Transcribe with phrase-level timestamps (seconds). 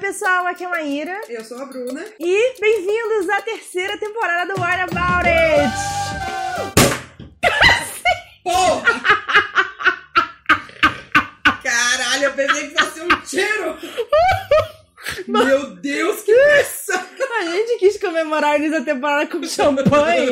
[0.00, 1.20] pessoal, aqui é a Maíra.
[1.28, 2.02] Eu sou a Bruna.
[2.18, 5.70] E bem-vindos à terceira temporada do What About It!
[8.42, 9.00] Porra!
[11.62, 13.76] Caralho, eu pensei que fosse um tiro!
[15.28, 17.06] Meu Deus, que pressão!
[17.38, 20.30] A gente quis comemorar o início da temporada com champanhe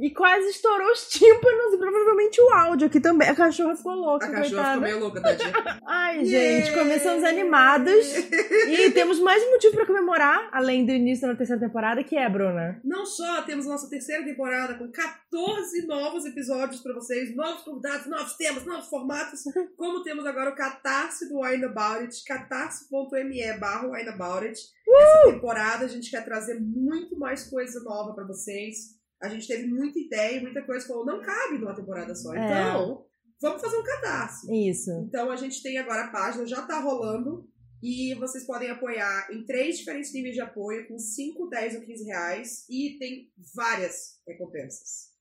[0.00, 3.28] e quase estourou os tímpanos e provavelmente o áudio aqui também.
[3.28, 4.72] A cachorra ficou louca, A cachorra coitada.
[4.74, 5.52] ficou meio louca, tadinha.
[5.86, 6.66] Ai, Yeah.
[6.66, 8.06] gente, começamos animados.
[8.68, 12.28] E temos mais um motivo pra comemorar, além do início da terceira temporada, que é,
[12.28, 12.80] Bruna.
[12.84, 18.34] Não só temos nossa terceira temporada com 14 novos episódios pra vocês, novos convidados, novos
[18.36, 19.40] temas, novos formatos,
[19.76, 24.60] como temos agora o Catarse do Wine About It, catarse.me barra Wine About It.
[24.88, 28.97] Essa temporada a gente quer trazer muito mais coisa nova pra vocês.
[29.20, 32.34] A gente teve muita ideia, muita coisa que falou, não cabe numa temporada só.
[32.34, 32.44] É.
[32.44, 33.04] Então,
[33.40, 34.68] vamos fazer um catarse.
[34.68, 34.90] Isso.
[35.08, 37.48] Então a gente tem agora a página, já tá rolando.
[37.82, 42.04] E vocês podem apoiar em três diferentes níveis de apoio, com 5, 10 ou 15
[42.04, 42.64] reais.
[42.68, 45.12] E tem várias recompensas.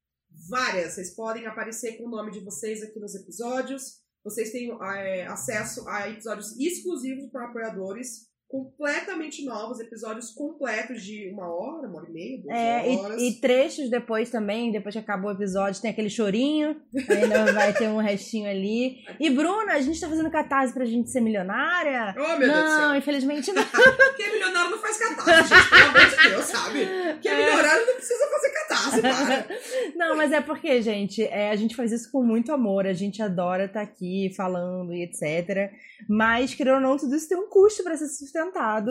[0.50, 0.94] Várias.
[0.94, 4.02] Vocês podem aparecer com o nome de vocês aqui nos episódios.
[4.24, 11.48] Vocês têm é, acesso a episódios exclusivos para apoiadores, completamente novos, episódios completos de uma
[11.54, 13.22] hora, uma hora e meia, duas É, horas.
[13.22, 16.76] e, e trechos depois também, depois que acabou o episódio, tem aquele chorinho,
[17.10, 18.98] ainda vai ter um restinho ali.
[19.20, 22.16] E Bruna, a gente tá fazendo catarse pra gente ser milionária?
[22.18, 22.80] Oh, meu Deus do céu.
[22.88, 23.64] não, infelizmente não.
[24.16, 26.80] Quem é milionário não faz catarse, gente, pelo amor de Deus, sabe?
[27.22, 29.48] Quem é milionário não precisa fazer catarse, para.
[29.96, 33.22] Não, mas é porque, gente, é, a gente faz isso com muito amor, a gente
[33.22, 35.72] adora estar aqui falando e etc.
[36.08, 38.37] Mas, querendo ou não, tudo isso tem um custo pra ser sustentado.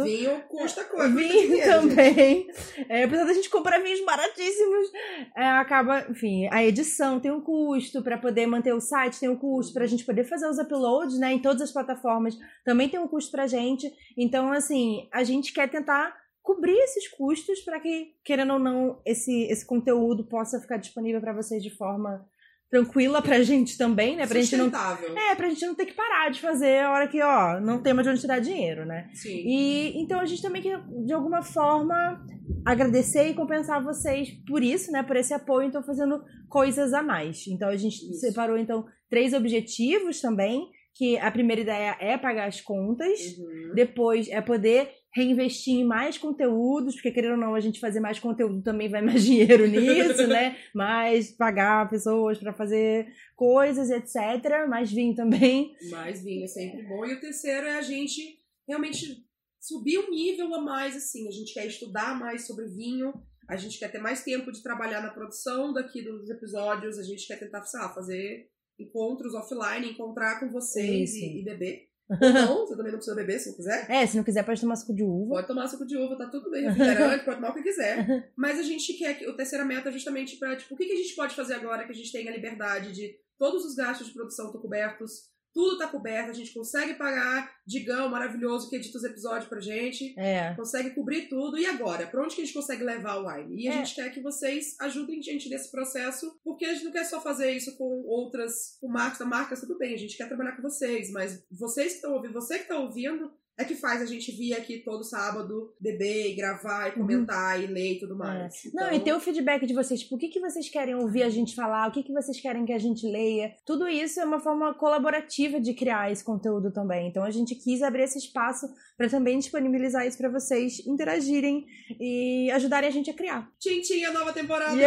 [0.05, 1.09] Vinho custa coisa.
[1.15, 2.47] Vinho também.
[2.89, 4.91] É, apesar da gente comprar vinhos baratíssimos,
[5.37, 9.37] é, acaba, enfim, a edição tem um custo para poder manter o site, tem um
[9.37, 13.09] custo pra gente poder fazer os uploads, né, em todas as plataformas, também tem um
[13.09, 13.91] custo pra gente.
[14.17, 19.45] Então, assim, a gente quer tentar cobrir esses custos para que, querendo ou não, esse,
[19.51, 22.25] esse conteúdo possa ficar disponível para vocês de forma
[22.71, 26.31] tranquila pra gente também, né, pra gente não é, pra gente não ter que parar
[26.31, 29.09] de fazer a hora que, ó, não tem mais de onde tirar dinheiro, né?
[29.15, 29.43] Sim.
[29.47, 32.21] E então a gente também quer, de alguma forma,
[32.65, 35.03] agradecer e compensar vocês por isso, né?
[35.03, 37.47] Por esse apoio, então fazendo coisas a mais.
[37.47, 38.21] Então a gente Isso.
[38.21, 43.75] separou, então, três objetivos também, que a primeira ideia é pagar as contas, Uhum.
[43.75, 48.19] depois é poder reinvestir em mais conteúdos, porque querendo ou não, a gente fazer mais
[48.19, 50.59] conteúdo também vai mais dinheiro nisso, né?
[50.75, 54.69] Mais pagar pessoas pra fazer coisas, etc.
[54.69, 55.75] Mais vinho também.
[55.91, 57.07] Mais vinho é sempre bom.
[57.07, 58.21] E o terceiro é a gente
[58.69, 59.25] realmente
[59.59, 61.27] subir um nível a mais, assim.
[61.27, 63.15] A gente quer estudar mais sobre vinho,
[63.49, 67.27] a gente quer ter mais tempo de trabalhar na produção daqui dos episódios, a gente
[67.27, 71.89] quer tentar, sei lá, fazer encontros offline, encontrar com vocês e, e beber.
[72.09, 73.91] Ou não, você também não precisa beber se não quiser.
[73.91, 75.35] É, se não quiser, pode tomar suco de uva.
[75.35, 78.31] Pode tomar suco de uva, tá tudo bem, refrigerante, pode tomar o que quiser.
[78.37, 80.93] Mas a gente quer que o terceira meta é justamente pra, tipo, o que, que
[80.93, 84.07] a gente pode fazer agora que a gente tem a liberdade de todos os gastos
[84.07, 88.99] de produção estão cobertos, tudo tá coberto, a gente consegue pagar Digão maravilhoso que edita
[88.99, 90.53] os episódios pra gente, É.
[90.55, 91.57] consegue cobrir tudo.
[91.59, 92.07] E agora?
[92.07, 93.65] Pra onde que a gente consegue levar o Wine?
[93.65, 93.77] E a É.
[93.79, 97.23] gente quer que vocês ajudem a gente nesse processo, porque a gente não quer só
[97.23, 101.11] fazer isso com outras, com marcas, marcas, tudo bem, a gente quer trabalhar com vocês,
[101.11, 104.53] mas vocês que estão ouvindo, você que tá ouvindo, é que faz a gente vir
[104.53, 108.65] aqui todo sábado, beber e gravar e comentar e ler e tudo mais.
[108.65, 108.71] Uhum.
[108.71, 108.75] É.
[108.75, 111.23] Não, Então, e ter o feedback de vocês, tipo, o que, que vocês querem ouvir
[111.23, 113.55] a gente falar, o que, que vocês querem que a gente leia.
[113.65, 117.09] Tudo isso é uma forma colaborativa de criar esse conteúdo também.
[117.09, 121.67] Então a gente quis abrir esse espaço para também disponibilizar isso para vocês interagirem
[121.99, 123.51] e ajudarem a gente a criar.
[123.59, 124.83] Tchim, tchim, a nova temporada Wine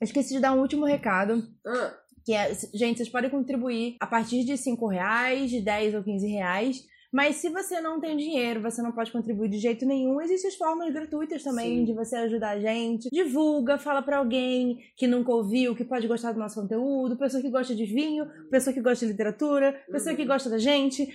[0.00, 1.42] Eu esqueci de dar um último recado.
[1.64, 1.94] Ah,
[2.26, 6.26] Que é, gente, vocês podem contribuir a partir de 5 reais, de 10 ou 15
[6.26, 6.84] reais.
[7.16, 10.92] Mas se você não tem dinheiro, você não pode contribuir de jeito nenhum, existem formas
[10.92, 11.84] gratuitas também Sim.
[11.86, 13.08] de você ajudar a gente.
[13.10, 17.48] Divulga, fala pra alguém que nunca ouviu, que pode gostar do nosso conteúdo, pessoa que
[17.48, 20.28] gosta de vinho, pessoa que gosta de literatura, pessoa que Uhum.
[20.28, 21.08] gosta da gente.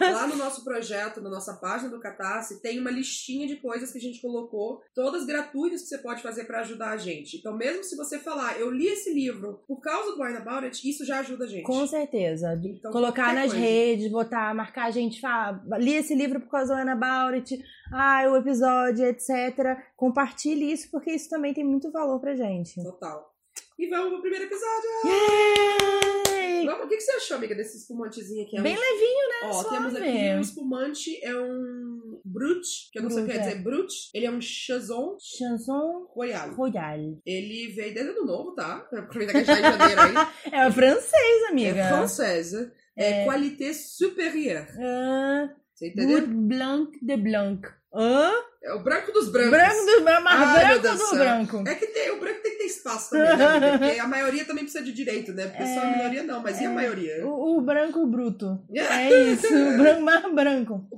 [0.00, 3.98] Lá no nosso projeto, na nossa página do Catarse, tem uma listinha de coisas que
[3.98, 7.38] a gente colocou, todas gratuitas que você pode fazer pra ajudar a gente.
[7.38, 10.88] Então, mesmo se você falar, eu li esse livro por causa do Wine About It,
[10.88, 11.64] isso já ajuda a gente.
[11.64, 12.56] Com certeza.
[12.64, 13.56] Então, Colocar nas coisa.
[13.66, 18.24] redes, botar, marcar a gente, falar, li esse livro por causa do Ana It, ah,
[18.30, 19.78] o episódio, etc.
[19.96, 22.82] Compartilhe isso, porque isso também tem muito valor pra gente.
[22.82, 23.32] Total.
[23.78, 24.90] E vamos pro primeiro episódio.
[25.06, 26.66] Yay!
[26.66, 28.56] Vamos, o que que você achou, amiga, desse espumantezinho aqui?
[28.56, 28.80] É Bem um...
[28.80, 29.50] levinho, né?
[29.50, 30.08] Ó, temos Suave.
[30.08, 33.50] aqui um espumante, é um Brut, que eu não sei o que Brut, quer é.
[33.50, 33.92] dizer Brut.
[34.14, 36.54] Ele é um Chazon Chanson Royal.
[36.54, 37.20] Royal.
[37.26, 38.88] Ele veio desde ano novo, tá?
[38.92, 40.14] Aproveitar que a gente tá em janeiro aí.
[40.52, 41.80] É francês, amiga.
[41.80, 42.72] É francesa.
[42.96, 44.66] É, qualité supérieure.
[44.80, 46.20] Ah, Você entendeu?
[46.20, 47.68] Good Blanc de Blanc.
[47.92, 48.32] Hã?
[48.62, 49.50] É o branco dos brancos.
[49.52, 51.18] Branco do mais Ai, meu branco do céu.
[51.18, 51.64] branco.
[51.68, 53.78] É que tem, o branco tem que ter espaço também, né?
[53.78, 55.46] Porque a maioria também precisa de direito, né?
[55.48, 57.26] Porque só a É, minoria não, mas e a maioria?
[57.26, 58.58] O, o branco bruto.
[58.74, 60.88] É isso, o branco mais branco.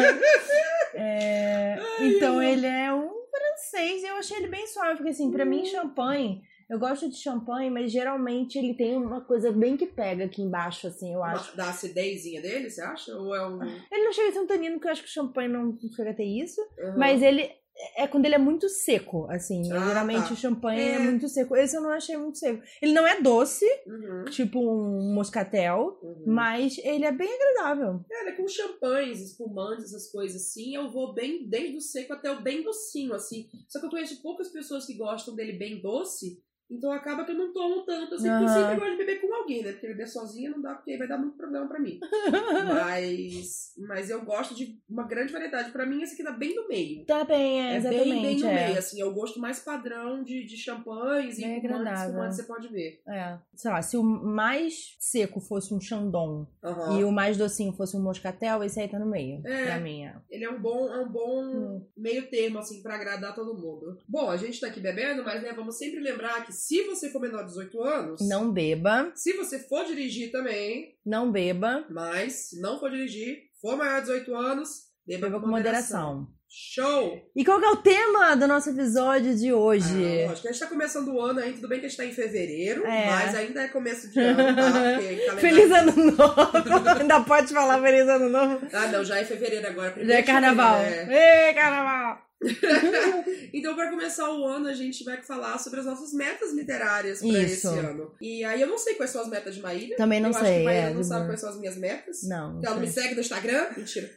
[0.95, 5.45] É, então ele é um francês e eu achei ele bem suave, porque assim, pra
[5.45, 10.25] mim champanhe, eu gosto de champanhe, mas geralmente ele tem uma coisa bem que pega
[10.25, 11.57] aqui embaixo, assim, eu acho.
[11.57, 13.17] Da acidezinha dele, você acha?
[13.17, 13.63] Ou é um.
[13.63, 16.11] Ele não chega a ter um tanino, porque eu acho que o champanhe não chega
[16.11, 16.99] a ter isso, Uhum.
[16.99, 17.51] mas ele
[17.97, 19.63] é quando ele é muito seco, assim.
[19.73, 20.33] Ah, geralmente tá.
[20.35, 20.95] o champanhe é.
[20.95, 20.99] É.
[20.99, 21.55] muito seco.
[21.57, 22.61] Esse eu não achei muito seco.
[22.83, 26.25] Ele não é doce, Uhum, tipo um moscatel, uhum.
[26.27, 28.01] mas ele é bem agradável.
[28.09, 32.43] Cara, com champanhes, espumantes, essas coisas assim, eu vou bem desde o seco até o
[32.43, 33.49] bem docinho, assim.
[33.69, 37.37] Só que eu conheço poucas pessoas que gostam dele bem doce, então acaba que eu
[37.39, 39.73] não tomo tanto, assim, porque eu sempre gosto de beber com alguém, né?
[39.73, 41.99] Porque beber sozinha não dá, porque aí vai dar muito problema pra mim.
[42.75, 45.71] mas, mas eu gosto de uma grande variedade.
[45.73, 47.05] Pra mim, esse aqui tá bem no meio.
[47.07, 48.11] Tá bem, é, É exatamente.
[48.11, 48.67] bem, bem no é.
[48.67, 52.09] meio, assim, é o gosto mais padrão de, de champanhes e Bem espumantes, agradável.
[52.11, 53.01] espumantes você pode ver.
[53.09, 53.39] É.
[53.55, 56.99] Sei lá, se o mais seco fosse um Chandon Aham.
[56.99, 59.41] e o mais docinho fosse um moscatel, esse aí tá no meio.
[59.47, 59.65] É.
[59.67, 60.15] Pra mim, é.
[60.31, 61.87] Ele é um bom, é um bom Hum.
[61.97, 63.99] meio termo, assim, pra agradar todo mundo.
[64.09, 67.21] Bom, a gente tá aqui bebendo, mas né, vamos sempre lembrar que se você for
[67.21, 72.61] menor de 18 anos, Não beba, se você for dirigir também, não beba, mas se
[72.61, 74.69] não for dirigir, for maior de 18 anos,
[75.07, 76.29] beba, beba com moderação.
[76.51, 77.31] Show!
[77.37, 80.25] E qual que é o tema do nosso episódio de hoje?
[80.25, 82.07] Ah, lógico, a gente tá começando o ano aí, tudo bem que a gente tá
[82.07, 83.05] em fevereiro, É.
[83.07, 84.73] mas ainda é começo de ano, tá?
[84.73, 86.51] Calendário- Feliz ano novo!
[87.01, 88.67] Ainda pode falar feliz ano novo?
[88.73, 90.03] Ah, não, já é fevereiro agora.
[90.05, 90.81] Já é carnaval.
[90.81, 91.53] é.
[91.53, 92.28] Carnaval!
[93.53, 97.43] Então, para começar o ano, a gente vai falar sobre as nossas metas literárias para
[97.43, 98.15] esse ano.
[98.21, 99.97] E aí eu não sei quais são as metas de Maíra.
[99.97, 101.77] Também não eu acho sei, que Maíra é, não sabe de- quais são as minhas
[101.77, 102.19] metas.
[102.29, 102.53] Não.
[102.53, 103.67] Porque ela não me segue no Instagram.
[103.77, 104.11] Mentira.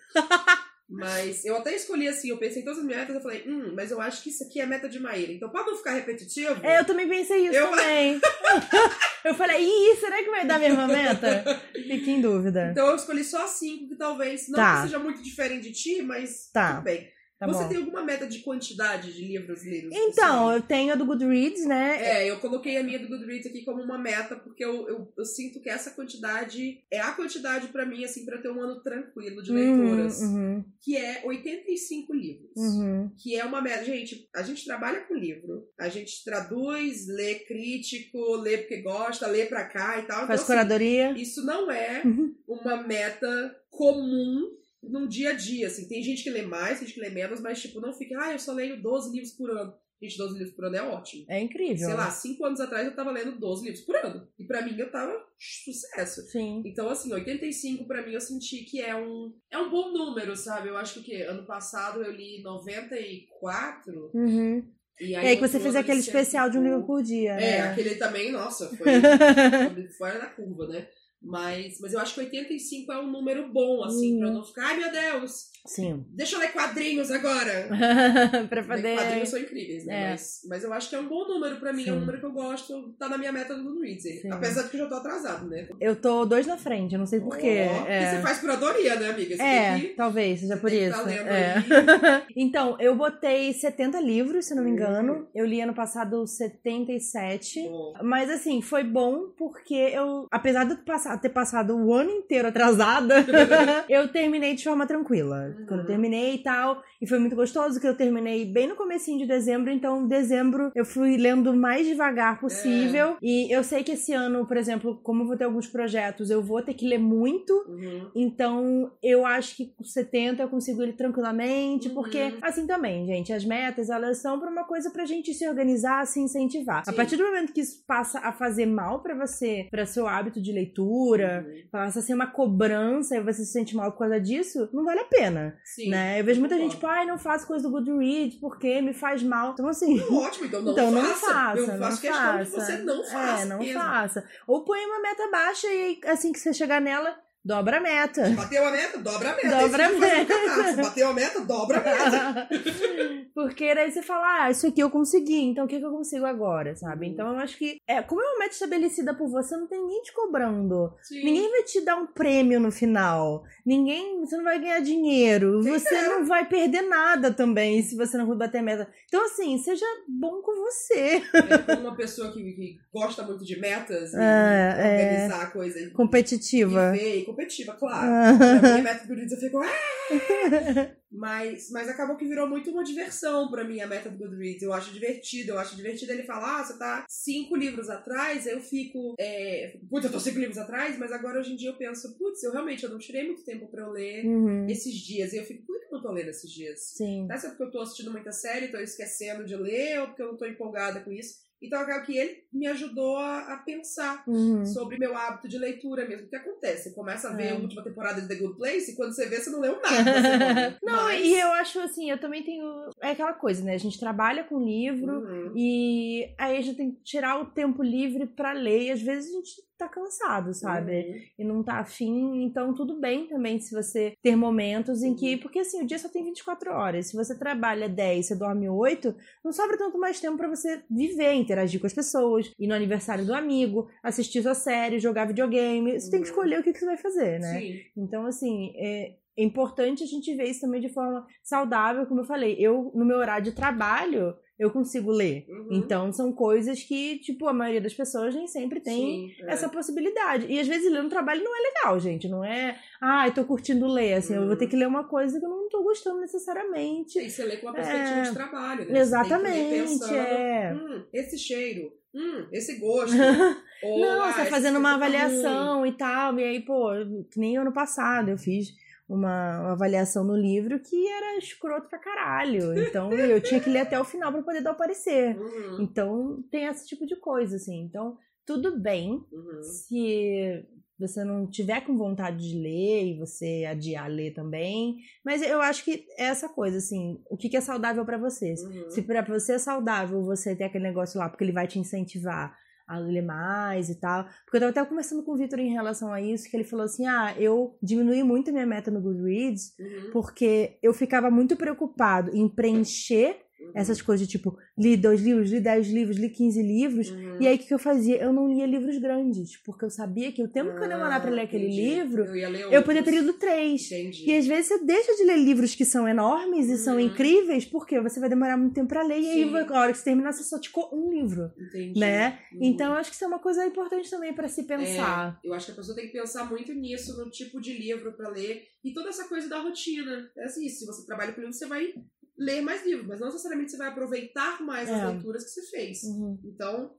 [0.94, 3.72] Mas eu até escolhi assim, eu pensei em todas as minhas metas, eu falei, hum,
[3.74, 5.32] mas eu acho que isso aqui é meta de Maíra.
[5.32, 8.20] Então, pra não ficar repetitivo, É, eu também pensei isso Eu- também.
[9.24, 11.62] eu falei, ih, será que vai dar a mesma meta?
[11.74, 12.70] Fiquei em dúvida.
[12.72, 14.76] então eu escolhi só cinco, que talvez não Tá.
[14.82, 16.74] que seja muito diferente de ti, mas Tá.
[16.74, 17.10] tudo bem.
[17.42, 17.70] Tá Você bom.
[17.70, 19.90] tem alguma meta de quantidade de livros lidos?
[19.92, 20.58] Então, assim?
[20.58, 21.98] eu tenho a do Goodreads, né?
[22.00, 25.26] É, eu coloquei a minha do Goodreads aqui como uma meta, porque eu, eu, eu
[25.26, 29.42] sinto que essa quantidade é a quantidade pra mim, assim, pra ter um ano tranquilo
[29.42, 32.52] de leituras, Uhum, que é 85 livros.
[32.56, 33.10] uhum.
[33.18, 33.86] Que é uma meta.
[33.86, 39.48] Gente, a gente trabalha com livro, a gente traduz, lê crítico, lê porque gosta, lê
[39.48, 40.28] pra cá e tal.
[40.28, 41.10] Faz então, curadoria.
[41.12, 42.36] assim, isso não é Uhum.
[42.48, 44.48] uma meta comum
[44.84, 45.88] no dia a dia, assim.
[45.88, 48.34] Tem gente que lê mais, tem gente que lê menos, mas, tipo, não fica, ah,
[48.34, 49.74] eu só leio 12 livros por ano.
[50.02, 51.26] Gente, 12 livros por ano é ótimo.
[51.30, 51.78] É incrível.
[51.78, 54.28] Sei lá, cinco anos atrás eu tava lendo 12 livros por ano.
[54.40, 56.22] E pra mim eu tava sucesso.
[56.24, 56.64] Sim.
[56.66, 60.70] Então, assim, 85 pra mim eu senti que é um, é um bom número, sabe?
[60.70, 61.24] Eu acho que o quê?
[61.24, 64.12] Ano passado eu li 94.
[64.12, 64.68] Uhum.
[65.00, 66.88] E E aí que você fez aquele especial de um livro 105.
[66.88, 67.34] por dia.
[67.34, 67.62] É, né?
[67.62, 70.88] aquele também, nossa, foi fora da curva, né?
[71.22, 74.20] Mas, mas eu acho que 85 é um número bom, assim, Uhum.
[74.20, 76.06] pra eu não ficar, ai meu Deus, Sim.
[76.10, 77.70] deixa eu ler quadrinhos agora.
[78.50, 78.96] pra poder.
[78.98, 80.04] Quadrinhos são incríveis, né?
[80.04, 80.10] É.
[80.12, 82.00] Mas, mas eu acho que é um bom número pra mim, é um Sim.
[82.02, 84.04] número que eu gosto, tá na minha meta do Goodreads.
[84.22, 84.32] Sim.
[84.32, 85.68] Apesar de que eu já tô atrasado, né?
[85.80, 87.68] Eu tô dois na frente, eu não sei porquê.
[87.70, 88.16] Porque é.
[88.16, 89.36] você faz curadoria, né, amiga?
[89.36, 90.96] Você É, que- talvez seja por isso.
[90.98, 91.56] tá lendo é.
[92.36, 94.74] então, eu botei 70 livros, se não me Hum.
[94.74, 95.28] engano.
[95.36, 97.62] Eu li ano passado 77.
[97.70, 100.76] Bom, Mas assim, foi bom porque eu, apesar de
[101.22, 103.16] ter passado o ano inteiro atrasada,
[103.90, 105.51] eu terminei de forma tranquila.
[105.66, 109.18] Quando eu terminei e tal, e foi muito gostoso que eu terminei bem no comecinho
[109.20, 113.18] de dezembro, então em dezembro eu fui lendo o mais devagar possível.
[113.22, 116.42] E eu sei que esse ano, por exemplo, como eu vou ter alguns projetos, eu
[116.42, 118.10] vou ter que ler muito, uhum.
[118.16, 121.94] então, eu acho que com 70 eu consigo ir tranquilamente, Uhum.
[121.96, 126.06] porque assim também, gente, as metas, elas são pra uma coisa pra gente se organizar,
[126.06, 126.82] se incentivar.
[126.88, 126.96] A Sim.
[126.96, 130.52] partir do momento que isso passa a fazer mal pra você, pra seu hábito de
[130.52, 131.62] leitura, Uhum.
[131.72, 135.00] passa a ser uma cobrança e você se sente mal por causa disso, não vale
[135.02, 135.90] a pena, Sim.
[135.90, 136.20] né?
[136.20, 136.91] Eu vejo muita gente, concordo.
[136.92, 139.52] Ai, não faço coisa do Goodreads porque me faz mal.
[139.54, 141.34] Então, assim, Não, Ótimo, então não então não faça.
[141.34, 142.44] faça, eu não faço questão faça.
[142.46, 143.42] que você não faça.
[143.42, 143.80] É, não mesmo.
[143.82, 144.28] faça.
[144.48, 148.30] Ou põe uma meta baixa e assim que você chegar nela, dobra a meta.
[148.30, 149.60] Bateu a meta, dobra a meta.
[149.60, 150.82] Dobra Esse a meta.
[150.82, 152.50] Bateu a meta, dobra a meta.
[153.34, 156.26] Porque daí você fala, ah, isso aqui eu consegui, então o que, que eu consigo
[156.26, 157.08] agora, sabe?
[157.08, 160.02] Então eu acho que, é, como é uma meta estabelecida por você, não tem ninguém
[160.02, 160.94] te cobrando.
[161.02, 161.24] Sim.
[161.24, 163.44] Ninguém vai te dar um prêmio no final.
[163.66, 165.62] Ninguém, você não vai ganhar dinheiro.
[165.62, 168.90] Quem você não vai perder nada também se você não bater a meta.
[169.06, 171.22] Então, assim, seja bom com você.
[171.34, 175.04] É, como uma pessoa que, que gosta muito de metas e É, é.
[175.04, 176.96] organizar a coisa e, Competitiva.
[176.96, 178.38] e ver competitiva, claro.
[178.38, 179.58] pra mim, meta do Goodreads eu fico.
[179.60, 179.92] "Ah!"
[181.12, 184.62] mas, mas acabou que virou muito uma diversão pra mim a meta do Goodreads.
[184.62, 185.52] Eu acho divertido.
[185.52, 188.46] Eu acho divertido ele falar: ah, você tá cinco livros atrás.
[188.46, 189.16] Eu fico.
[189.20, 189.78] É...
[189.90, 192.52] Putz, eu tô cinco livros atrás, mas agora hoje em dia eu penso: putz, eu
[192.52, 194.68] realmente eu não tirei muito tempo pra eu ler Uhum.
[194.70, 195.34] esses dias.
[195.34, 196.80] E eu fico: por que eu não tô lendo esses dias?
[196.96, 197.26] Sim.
[197.28, 200.22] Será que é porque eu tô assistindo muita série, tô esquecendo de ler, ou porque
[200.22, 201.36] eu não tô empolgada com isso?
[201.62, 204.66] Então acaba que ele me ajudou a, a pensar Uhum.
[204.66, 206.26] sobre meu hábito de leitura mesmo.
[206.26, 206.90] O que acontece?
[206.90, 207.52] Você começa a ver É.
[207.52, 209.82] a última temporada de The Good Place e quando você vê, você não leu nada.
[210.84, 212.66] Não, Mas- e eu acho assim, eu também tenho.
[213.02, 213.74] É aquela coisa, né?
[213.74, 215.54] A gente trabalha com livro Uhum.
[215.56, 219.30] e aí a gente tem que tirar o tempo livre pra ler e às vezes
[219.32, 220.92] a gente tá cansado, sabe?
[220.92, 221.20] Uhum.
[221.40, 225.34] E não tá afim, então tudo bem também se você ter momentos em que.
[225.34, 225.40] Uhum.
[225.40, 227.08] Porque assim, o dia só tem 24 horas.
[227.08, 231.34] Se você trabalha 10, você dorme 8, não sobra tanto mais tempo pra você viver,
[231.52, 236.00] interagir com as pessoas, ir no aniversário do amigo, assistir sua série, jogar videogame.
[236.00, 236.34] Você tem que Uhum.
[236.34, 237.60] escolher o que, que você vai fazer, né?
[237.60, 237.80] Sim.
[237.98, 242.26] Então, assim, é é importante a gente ver isso também de forma saudável, como eu
[242.26, 242.58] falei.
[242.60, 245.46] Eu, no meu horário de trabalho, eu consigo ler.
[245.50, 245.68] Uhum.
[245.72, 249.54] Então, são coisas que, tipo, a maioria das pessoas nem sempre tem Sim, é.
[249.54, 250.46] essa possibilidade.
[250.48, 252.28] E às vezes ler no trabalho não é legal, gente.
[252.28, 254.14] Não é, ah, eu tô curtindo ler.
[254.14, 254.56] Assim, eu vou Uhum.
[254.58, 257.18] ter que ler uma coisa que eu não tô gostando necessariamente.
[257.20, 258.22] E você lê com uma perspectiva É.
[258.24, 259.00] de trabalho, né?
[259.00, 260.74] Exatamente, tem que ler pensando, é.
[260.74, 261.92] Hum, esse cheiro.
[262.14, 263.16] Hum, esse gosto.
[263.84, 265.16] Ou, Não, ah, você esse fazendo uma tá ruim.
[265.16, 266.38] avaliação e tal.
[266.40, 266.90] E aí, pô,
[267.32, 268.68] que nem ano passado eu fiz
[269.12, 272.78] uma, uma avaliação no livro que era escroto pra caralho.
[272.80, 275.38] Então eu tinha que ler até o final pra poder dar o parecer.
[275.38, 277.82] Uhum, Então tem esse tipo de coisa, assim.
[277.82, 279.62] Então, tudo bem uhum.
[279.62, 280.66] se
[280.98, 284.98] você não tiver com vontade de ler e você adiar ler também.
[285.26, 288.54] Mas eu acho que é essa coisa, assim, o que que é saudável pra você?
[288.64, 288.90] Uhum.
[288.90, 292.56] Se pra você é saudável você ter aquele negócio lá, porque ele vai te incentivar
[292.92, 294.26] a ler mais e tal.
[294.44, 296.86] Porque eu tava até conversando com o Vitor em relação a isso, que ele falou
[296.86, 301.56] assim: ah, eu diminui muito a minha meta no Goodreads, Uhum, porque eu ficava muito
[301.56, 306.62] preocupado em preencher uhum, essas coisas, tipo, li dois livros, li dez livros, li 15
[306.62, 307.10] livros.
[307.10, 307.38] uhum.
[307.42, 308.22] E aí, o que, eu fazia?
[308.22, 311.32] Eu não lia livros grandes, porque eu sabia que o tempo que eu demorar pra
[311.32, 311.82] ler Ah, aquele entendi.
[311.96, 313.86] livro, eu, ler eu podia ter lido três.
[313.92, 314.30] Entendi.
[314.30, 317.00] E às vezes você deixa de ler livros que são enormes e são Uhum.
[317.02, 319.56] incríveis, porque você vai demorar muito tempo pra ler, e aí Sim.
[319.56, 322.00] a hora que você terminar, você só ticou um livro, Entendi.
[322.00, 322.40] né?
[322.54, 322.60] Uhum.
[322.62, 325.40] Então, eu acho que isso é uma coisa importante também pra se pensar.
[325.44, 328.30] Eu acho que a pessoa tem que pensar muito nisso, no tipo de livro pra
[328.30, 330.30] ler e toda essa coisa da rotina.
[330.38, 331.94] É assim, se você trabalha com livro, você vai
[332.42, 334.94] ler mais livros, mas não necessariamente você vai aproveitar mais É.
[334.94, 336.04] as leituras que você fez.
[336.04, 336.40] Uhum.
[336.44, 336.96] Então,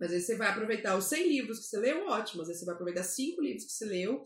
[0.00, 2.42] às vezes você vai aproveitar os 100 livros que você leu, ótimo.
[2.42, 4.22] Às vezes você vai aproveitar 5 livros que você leu.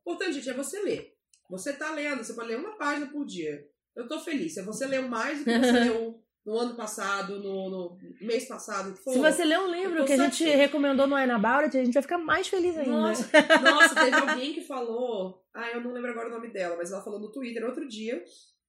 [0.00, 1.12] Importante, gente, é você ler.
[1.50, 3.66] Você tá lendo, você pode ler uma página por dia.
[3.96, 4.54] Eu tô feliz.
[4.54, 8.96] Se você leu mais do que você leu no ano passado, no, no mês passado.
[8.96, 11.94] Se você ler um livro que a gente recomendou no Ana About It, a gente
[11.94, 12.90] vai ficar mais feliz ainda.
[12.90, 13.28] Nossa,
[13.62, 15.44] nossa, teve alguém que falou.
[15.54, 18.22] Ah, eu não lembro agora o nome dela, mas ela falou no Twitter outro dia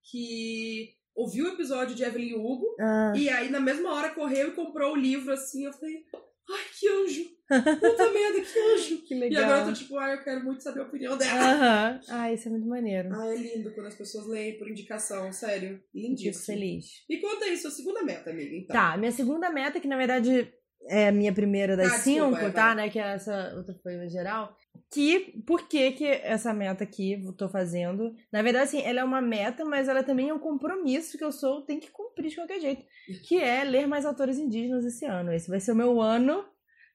[0.04, 4.52] que ouviu o episódio de Evelyn Hugo Ah, e aí na mesma hora correu e
[4.56, 5.66] comprou o livro assim.
[5.66, 6.04] Eu falei,
[6.50, 7.24] ai, que anjo!
[7.48, 8.98] Puta merda, que anjo!
[9.06, 9.44] que E legal.
[9.44, 11.40] agora eu tô tipo, ai, eu quero muito saber a opinião dela.
[11.54, 12.00] Aham.
[12.10, 13.10] Ah, isso é muito maneiro.
[13.14, 15.78] Ah, é lindo quando as pessoas leem por indicação, sério.
[15.78, 16.46] Fico Lindíssimo.
[16.46, 16.86] feliz.
[17.10, 18.56] Me conta aí, sua segunda meta, amiga.
[18.56, 18.74] Então.
[18.76, 20.52] Tá, minha segunda meta, que na verdade
[20.90, 22.76] é a minha primeira das Ah, desculpa, cinco, é, tá?
[22.76, 22.90] Né?
[22.90, 24.56] Que é essa outra foi geral.
[24.94, 28.16] Que, por que que essa meta aqui eu tô fazendo?
[28.32, 31.32] Na verdade, assim, ela é uma meta, mas ela também é um compromisso que eu
[31.32, 32.86] sou, tenho que cumprir de qualquer jeito.
[33.24, 35.34] Que é ler mais autores indígenas esse ano.
[35.34, 36.46] Esse vai ser o meu ano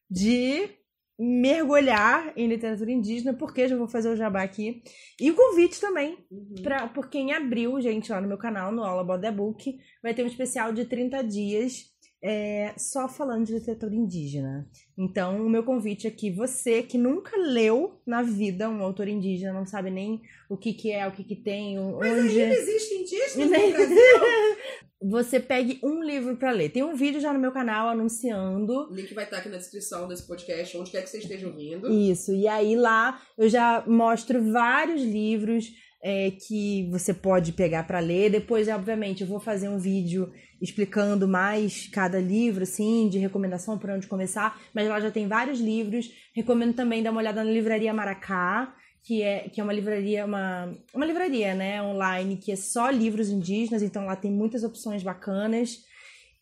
[0.08, 0.70] de
[1.18, 4.80] mergulhar em literatura indígena, porque já vou fazer o jabá aqui.
[5.20, 6.62] E o convite também Uhum.
[6.62, 10.14] Pra, porque em abril, gente, lá no meu canal, no All About the Book, vai
[10.14, 11.86] ter um especial de 30 dias
[12.22, 14.68] é, só falando de literatura indígena.
[14.96, 19.52] Então, o meu convite é que você que nunca leu na vida um autor indígena,
[19.52, 22.06] não sabe nem o que que é, o que que tem, onde...
[22.06, 23.96] Ainda existe indígenas no Nem- Brasil?
[25.00, 26.70] Você pegue um livro pra ler.
[26.70, 30.08] Tem um vídeo já no meu canal anunciando O link vai estar aqui na descrição
[30.08, 31.88] desse podcast, onde quer que você esteja ouvindo.
[31.88, 35.70] Isso, e aí lá eu já mostro vários livros
[36.02, 38.30] é, que você pode pegar para ler.
[38.30, 43.90] Depois, obviamente, eu vou fazer um vídeo explicando mais cada livro, assim, de recomendação por
[43.90, 44.60] onde começar.
[44.74, 46.10] Mas lá já tem vários livros.
[46.34, 50.76] Recomendo também dar uma olhada na Livraria Maracá, que é, que é uma livraria, uma,
[50.94, 55.78] uma livraria, né, online, que é só livros indígenas, então lá tem muitas opções bacanas.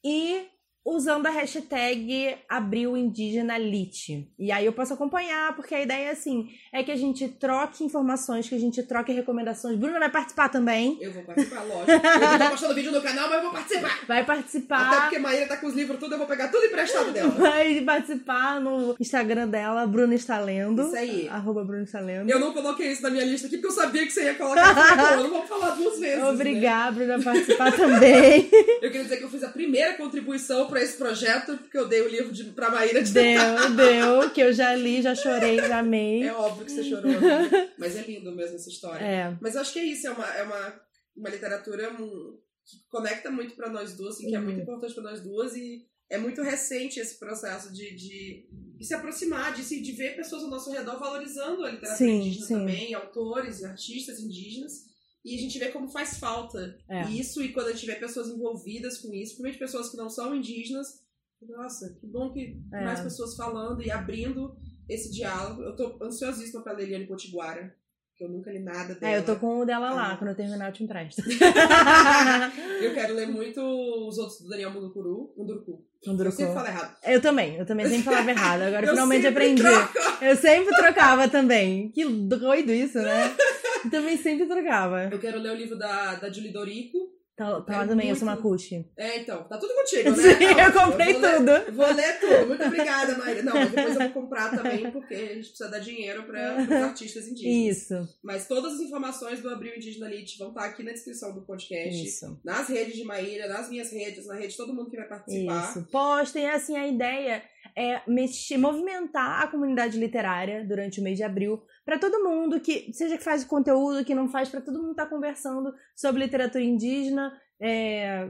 [0.04, 0.46] E
[0.86, 4.28] usando a hashtag Abril Indígena Lit.
[4.38, 8.48] E aí eu posso acompanhar, porque a ideia assim é que a gente troque informações,
[8.48, 9.76] que a gente troque recomendações.
[9.76, 10.96] Bruna vai participar também.
[11.00, 11.90] Eu vou participar, lógico.
[11.90, 14.00] Eu tô postando vídeo no canal, mas eu vou participar.
[14.06, 15.00] Vai Até participar.
[15.02, 17.30] porque Maíra tá com os livros tudo, eu vou pegar tudo emprestado dela.
[17.36, 20.82] Vai participar no Instagram dela, Bruna está lendo.
[20.82, 21.28] Isso aí.
[21.28, 22.30] Arroba Bruna está lendo.
[22.30, 25.12] Eu não coloquei isso na minha lista aqui porque eu sabia que você ia colocar.
[25.16, 26.18] Eu não vou falar duas vezes.
[26.18, 26.30] né?
[26.30, 28.48] Obrigada, Bruna, a participar também.
[28.80, 32.00] Eu queria dizer que eu fiz a primeira contribuição pra esse projeto, porque eu dei
[32.02, 35.78] o livro de, pra Maíra de Deu, deu, que eu já li, já chorei, já
[35.78, 36.22] amei.
[36.24, 37.70] É óbvio que você chorou, amiga.
[37.78, 39.04] mas é lindo mesmo essa história.
[39.04, 39.36] É.
[39.40, 40.80] Mas eu acho que é isso, é uma, é uma,
[41.16, 44.44] uma literatura hum, que conecta muito pra nós duas, assim, que é Uhum.
[44.44, 48.46] muito importante pra nós duas e é muito recente esse processo de, de,
[48.78, 52.20] de se aproximar, de, se, de ver pessoas ao nosso redor valorizando a literatura Sim,
[52.20, 52.54] indígena sim.
[52.54, 54.84] também, autores, artistas indígenas.
[55.26, 57.02] E a gente vê como faz falta É.
[57.10, 60.34] isso, e quando a gente vê pessoas envolvidas com isso, principalmente pessoas que não são
[60.36, 61.00] indígenas,
[61.42, 62.84] nossa, que bom que É.
[62.84, 64.56] mais pessoas falando e abrindo
[64.88, 65.62] esse diálogo.
[65.62, 67.74] Eu tô ansiosíssima pra ler Eliane Potiguara,
[68.16, 69.12] que eu nunca li nada dela.
[69.14, 70.16] É, eu tô com o dela lá, Ah.
[70.16, 71.20] quando eu terminar eu te empresto.
[72.80, 73.60] Eu quero ler muito
[74.08, 75.34] os outros do Daniel Munduruku.
[75.36, 75.82] Munduruku.
[76.04, 76.96] Eu sempre falo errado.
[77.04, 78.62] Eu também, eu também sempre falava errado.
[78.62, 79.62] Agora Eu finalmente aprendi.
[79.62, 79.92] troco.
[80.22, 81.90] Eu sempre trocava também.
[81.90, 83.34] Que doido isso, né?
[83.86, 85.08] Eu também sempre trocava.
[85.12, 87.14] Eu quero ler o livro da, da Julie Dorico.
[87.36, 88.86] Tá, tá É lá também, eu sou muito- Makushi.
[88.96, 90.16] É, então, tá tudo contigo, né?
[90.16, 91.72] Sim, eu comprei vou ler- tudo.
[91.76, 92.46] Vou ler tudo.
[92.46, 93.42] Muito obrigada, Maíra.
[93.42, 96.70] Não, mas depois eu vou comprar também, porque a gente precisa dar dinheiro para os
[96.72, 97.76] artistas indígenas.
[97.76, 101.42] Isso, Mas todas as informações do Abril Indígena Lit vão estar aqui na descrição do
[101.42, 102.02] podcast.
[102.06, 102.40] isso.
[102.42, 105.68] Nas redes de Maíra, nas minhas redes, na rede de todo mundo que vai participar.
[105.68, 105.86] Isso.
[105.92, 107.42] Postem, assim, a ideia
[107.76, 112.90] é mexer, movimentar a comunidade literária durante o mês de abril para todo mundo que
[112.92, 117.38] seja que faz conteúdo, que não faz, para todo mundo estar conversando sobre literatura indígena,
[117.60, 118.28] é,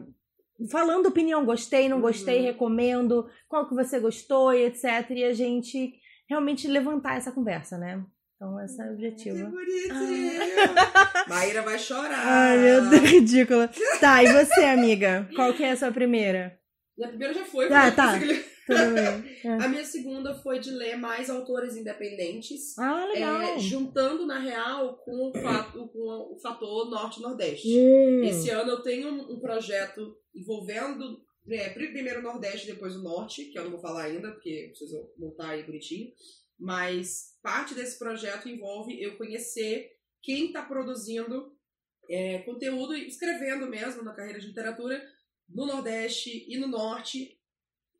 [0.70, 2.44] falando opinião, gostei, não gostei, Uhum.
[2.46, 5.10] recomendo, qual que você gostou e etc.
[5.10, 5.94] E a gente
[6.28, 8.02] realmente levantar essa conversa, né?
[8.34, 9.50] Então esse é o Que objetivo.
[9.50, 10.40] bonitinho!
[11.28, 12.20] Maíra vai chorar.
[12.26, 13.70] Ai, meu Deus, ridícula.
[14.00, 15.28] Tá, e você, amiga?
[15.34, 16.58] Qual que é a sua primeira?
[16.98, 17.66] Minha primeira já foi.
[17.66, 18.12] Ah, porque eu tá.
[18.12, 18.55] consegui.
[18.66, 19.36] Tudo bem.
[19.46, 19.48] É.
[19.48, 22.76] A minha segunda foi de ler mais autores independentes.
[22.76, 23.40] Ah, legal.
[23.40, 27.68] é, juntando, na real, com o, fato, com o fator norte-nordeste.
[27.68, 28.24] Hum.
[28.24, 33.56] Esse ano eu tenho um, projeto envolvendo é, primeiro o Nordeste, depois o Norte, que
[33.56, 36.10] eu não vou falar ainda, porque preciso montar aí bonitinho.
[36.58, 41.52] Mas parte desse projeto envolve eu conhecer quem está produzindo
[42.10, 45.00] é, conteúdo e escrevendo mesmo na carreira de literatura
[45.48, 47.35] no Nordeste e no Norte,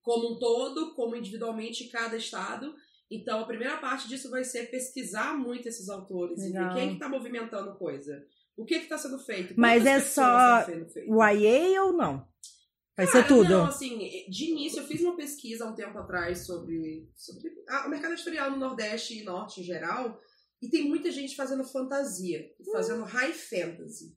[0.06, 2.72] como um todo, como individualmente em cada estado.
[3.10, 6.74] Então, a primeira parte disso vai ser pesquisar muito esses autores e ver Legal.
[6.74, 8.24] quem que está movimentando coisa.
[8.56, 9.54] O que está sendo feito?
[9.56, 10.68] Mas é só tá?
[11.08, 12.24] O YA ou não?
[12.96, 13.50] Vai Cara, ser tudo.
[13.50, 17.86] Não, assim, de início eu fiz uma pesquisa há um tempo atrás sobre, sobre ah,
[17.88, 20.20] o mercado editorial no Nordeste e Norte em geral,
[20.62, 24.16] e tem muita gente fazendo fantasia, fazendo high fantasy.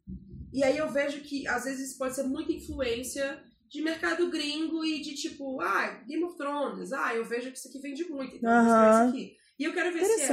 [0.54, 5.00] E aí eu vejo que às vezes pode ser muita influência de mercado gringo e
[5.00, 8.52] de tipo, ah, Game of Thrones, ah, eu vejo que isso aqui vende muito, então
[8.52, 9.08] eu escrever Aham.
[9.08, 9.38] isso aqui.
[9.60, 10.26] E eu quero ver se é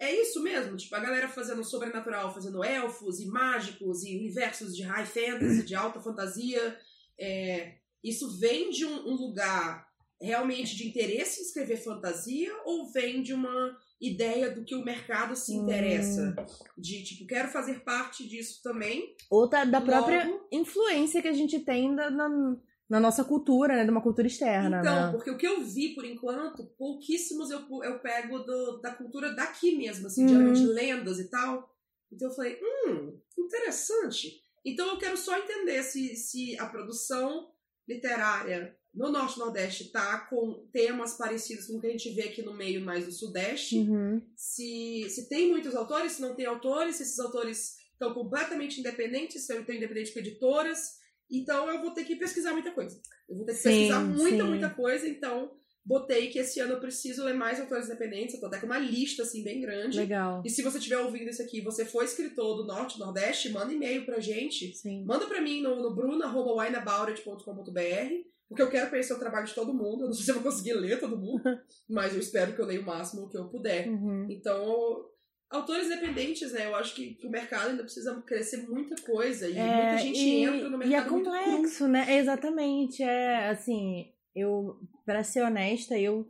[0.00, 4.82] é isso mesmo, tipo, a galera fazendo sobrenatural, fazendo elfos e mágicos e universos de
[4.82, 6.78] high fantasy, de alta fantasia.
[7.18, 9.86] É, isso vem de um, um lugar
[10.18, 15.36] realmente de interesse em escrever fantasia ou vem de uma ideia do que o mercado
[15.36, 15.62] se Hum.
[15.62, 16.34] interessa?
[16.76, 19.14] De, tipo, quero fazer parte disso também.
[19.30, 22.56] Ou da, da própria influência que a gente tem da- na,
[22.88, 23.84] na nossa cultura, né?
[23.84, 25.10] De uma cultura externa, Então, né?
[25.10, 29.76] porque o que eu vi por enquanto, pouquíssimos eu, eu pego do- da cultura daqui
[29.76, 30.28] mesmo, assim, Uhum.
[30.28, 31.68] geralmente lendas e tal.
[32.10, 34.42] Então eu falei, hum, interessante.
[34.64, 37.50] Então eu quero só entender se, se a produção
[37.88, 42.22] literária no Norte e Nordeste tá com temas parecidos com o que a gente vê
[42.22, 43.78] aqui no meio mais do Sudeste.
[43.78, 44.20] Uhum.
[44.36, 49.46] Se, se tem muitos autores, se não tem autores, se esses autores estão completamente independentes,
[49.46, 50.98] se eu tenho independente com editoras.
[51.30, 53.00] Então eu vou ter que pesquisar muita coisa.
[53.28, 54.48] Eu vou ter que Sim, pesquisar muita, sim.
[54.48, 55.06] muita coisa.
[55.06, 55.52] Então
[55.84, 58.34] botei que esse ano eu preciso ler mais autores independentes.
[58.34, 59.98] Eu tô até com uma lista assim bem grande.
[59.98, 60.42] Legal.
[60.44, 63.72] E se você estiver ouvindo isso aqui, você for escritor do Norte e Nordeste, manda
[63.72, 64.74] e-mail pra gente.
[64.74, 65.04] Sim.
[65.04, 70.02] Manda pra mim no, no bruna.wineaboutit.com.br porque eu quero conhecer o trabalho de todo mundo.
[70.02, 71.40] Eu não sei se eu vou conseguir ler todo mundo,
[71.88, 73.88] mas eu espero que eu leia o máximo que eu puder.
[73.88, 74.26] Uhum.
[74.28, 75.06] Então,
[75.48, 76.66] autores independentes, né?
[76.66, 79.48] Eu acho que, que o mercado ainda precisa crescer muita coisa.
[79.48, 81.38] E É, muita gente e, entra no e é mercado muito cru.
[81.40, 82.16] complexo, né?
[82.18, 83.02] Exatamente.
[83.02, 86.28] É assim, eu, pra ser honesta, eu,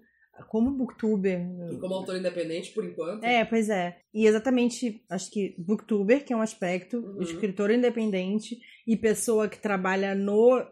[0.48, 1.40] como booktuber.
[1.70, 3.24] E como autor independente, por enquanto.
[3.24, 3.98] É, pois é.
[4.12, 7.22] E exatamente, acho que booktuber, que é um aspecto, Uhum.
[7.22, 10.66] escritor independente e pessoa que trabalha no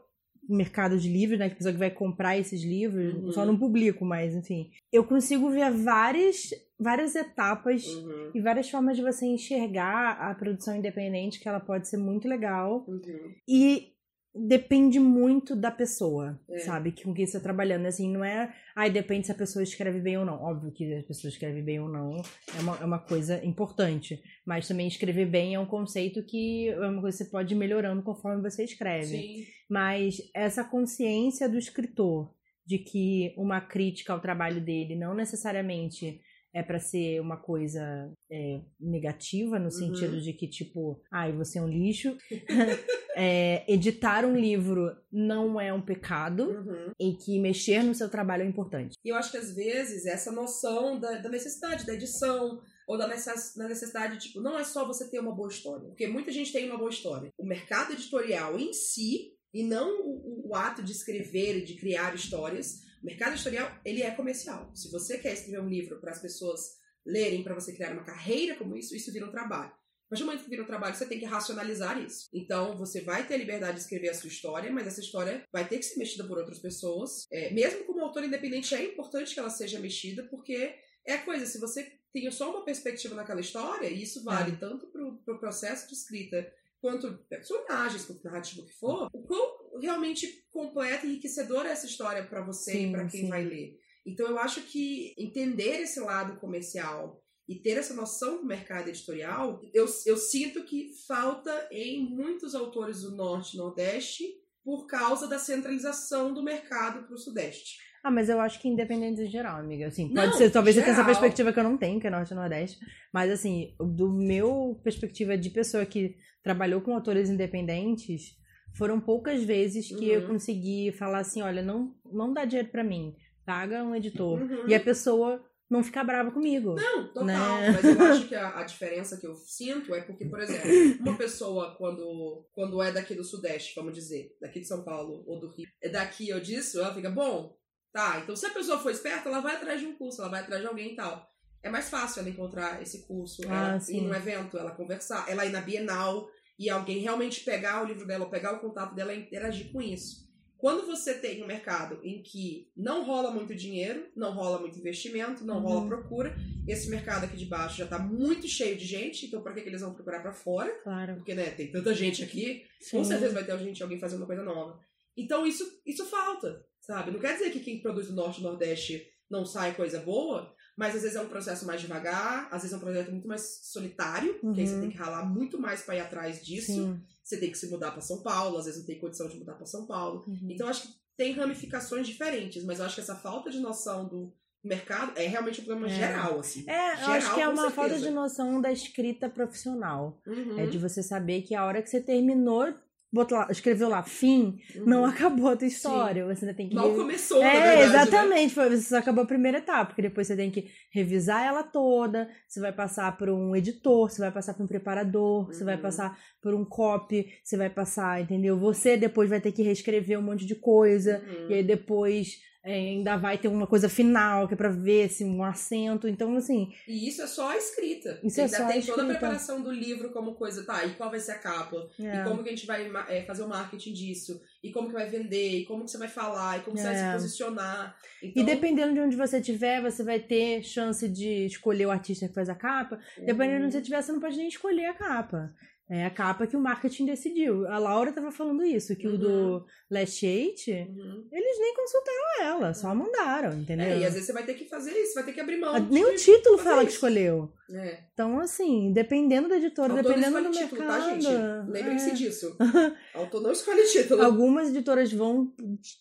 [0.49, 1.49] mercado de livros, né?
[1.49, 3.33] Que a pessoa que vai comprar esses livros, Uhum.
[3.33, 4.71] só não publico, mas enfim.
[4.93, 8.31] Eu consigo ver várias, várias etapas Uhum.
[8.35, 12.85] e várias formas de você enxergar a produção independente, que ela pode ser muito legal.
[12.89, 13.33] Uhum.
[13.49, 13.93] E
[14.35, 16.59] depende muito da pessoa, É.
[16.59, 16.93] sabe?
[17.03, 17.87] Com quem você tá trabalhando.
[17.87, 18.55] Assim, não é.
[18.77, 20.41] Ai, depende se a pessoa escreve bem ou não.
[20.41, 22.13] Óbvio que a pessoa escreve bem ou não
[22.57, 24.23] é uma, é uma coisa importante.
[24.47, 27.57] Mas também escrever bem é um conceito que é uma coisa que você pode ir
[27.57, 29.07] melhorando conforme você escreve.
[29.07, 29.45] Sim.
[29.69, 32.33] Mas essa consciência do escritor
[32.67, 36.21] de que uma crítica ao trabalho dele não necessariamente
[36.55, 41.63] é para ser uma coisa é, negativa, no sentido de que, tipo, ai, você é
[41.63, 42.17] um lixo.
[43.21, 46.93] É, editar um livro não é um pecado Uhum.
[47.01, 48.95] e que mexer no seu trabalho é importante.
[49.05, 53.09] E eu acho que às vezes essa noção da, da necessidade da edição ou da
[53.09, 55.89] necessidade, tipo, não é só você ter uma boa história.
[55.89, 57.33] Porque muita gente tem uma boa história.
[57.37, 61.75] O mercado editorial em si, e não o, o- o ato de escrever e de
[61.75, 64.71] criar histórias, o mercado editorial, ele é comercial.
[64.75, 68.57] Se você quer escrever um livro para as pessoas lerem, para você criar uma carreira
[68.57, 69.73] como isso, isso vira um trabalho.
[70.11, 72.29] Partir do momento que vira um trabalho, você tem que racionalizar isso.
[72.33, 75.69] Então, você vai ter a liberdade de escrever a sua história, mas essa história vai
[75.69, 77.27] ter que ser mexida por outras pessoas.
[77.31, 80.75] É, mesmo como autor independente, é importante que ela seja mexida, porque
[81.07, 84.87] é a coisa, se você tem só uma perspectiva naquela história, e isso vale tanto
[84.87, 91.07] pro, pro processo de escrita, quanto personagens, quanto narrativa que for, o quão realmente completa
[91.07, 93.29] e enriquecedora é essa história para você e para quem sim.
[93.29, 93.79] vai ler.
[94.07, 99.63] Então, eu acho que entender esse lado comercial e ter essa noção do mercado editorial,
[99.73, 104.25] eu, eu sinto que falta em muitos autores do Norte e Nordeste
[104.63, 107.79] por causa da centralização do mercado para o Sudeste.
[108.03, 109.87] Ah, mas eu acho que independente em geral, amiga.
[109.89, 111.19] Assim, Não, pode ser, talvez você tenha essa geral.
[111.21, 112.79] perspectiva que eu não tenho, que é Norte e Nordeste.
[113.13, 118.37] Mas, assim, do meu perspectiva de pessoa que trabalhou com autores independentes,
[118.77, 120.27] foram poucas vezes que eu Uhum.
[120.29, 124.41] consegui falar assim: olha, não, não dá dinheiro pra mim, paga um editor.
[124.41, 124.69] Uhum.
[124.69, 126.77] E a pessoa não ficar brava comigo.
[126.77, 127.27] Não, total.
[127.27, 127.71] Né?
[127.73, 131.17] Mas eu acho que a, a diferença que eu sinto é porque, por exemplo, uma
[131.19, 135.49] pessoa quando, quando é daqui do Sudeste, vamos dizer, daqui de São Paulo ou do
[135.49, 137.55] Rio, é daqui ou disso, ela fica, bom,
[137.99, 140.41] tá, então se a pessoa for esperta, ela vai atrás de um curso, ela vai
[140.41, 141.29] atrás de alguém e tal.
[141.63, 143.97] É mais fácil ela encontrar esse curso, Ah, ela sim.
[143.99, 148.07] ir num evento, ela conversar, ela ir na Bienal e alguém realmente pegar o livro
[148.07, 150.29] dela, ou pegar o contato dela e interagir com isso.
[150.57, 155.45] Quando você tem um mercado em que não rola muito dinheiro, não rola muito investimento,
[155.45, 155.63] não Uhum.
[155.63, 159.53] rola procura, esse mercado aqui de baixo já tá muito cheio de gente, então para
[159.55, 160.71] que, que eles vão procurar para fora?
[160.83, 161.15] Claro.
[161.17, 163.11] Porque, né, tem tanta gente aqui, com Sim.
[163.11, 164.81] certeza vai ter gente, alguém fazendo uma coisa nova.
[165.19, 167.11] Então isso, isso falta, sabe?
[167.11, 170.95] Não quer dizer que quem produz do Norte e Nordeste não sai coisa boa, mas
[170.95, 174.39] às vezes é um processo mais devagar, às vezes é um projeto muito mais solitário,
[174.55, 174.81] que aí você Uhum.
[174.83, 176.73] tem que ralar muito mais para ir atrás disso.
[176.73, 177.01] Sim.
[177.25, 179.55] Você tem que se mudar para São Paulo, às vezes não tem condição de mudar
[179.55, 180.25] para São Paulo.
[180.27, 180.49] Uhum.
[180.51, 184.09] Então eu acho que tem ramificações diferentes, mas eu acho que essa falta de noção
[184.09, 184.33] do
[184.65, 185.97] mercado é realmente um problema É.
[185.97, 186.65] geral, assim.
[186.69, 188.09] É, eu Geral, acho que é uma falta certeza.
[188.09, 190.21] de noção da escrita profissional.
[190.27, 192.73] Uhum, É de você saber que a hora que você terminou,
[193.13, 194.85] botou lá, escreveu lá, fim, uhum.
[194.87, 196.25] não acabou a tua história.
[196.27, 196.75] Você ainda tem que.
[196.75, 197.85] Mal começou, É, verdade, né?
[198.03, 198.55] exatamente.
[198.55, 202.29] Foi, você só acabou a primeira etapa, porque depois você tem que revisar ela toda,
[202.47, 205.83] você vai passar por um editor, você vai passar por um preparador, você vai Uhum.
[205.83, 208.59] passar por um copy, você vai passar, entendeu?
[208.59, 211.51] Você depois vai ter que reescrever um monte de coisa, Uhum.
[211.51, 215.25] e aí depois é, ainda vai ter uma coisa final, que é pra ver se
[215.25, 216.07] um acento.
[216.09, 218.21] Então, assim, E isso é só a escrita.
[218.23, 219.07] Isso é Ainda só a tem toda a escrita.
[219.19, 221.89] preparação do livro como coisa, tá, e qual vai ser a capa?
[222.01, 222.17] é.
[222.21, 224.41] E como que a gente vai é, fazer o marketing disso?
[224.63, 225.61] E como que vai vender?
[225.61, 226.59] E como que você vai falar?
[226.59, 227.07] E como você vai É.
[227.07, 227.97] se posicionar?
[228.23, 232.27] Então, E dependendo de onde você estiver, você vai ter chance de escolher o artista
[232.29, 232.99] que faz a capa.
[233.17, 235.55] Dependendo de onde você estiver, você não pode nem escolher a capa.
[235.91, 237.67] É a capa que o marketing decidiu.
[237.67, 241.27] A Laura tava falando isso, que o do Last Eight, Uhum.
[241.33, 243.87] eles nem consultaram ela, só mandaram, entendeu?
[243.87, 245.75] É, e às vezes você vai ter que fazer isso, vai ter que abrir mão.
[245.75, 247.51] Ah, de- Nem o título ela que escolheu.
[247.73, 248.01] É.
[248.13, 251.01] Então, assim, dependendo da editora, Autor dependendo do título, mercado.
[251.01, 251.71] tá, gente?
[251.71, 252.15] Lembrem-se é.
[252.15, 252.57] disso.
[253.15, 254.23] Autor não escolhe título.
[254.23, 255.53] Algumas editoras vão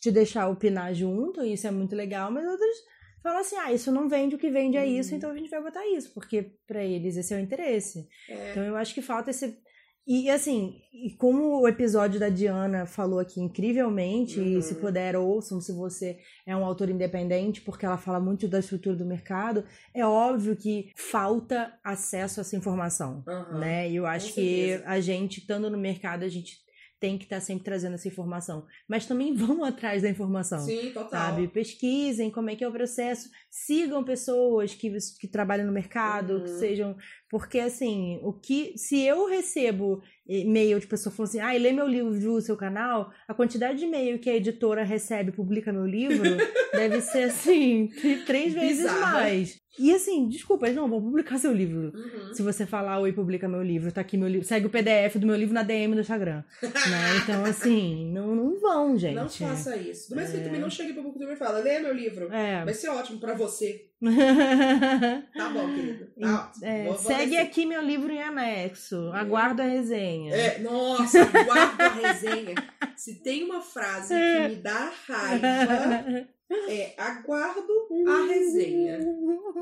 [0.01, 2.75] te deixar opinar junto, e isso é muito legal, mas outras
[3.23, 5.17] falam assim: ah, isso não vende, o que vende é isso, Uhum.
[5.17, 8.05] então a gente vai botar isso, porque pra eles esse é o interesse.
[8.29, 8.51] É.
[8.51, 9.57] Então eu acho que falta esse.
[10.07, 14.57] E assim, e como o episódio da Diana falou aqui incrivelmente, Uhum.
[14.57, 18.59] e se puder ouçam se você é um autor independente, porque ela fala muito da
[18.59, 23.59] estrutura do mercado, é óbvio que falta acesso a essa informação, Aham.
[23.59, 23.89] né?
[23.89, 26.65] E eu acho que a gente, estando no mercado, a gente
[26.99, 28.65] tem que estar sempre trazendo essa informação.
[28.87, 30.59] Mas também vão atrás da informação.
[30.59, 31.09] Sim, total.
[31.09, 31.47] Sabe?
[31.47, 33.29] Pesquisem como é que é o processo.
[33.51, 34.89] Sigam pessoas que,
[35.19, 36.43] que trabalham no mercado, Uhum.
[36.43, 36.97] que sejam
[37.29, 38.73] Porque, assim, o que.
[38.77, 42.57] Se eu recebo e-mail de pessoa falando assim, ah, lê meu livro, viu o seu
[42.57, 46.23] canal, a quantidade de e-mail que a editora recebe e publica meu livro
[46.73, 47.89] deve ser, assim,
[48.25, 49.57] três vezes mais.
[49.79, 51.93] E assim, desculpa, eles não vão publicar seu livro.
[51.93, 52.33] Uhum.
[52.33, 54.45] Se você falar, oi, publica meu livro, tá aqui meu livro.
[54.45, 56.43] Segue o PDF do meu livro na DM do Instagram.
[56.63, 57.17] né?
[57.23, 59.15] Então, assim, não, não vão, gente.
[59.15, 60.15] Não faça isso.
[60.15, 60.41] Mas que É.
[60.41, 62.33] também não chegue pro público e fala, lê meu livro.
[62.33, 62.65] É.
[62.65, 63.86] Vai ser ótimo pra você.
[64.01, 66.07] Tá bom, querido.
[66.19, 66.51] Tá.
[66.63, 69.11] É, Vou- segue aqui meu livro em anexo.
[69.13, 70.35] Aguardo a resenha.
[70.35, 72.55] É, nossa, guarda a resenha.
[72.95, 75.47] Se tem uma frase que me dá raiva,
[76.69, 77.71] é aguardo
[78.07, 78.99] a resenha.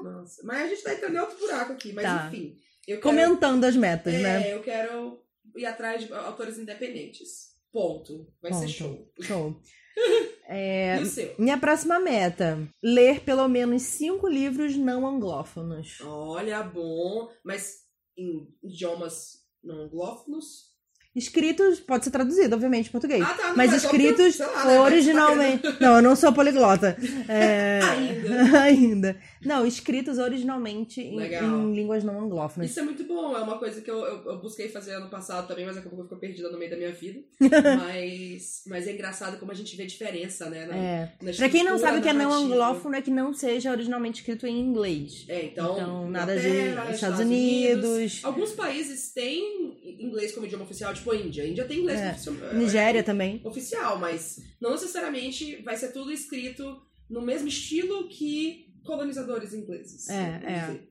[0.03, 2.27] Nossa, mas a gente tá entrando em outro buraco aqui, mas Tá.
[2.27, 2.55] enfim.
[2.87, 4.53] Eu quero, Comentando as metas, é, né?
[4.53, 5.19] eu quero
[5.55, 7.55] ir atrás de autores independentes.
[7.71, 8.27] Ponto.
[8.41, 8.71] Vai ser Ponto.
[8.71, 9.11] show.
[9.21, 9.61] Show.
[10.47, 10.97] É,
[11.39, 15.99] minha próxima meta: ler pelo menos cinco livros não anglófonos.
[16.01, 17.29] Olha, bom.
[17.43, 17.85] Mas
[18.17, 20.74] em idiomas não anglófonos?
[21.15, 23.21] Escritos, pode ser traduzido, obviamente, em português.
[23.23, 23.47] Ah, tá.
[23.49, 25.63] não, mas é escritos lá, né, originalmente.
[25.79, 26.97] Não, eu não sou poliglota.
[27.27, 28.59] É, Ainda.
[28.61, 29.17] ainda.
[29.43, 32.69] Não, escritos originalmente em, em línguas não anglófonas.
[32.69, 35.47] Isso é muito bom, é uma coisa que eu, eu, eu busquei fazer ano passado
[35.47, 37.19] também, mas acabou que ficou perdida no meio da minha vida.
[37.39, 40.65] mas, mas é engraçado como a gente vê diferença, né?
[40.65, 41.11] Na, É.
[41.21, 44.19] na Pra quem não sabe o que é não anglófono, é que não seja originalmente
[44.19, 45.25] escrito em inglês.
[45.27, 48.21] É, então, Então, nada de Inglaterra, Estados Unidos.
[48.23, 51.43] Alguns países têm inglês como idioma oficial, tipo a Índia.
[51.43, 52.11] A Índia tem inglês É.
[52.11, 53.41] oficial, Nigéria também.
[53.43, 60.09] oficial, mas não necessariamente vai ser tudo escrito no mesmo estilo que colonizadores ingleses.
[60.09, 60.59] É, é.
[60.67, 60.89] dizer.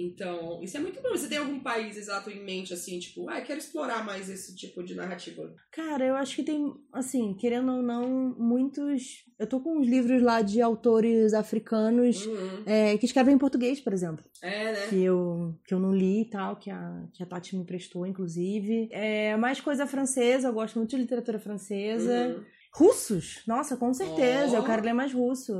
[0.00, 1.10] Então, isso é muito bom.
[1.10, 4.54] Você tem algum país exato em mente, assim, tipo, ah, eu quero explorar mais esse
[4.54, 5.52] tipo de narrativa?
[5.72, 8.08] Cara, eu acho que tem, assim, querendo ou não,
[8.38, 9.24] muitos.
[9.38, 12.62] Eu tô com uns livros lá de autores africanos Uhum.
[12.64, 14.24] é, que escrevem em português, por exemplo.
[14.40, 14.86] É, né?
[14.88, 18.06] Que eu, que eu não li e tal, que a, que a Tati me prestou,
[18.06, 18.88] inclusive.
[18.92, 22.28] É, mais coisa francesa, eu gosto muito de literatura francesa.
[22.36, 22.44] Uhum.
[22.72, 24.54] Russos, nossa, com certeza.
[24.54, 24.60] Ó.
[24.60, 25.52] Eu quero ler mais russo.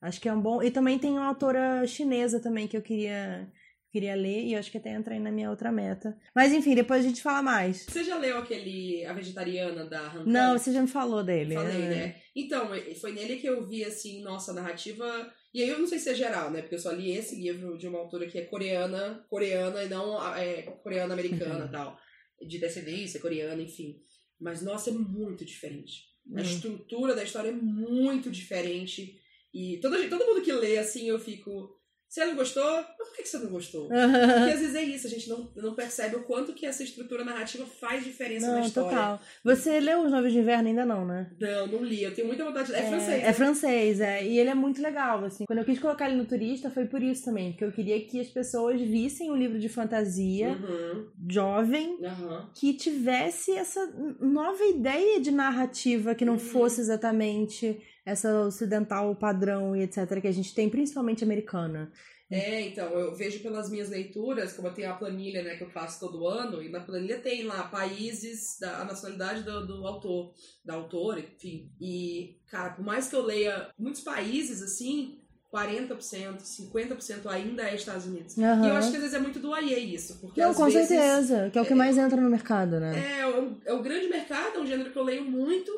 [0.00, 0.62] Acho que é um bom.
[0.62, 3.50] E também tem uma autora chinesa também que eu queria,
[3.94, 6.18] queria ler, e acho que até entra aí na minha outra meta.
[6.34, 7.86] Mas enfim, depois a gente fala mais.
[7.88, 11.54] Você já leu aquele A Vegetariana da Han Não, você já me falou dele.
[11.54, 12.16] Falei, né?
[12.34, 15.32] Então, foi nele que eu vi, assim, nossa, a narrativa.
[15.54, 16.60] E aí eu não sei se é geral, né?
[16.62, 20.34] Porque eu só li esse livro de uma autora que é coreana, coreana e não
[20.36, 21.96] é, coreana-americana e tal.
[22.44, 24.00] De descendência coreana, enfim.
[24.40, 26.02] Mas, nossa, é muito diferente.
[26.34, 26.42] A Hum.
[26.42, 29.20] estrutura da história é muito diferente.
[29.52, 31.78] E todo, todo mundo que lê, assim, eu fico.
[32.14, 32.62] Você não gostou?
[32.64, 33.88] Mas por que você não gostou?
[33.88, 37.24] Porque às vezes é isso, a gente não, não percebe o quanto que essa estrutura
[37.24, 38.88] narrativa faz diferença na Não, história.
[38.90, 39.20] total.
[39.42, 41.28] Você leu Os Novos de Inverno ainda não, né?
[41.40, 42.04] Não, não li.
[42.04, 42.74] Eu tenho muita vontade de.
[42.74, 43.24] É, francês.
[43.24, 44.24] É francês, é.
[44.24, 45.44] E ele é muito legal, assim.
[45.44, 47.50] Quando eu quis colocar ele no turista, foi por isso também.
[47.50, 51.06] Porque eu queria que as pessoas vissem o livro de fantasia Uhum.
[51.28, 52.48] jovem Aham.
[52.54, 53.84] que tivesse essa
[54.20, 56.38] nova ideia de narrativa que não Uhum.
[56.38, 60.20] fosse exatamente essa ocidental padrão e etc.
[60.20, 61.90] que a gente tem, principalmente americana.
[62.30, 65.70] É, então, eu vejo pelas minhas leituras, como eu tenho a planilha, né, que eu
[65.70, 70.32] faço todo ano, e na planilha tem lá países, da, a nacionalidade do, do autor,
[70.64, 71.70] da autora, enfim.
[71.80, 75.20] E, cara, por mais que eu leia muitos países, assim,
[75.54, 78.36] 40%, 50% ainda é Estados Unidos.
[78.36, 80.88] E eu acho que às vezes é muito do AIE isso, porque Não, com vezes...
[80.88, 81.50] certeza.
[81.50, 83.20] Que é o que é- mais entra no mercado, né?
[83.20, 85.70] É, é o grande mercado, é um gênero que eu leio muito.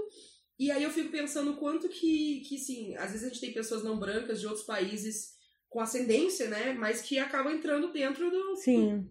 [0.59, 3.53] E aí eu fico pensando o quanto que, que, sim, às vezes a gente tem
[3.53, 5.35] pessoas não brancas de outros países
[5.69, 6.73] com ascendência, né?
[6.73, 8.57] Mas que acabam entrando dentro do,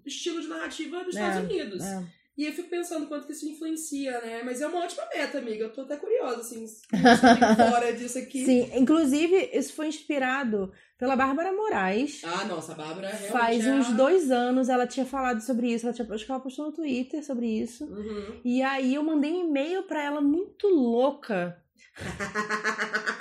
[0.01, 1.83] do estilo de narrativa dos É, Estados Unidos.
[1.83, 2.07] É.
[2.37, 4.41] E eu fico pensando quanto que isso influencia, né?
[4.43, 5.63] Mas é uma ótima meta, amiga.
[5.63, 8.43] Eu tô até curiosa, assim, tem fora disso aqui.
[8.43, 12.21] Sim, inclusive, isso foi inspirado pela Bárbara Moraes.
[12.25, 15.85] Ah, nossa, a Bárbara realmente Faz é uns dois anos ela tinha falado sobre isso.
[15.85, 17.85] Ela tinha, acho que ela postou no Twitter sobre isso.
[17.85, 18.41] Uhum.
[18.43, 21.57] E aí eu mandei um e-mail pra ela muito louca.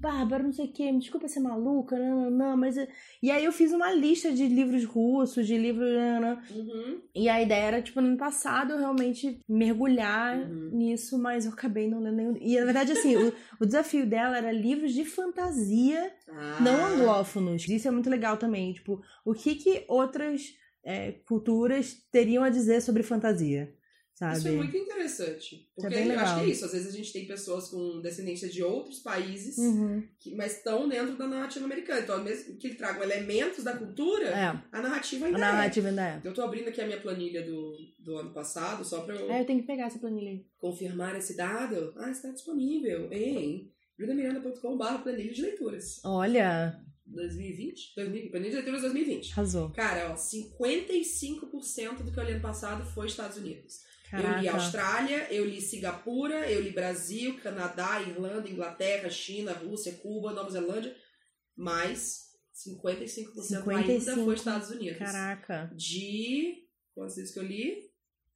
[0.00, 2.74] Bárbara, não sei o que, me desculpa ser maluca, não, não, não, mas.
[3.22, 5.88] E aí eu fiz uma lista de livros russos, de livros.
[5.92, 6.38] Não, não.
[6.50, 7.00] Uhum.
[7.14, 10.70] E a ideia era, tipo, no ano passado eu realmente mergulhar Uhum.
[10.72, 12.36] nisso, mas eu acabei não lendo nenhum.
[12.40, 16.58] E na verdade, assim, o, o desafio dela era livros de fantasia Ah.
[16.60, 17.68] não anglófonos.
[17.68, 18.72] Isso é muito legal também.
[18.72, 23.74] Tipo, o que que outras é, culturas teriam a dizer sobre fantasia?
[24.20, 24.36] Sabe?
[24.36, 25.66] Isso é muito interessante.
[25.74, 26.64] Porque bem eu acho que é isso.
[26.66, 30.06] Às vezes a gente tem pessoas com descendência de outros países, Uhum.
[30.18, 32.00] que, mas estão dentro da narrativa americana.
[32.02, 36.10] Então, mesmo que tragam elementos da cultura, É, a narrativa a ainda narrativa ainda é.
[36.16, 36.20] é.
[36.22, 39.40] Eu tô abrindo aqui a minha planilha do, do ano passado, só pra eu É,
[39.40, 40.44] eu tenho que pegar essa planilha aí.
[40.58, 41.94] confirmar esse dado.
[41.96, 45.98] Ah, está disponível em judamiranda.com.br planilha de leituras.
[46.04, 47.94] Olha, 2020?
[47.96, 49.32] 2020 independente de leituras 2020.
[49.32, 49.70] Arrasou.
[49.70, 53.80] Cara, ó, 55% do que eu li ano passado foi Estados Unidos.
[54.12, 54.50] Eu li Caraca.
[54.52, 60.94] Austrália, eu li Singapura, eu li Brasil, Canadá, Irlanda, Inglaterra, China, Rússia, Cuba, Nova Zelândia.
[61.56, 64.24] Mas 55%, ainda 55.
[64.24, 64.98] foi Estados Unidos.
[64.98, 65.70] Caraca.
[65.74, 66.66] De.
[66.94, 67.89] Quantos livros que eu li?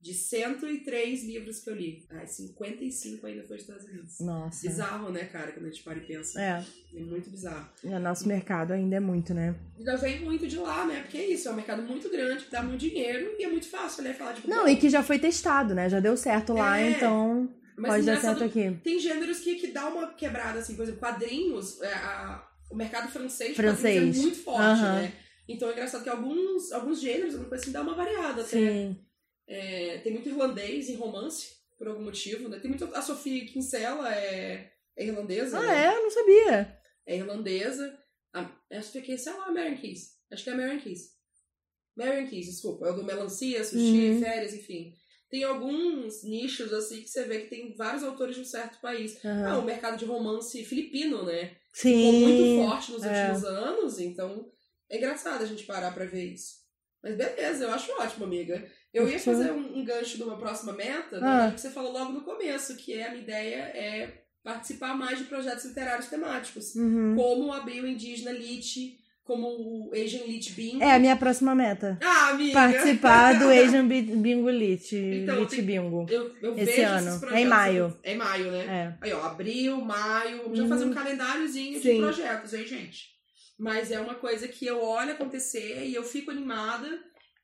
[0.05, 2.05] De 103 livros que eu li.
[2.11, 4.21] Ah, 55 ainda foi Estados Unidos.
[4.21, 4.69] Nossa.
[4.69, 6.39] Bizarro, né, cara, quando a gente para e pensa.
[6.39, 6.63] É,
[6.95, 7.67] É muito bizarro.
[7.83, 9.55] o nosso mercado ainda é muito, né?
[9.79, 11.01] Ainda vem muito de lá, né?
[11.01, 13.67] Porque é isso, é um mercado muito grande, que dá muito dinheiro e é muito
[13.67, 14.13] fácil, né?
[14.13, 15.89] Falar de Não, e que já foi testado, né?
[15.89, 18.79] Já deu certo lá, É, então Mas pode dar certo aqui.
[18.85, 23.11] Tem gêneros que, que dá uma quebrada, assim, por exemplo, quadrinhos, é, a- o mercado
[23.11, 24.19] francês, de Francês.
[24.19, 24.97] é muito forte, Aham.
[25.01, 25.13] né?
[25.49, 28.51] Então é engraçado que alguns, alguns gêneros, alguma coisa assim, dá uma variada até.
[28.59, 28.99] Sim.
[29.47, 32.59] É, tem muito irlandês em romance, por algum motivo, né?
[32.59, 32.85] Tem muito.
[32.95, 35.59] A Sofia Kinsella é, é irlandesa.
[35.59, 35.85] Ah, né?
[35.85, 35.97] é?
[35.97, 36.79] Eu não sabia.
[37.07, 37.99] É irlandesa.
[38.33, 40.15] A, a Sofia Kinsella ou a Marion Keys?
[40.31, 41.15] Acho que é a Marion Keys.
[41.97, 42.87] Marion Keys, desculpa.
[42.87, 44.21] É o do Melancia, Sushi, Uhum.
[44.21, 44.95] Férias, enfim.
[45.31, 49.23] Tem alguns nichos, assim, que você vê que tem vários autores de um certo país.
[49.25, 49.47] Aham.
[49.49, 51.57] Ah, o mercado de romance filipino, né?
[51.73, 51.97] Sim.
[51.97, 53.09] Ficou muito forte nos é.
[53.09, 54.51] últimos anos, então
[54.89, 56.63] é engraçado a gente parar pra ver isso.
[57.03, 58.71] Mas beleza, eu acho ótimo, amiga.
[58.95, 61.47] Eu ia fazer um, um gancho de uma próxima meta, Ah.
[61.49, 65.19] né, que você falou logo no começo, que é a minha ideia é participar mais
[65.19, 67.15] de projetos literários temáticos, Uhum.
[67.17, 70.83] como abrir o Indígena Lit, como o Asian Lit Bingo.
[70.85, 71.99] É a minha próxima meta.
[72.03, 72.53] Ah, amiga!
[72.53, 74.95] Participar do Asian Bi- Bingo Lit.
[74.95, 76.07] Então, Lit tem- Bingo.
[76.11, 77.35] Eu, eu Esse vejo ano.
[77.35, 77.99] É em maio.
[78.03, 78.65] É em maio, né?
[79.01, 79.05] É.
[79.07, 80.69] Aí, ó, abril, maio, vamos já Uhum.
[80.69, 82.01] fazer um calendáriozinho de Sim.
[82.01, 83.09] projetos, hein, gente?
[83.59, 86.87] Mas é uma coisa que eu olho acontecer e eu fico animada.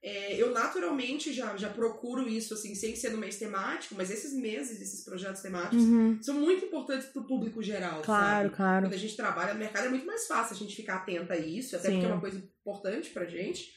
[0.02, 4.32] É, eu naturalmente já, já procuro isso, assim, sem ser no mês temático, mas esses
[4.32, 6.18] meses, esses projetos temáticos, Uhum.
[6.22, 8.56] são muito importantes pro público geral, Claro, sabe?
[8.56, 8.86] claro.
[8.86, 11.38] Quando a gente trabalha no mercado é muito mais fácil a gente ficar atenta a
[11.38, 11.94] isso, até Sim.
[11.94, 13.72] porque é uma coisa importante pra gente.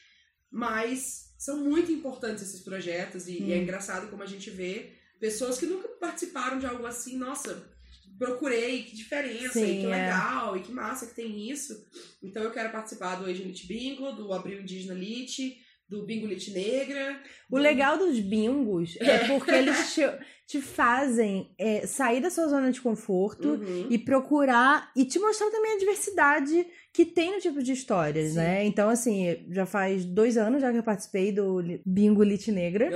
[0.50, 3.62] Mas são muito importantes esses projetos e, e é Hum.
[3.62, 7.70] engraçado como a gente vê pessoas que nunca participaram de algo assim, nossa,
[8.18, 9.90] procurei, que diferença, e Sim, que é.
[9.90, 11.86] legal, e que massa que tem isso.
[12.22, 15.58] Então eu quero participar do Lit Bingo, do Abril Indígena Lit,
[15.88, 17.20] do Bingo Lit Negra.
[17.50, 19.96] O do- legal dos bingos é porque eles
[20.46, 23.86] te, fazem é, sair da sua zona de conforto Uhum.
[23.90, 28.36] e procurar e te mostrar também a diversidade que tem no tipo de histórias, Sim.
[28.36, 28.64] né?
[28.64, 32.88] Então, assim, já faz dois anos já que eu participei do Bingo Lit Negra,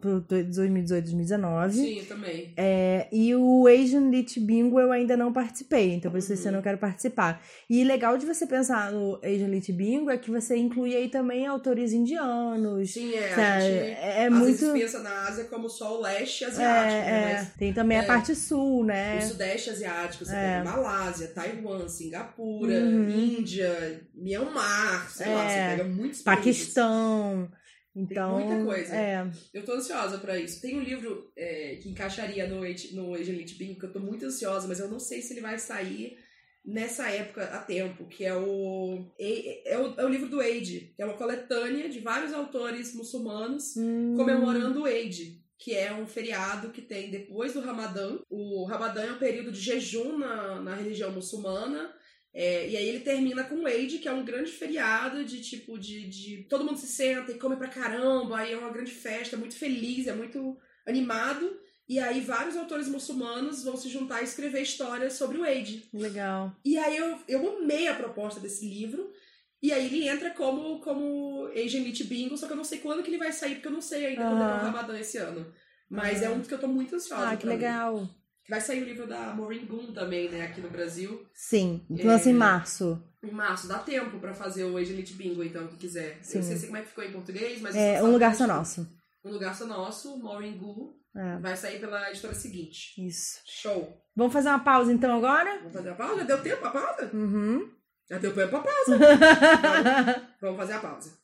[0.00, 1.72] pro 2018, 2019.
[1.74, 2.52] Sim, eu também.
[2.56, 6.54] É, e o Asian Lit Bingo eu ainda não participei, então por isso Uhum.
[6.54, 7.42] eu quero participar.
[7.68, 11.44] E legal de você pensar no Asian Lit Bingo é que você inclui aí também
[11.46, 12.92] autores indianos.
[12.92, 13.28] Sim, é.
[13.30, 13.40] sabe?
[13.42, 14.44] A gente é, é às muito.
[14.58, 16.48] vezes pensa na Ásia como só o leste É,
[16.86, 17.30] asiático, né?
[17.30, 17.34] é.
[17.34, 18.06] Mas Tem também a é.
[18.06, 19.18] parte sul, né?
[19.18, 20.58] O Sudeste Asiático, você É.
[20.58, 23.08] pega Malásia, Taiwan, Singapura, Uhum.
[23.10, 25.68] Índia, Myanmar, sei lá, você É.
[25.76, 26.44] pega muitos países.
[26.44, 27.50] Paquistão.
[27.94, 28.94] Então, muita coisa.
[28.96, 29.30] É.
[29.52, 30.62] Eu tô ansiosa pra isso.
[30.62, 34.24] Tem um livro é, que encaixaria no, no Asian Lit Bingo, que eu tô muito
[34.24, 36.16] ansiosa, mas eu não sei se ele vai sair
[36.64, 40.92] nessa época a tempo, que é o, é, é o, é o livro do Eid,
[40.96, 46.08] que é uma coletânea de vários autores muçulmanos Hum, comemorando o Eid, que é um
[46.08, 48.18] feriado que tem depois do Ramadã.
[48.28, 51.94] O Ramadã é um período de jejum na, na religião muçulmana.
[52.34, 55.78] é, e aí ele termina com o Eid, que é um grande feriado de tipo
[55.78, 59.36] de, de todo mundo se senta e come pra caramba, aí é uma grande festa,
[59.36, 61.60] é muito feliz, é muito animado.
[61.88, 65.88] E aí vários autores muçulmanos vão se juntar e escrever histórias sobre o Eid.
[65.92, 66.56] Legal.
[66.64, 69.12] E aí eu, eu amei a proposta desse livro.
[69.62, 73.02] E aí ele entra como, como Asian Lit Bingo, só que eu não sei quando
[73.02, 74.58] que ele vai sair, porque eu não sei ainda quando é é o.
[74.58, 75.46] Ramadã esse ano.
[75.88, 77.28] Mas é um que eu tô muito ansiosa.
[77.30, 78.08] Ah, que legal.
[78.48, 81.24] Vai sair o livro da Maureen Goon também, né, aqui no Brasil.
[81.32, 82.02] Sim, É.
[82.02, 83.00] lança em março.
[83.22, 86.18] Em março, dá tempo pra fazer o Lit Bingo, então, quem quiser.
[86.22, 86.38] Sim.
[86.38, 87.76] Eu não sei como é que ficou em português, mas...
[87.76, 88.88] É um lugar só nosso.
[89.24, 90.92] Um lugar só nosso, Maureen Goon.
[91.14, 92.94] É, Vai sair pela editora seguinte.
[92.98, 93.38] isso.
[93.46, 93.96] Show.
[94.16, 95.58] Vamos fazer uma pausa então agora?
[95.58, 96.24] Vamos fazer a pausa?
[96.24, 97.10] Deu tempo pra pausa?
[97.14, 97.70] Uhum.
[98.12, 98.98] Já deu tempo pra pausa.
[100.38, 101.18] Vamos fazer a pausa.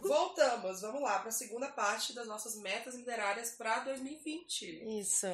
[0.00, 4.98] Voltamos, vamos lá para a segunda parte das nossas metas literárias para 2020.
[5.00, 5.26] Isso.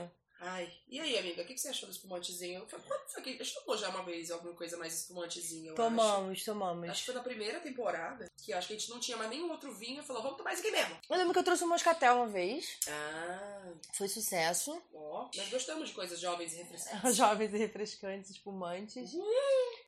[0.44, 2.66] Ai, e aí, amiga, o que que você achou do espumantezinho?
[2.68, 3.30] Foi- Quando foi que.
[3.30, 5.76] A gente tomou já uma vez alguma coisa mais espumantezinha, eu acho.
[5.82, 6.88] Tomamos, tomamos.
[6.90, 9.30] Acho que foi na primeira temporada, que eu acho que a gente não tinha mais
[9.30, 10.96] nenhum outro vinho falou, vamos tomar esse aqui mesmo.
[11.08, 12.76] Eu lembro que eu trouxe um moscatel uma vez.
[12.88, 14.82] Ah, Foi sucesso.
[14.92, 17.14] ó, nós gostamos de coisas jovens e refrescantes.
[17.16, 19.12] Jovens e refrescantes, espumantes.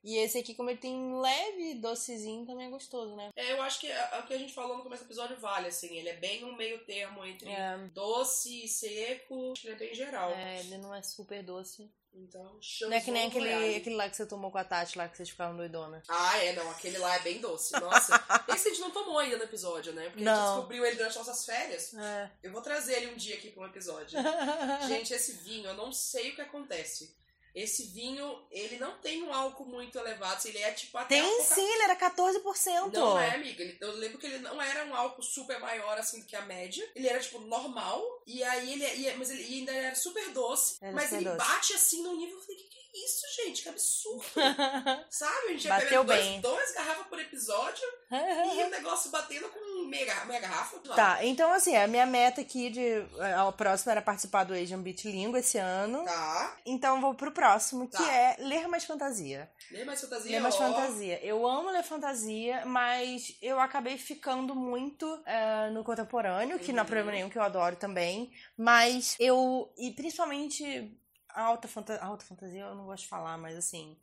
[0.05, 3.31] E esse aqui, como ele tem leve docezinho, também é gostoso, né?
[3.35, 5.97] É, eu acho que o que a gente falou no começo do episódio vale, assim,
[5.97, 9.79] ele é bem um meio termo entre É, doce e seco, acho que ele é
[9.79, 10.29] bem geral.
[10.31, 11.91] é, ele não é super doce.
[12.17, 15.05] Então, Não é que nem aquele, aquele lá que você tomou com a Tati, lá
[15.09, 16.01] que vocês ficaram doidona.
[16.07, 16.69] Ah, é, não.
[16.71, 17.73] Aquele lá é bem doce.
[17.73, 18.13] Nossa.
[18.47, 20.03] Esse a gente não tomou ainda no episódio, né?
[20.09, 20.53] Porque a gente Não.
[20.55, 21.93] descobriu ele durante nossas férias.
[21.93, 22.31] É.
[22.41, 24.17] Eu vou trazer ele um dia aqui pra um episódio.
[24.87, 27.13] Gente, esse vinho, eu não sei o que acontece.
[27.55, 30.35] Esse vinho, ele não tem um álcool muito elevado.
[30.35, 32.91] assim, Ele é tipo até Tem pouco- sim, ele era 14%.
[32.91, 33.63] Não é, amiga.
[33.63, 36.41] Ele- Eu lembro que ele não era um álcool super maior assim do que a
[36.41, 36.87] média.
[36.93, 38.03] Ele era, tipo, normal.
[38.27, 38.85] E aí ele.
[38.85, 40.77] e- Mas ele e ainda era super doce.
[40.81, 41.37] Era mas super ele doce.
[41.37, 42.35] bate assim no nível.
[42.37, 43.63] Eu falei, que que é isso, gente?
[43.63, 44.25] Que absurdo.
[45.09, 45.47] Sabe?
[45.47, 46.41] A gente ia Bateu bem.
[46.41, 49.59] dois garrafas por episódio e o negócio batendo com
[50.05, 50.79] garra- meia garrafa.
[50.95, 53.05] Tá, então assim, a minha meta aqui de.
[53.37, 56.03] A próxima era participar do Asian Beat Língua esse ano.
[56.05, 56.57] Tá.
[56.65, 58.11] Então vou pro próximo, que Tá.
[58.13, 59.49] é ler mais fantasia.
[59.71, 60.31] Lê mais fantasia.
[60.31, 60.57] Ler mais ó.
[60.57, 61.19] fantasia.
[61.25, 66.81] Eu amo ler fantasia, mas eu acabei ficando muito eh, no contemporâneo, que não é
[66.81, 66.87] Uhum.
[66.87, 68.31] problema nenhum, que eu adoro também.
[68.57, 69.71] Mas eu.
[69.77, 70.97] E principalmente
[71.29, 73.97] a alta, fanta alta fantasia, eu não gosto de falar, mas assim.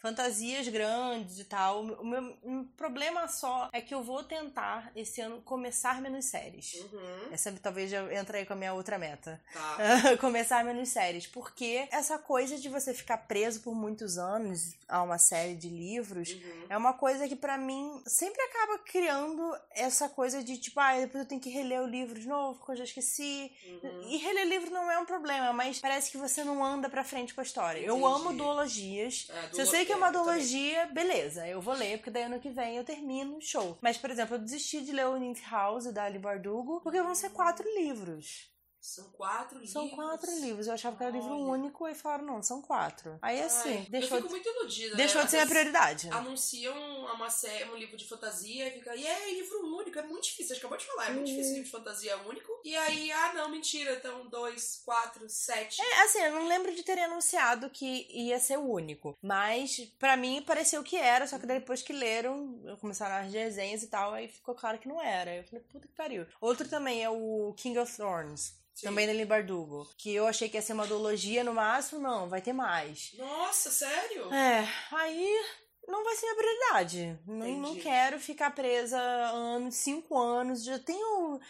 [0.00, 1.82] Fantasias grandes e tal.
[1.82, 6.74] O meu um problema só é que eu vou tentar esse ano começar menos séries.
[6.74, 7.32] Uhum.
[7.32, 9.40] Essa talvez eu entre aí com a minha outra meta.
[9.52, 9.76] Tá.
[10.20, 11.26] começar menos séries.
[11.26, 16.28] Porque essa coisa de você ficar preso por muitos anos a uma série de livros
[16.32, 16.66] Uhum.
[16.68, 21.24] é uma coisa que pra mim sempre acaba criando essa coisa de tipo, ah, depois
[21.24, 23.50] eu tenho que reler o livro de novo, porque eu já esqueci.
[23.82, 24.02] Uhum.
[24.08, 27.34] E reler livro não é um problema, mas parece que você não anda pra frente
[27.34, 27.80] com a história.
[27.80, 28.14] Eu Entendi.
[28.14, 29.26] amo duologias.
[29.30, 32.24] É, Se eu duolo- sei que é uma duologia, beleza, eu vou ler, porque daí
[32.24, 33.78] ano que vem eu termino, show.
[33.80, 37.14] Mas, por exemplo, eu desisti de ler o Nymph House da Ali Bardugo, porque vão
[37.14, 38.52] ser quatro livros.
[38.88, 40.04] São quatro São livros.
[40.04, 40.66] quatro livros.
[40.66, 41.42] Eu achava que era livro Olha.
[41.44, 43.18] único e falaram, não, são quatro.
[43.20, 44.96] Aí assim, Ai, deixou, eu fico muito iludida.
[44.96, 45.24] deixou né?
[45.26, 46.08] de ser vezes prioridade.
[46.10, 46.74] Anunciam
[47.14, 50.52] uma série, um livro de fantasia e fica, e é livro único, é muito difícil.
[50.52, 51.34] A gente acabou de falar, é muito Uhum.
[51.34, 52.60] difícil livro de fantasia único.
[52.64, 55.80] E aí, ah, não, mentira, então dois, quatro, sete.
[55.82, 59.16] É, assim, eu não lembro de terem anunciado que ia ser o único.
[59.22, 61.26] Mas, pra mim, pareceu que era.
[61.26, 64.88] Só que daí depois que leram, começaram as desenhas e tal, aí ficou claro que
[64.88, 65.34] não era.
[65.34, 66.26] Eu falei, puta que pariu.
[66.40, 68.56] Outro também é o King of Thorns.
[68.78, 68.86] Sim.
[68.86, 69.88] Também da Lee Bardugo.
[69.96, 72.00] Que eu achei que ia ser uma duologia no máximo.
[72.00, 73.12] Não, vai ter mais.
[73.18, 74.32] Nossa, sério?
[74.32, 75.44] É, aí
[75.88, 77.18] não vai ser minha prioridade.
[77.26, 80.62] Não, não quero ficar presa anos, cinco anos.
[80.62, 81.40] Já tenho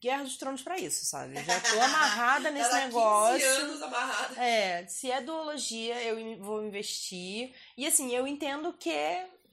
[0.00, 1.34] Guerra dos Tronos pra isso, sabe?
[1.44, 3.46] Já tô amarrada nesse Ela há 15 negócio.
[3.46, 4.44] anos amarrada.
[4.44, 7.54] É, se é duologia, eu vou investir.
[7.76, 8.90] E assim, eu entendo que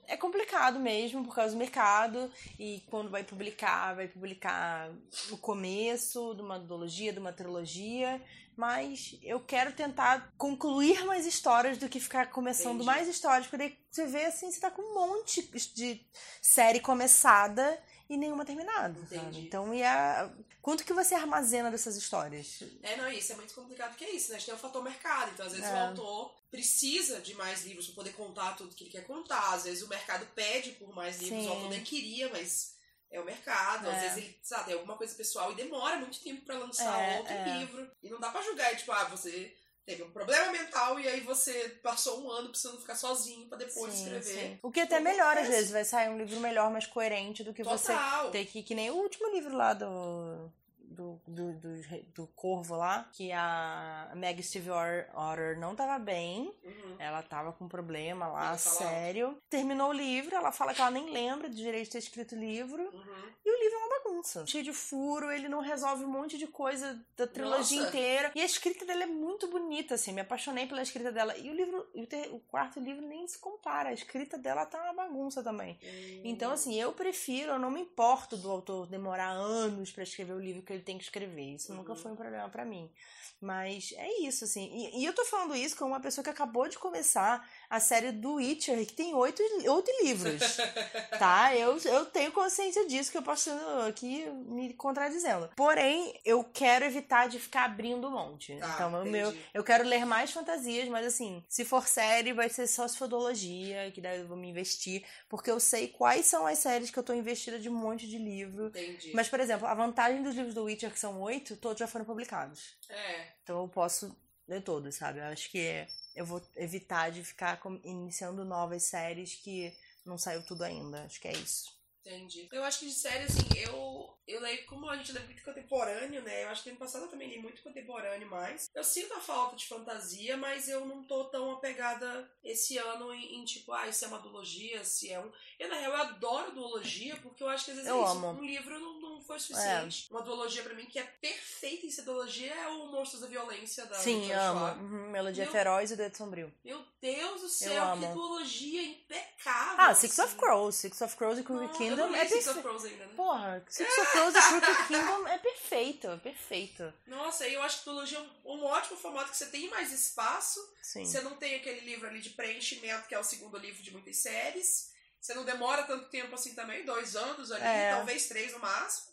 [0.09, 2.31] é complicado mesmo por causa do mercado.
[2.57, 4.89] E quando vai publicar, vai publicar
[5.31, 8.21] o começo de uma duologia, de uma trilogia.
[8.57, 12.85] Mas eu quero tentar concluir mais histórias do que ficar começando Entendi.
[12.85, 13.47] mais histórias.
[13.47, 15.41] Porque daí você vê assim, você tá com um monte
[15.73, 16.05] de
[16.41, 17.79] série começada
[18.09, 18.99] e nenhuma terminada.
[19.35, 20.29] Então, e a...
[20.63, 22.63] quanto que você armazena dessas histórias?
[22.81, 24.35] É, não, isso é muito complicado, porque é isso, né?
[24.35, 25.29] A gente tem o fator mercado.
[25.31, 25.73] Então, às vezes, É.
[25.73, 29.53] o autor precisa de mais livros pra poder contar tudo que ele quer contar.
[29.53, 31.47] Às vezes, o mercado pede por mais livros, Sim.
[31.49, 32.73] o autor nem queria, mas
[33.11, 33.87] é o mercado.
[33.87, 34.01] Às É.
[34.01, 37.33] vezes, ele, sabe, tem alguma coisa pessoal e demora muito tempo pra lançar É, outro
[37.33, 37.59] é.
[37.59, 37.91] livro.
[38.01, 39.55] E não dá pra julgar, tipo, ah, você
[39.89, 43.91] teve um problema mental e aí você passou um ano precisando ficar sozinho pra depois
[43.91, 44.39] Sim, escrever.
[44.39, 44.59] sim.
[44.61, 47.51] O que até é melhor, às vezes, vai sair um livro melhor, mais coerente do
[47.51, 48.29] que você Total.
[48.29, 48.61] ter que.
[48.61, 50.51] Que nem o último livro lá do.
[50.99, 51.81] Do, do, do,
[52.13, 56.95] do Corvo lá, que a Meg Steve Otter não tava bem, Uhum.
[56.99, 59.37] ela tava com problema lá, sério.
[59.49, 62.37] Terminou o livro, ela fala que ela nem lembra do direito de ter escrito o
[62.39, 62.81] livro.
[62.83, 63.29] Uhum.
[63.45, 64.45] E o livro é uma bagunça.
[64.45, 67.89] Cheio de furo, ele não resolve um monte de coisa da trilogia Nossa.
[67.95, 68.31] inteira.
[68.35, 70.11] E a escrita dela é muito bonita, assim.
[70.11, 71.35] Me apaixonei pela escrita dela.
[71.37, 71.87] E o livro,
[72.31, 73.89] o, quarto livro nem se compara.
[73.89, 75.79] A escrita dela tá uma bagunça também.
[76.23, 80.39] Então, assim, eu prefiro, eu não me importo do autor demorar anos pra escrever o
[80.39, 81.53] livro que ele tem que escrever.
[81.55, 81.99] Isso nunca Uhum.
[81.99, 82.91] foi um problema pra mim.
[83.39, 84.65] Mas é isso, assim.
[84.73, 88.11] E, e eu tô falando isso como uma pessoa que acabou de começar a série
[88.11, 90.57] do Witcher, que tem oito, oito livros.
[91.19, 91.55] tá?
[91.55, 93.51] Eu, eu tenho consciência disso, que eu posso
[93.87, 95.49] aqui me contradizendo.
[95.55, 98.55] Porém, eu quero evitar de ficar abrindo um monte.
[98.57, 102.65] Tá, então, meu, eu quero ler mais fantasias, mas assim, se for série, vai ser
[102.65, 106.47] só se for duologia, que daí eu vou me investir, porque eu sei quais são
[106.47, 108.67] as séries que eu tô investida de um monte de livro.
[108.67, 109.11] Entendi.
[109.13, 112.05] Mas, por exemplo, a vantagem dos livros do Witcher, que são oito, todos já foram
[112.05, 112.77] publicados.
[112.89, 113.27] É.
[113.43, 114.15] Então eu posso
[114.47, 115.19] ler todos, sabe?
[115.19, 115.85] Eu acho que
[116.19, 119.73] eu vou evitar de ficar iniciando novas séries que
[120.05, 121.05] não saiu tudo ainda.
[121.05, 121.79] Acho que é isso.
[122.05, 122.49] Entendi.
[122.51, 126.21] Eu acho que de série, assim, eu, eu leio, como a gente lê muito contemporâneo,
[126.23, 126.43] né?
[126.43, 128.69] Eu acho que ano passado eu também li muito contemporâneo mais.
[128.73, 133.35] Eu sinto a falta de fantasia, mas eu não tô tão apegada esse ano em,
[133.35, 135.31] em, tipo, ah, isso é uma duologia, se é um.
[135.57, 138.25] Eu, na real, eu adoro duologia, porque eu acho que às vezes Eu é isso.
[138.25, 140.07] Um livro não, não, foi suficiente.
[140.09, 143.85] Uma duologia pra mim que é perfeita em ser duologia é o Monstros da Violência
[143.85, 144.59] da Sim, amo.
[144.59, 144.79] Schwab.
[144.83, 146.53] Uhum, Melodia Meu- Feroz e Dedo Sombrio.
[146.63, 148.13] Meu Deus do Eu céu, que amo.
[148.13, 149.75] duologia impecável.
[149.77, 150.29] Ah, Six assim.
[150.31, 150.75] of Crows.
[150.75, 152.61] Six of Crows e Crooked eu Kingdom é Six of.
[152.61, 153.13] Crows ainda, né?
[153.15, 156.93] Porra, Six of Crows e Crooked Kingdom é perfeito, é perfeito.
[157.07, 160.59] Nossa, eu acho que duologia é um, um ótimo formato que você tem mais espaço,
[160.81, 161.05] Sim.
[161.05, 164.17] você não tem aquele livro ali de preenchimento, que é o segundo livro de muitas
[164.17, 164.91] séries.
[165.19, 167.93] Você não demora tanto tempo assim também, dois anos ali, É.
[167.95, 169.09] talvez três no máximo.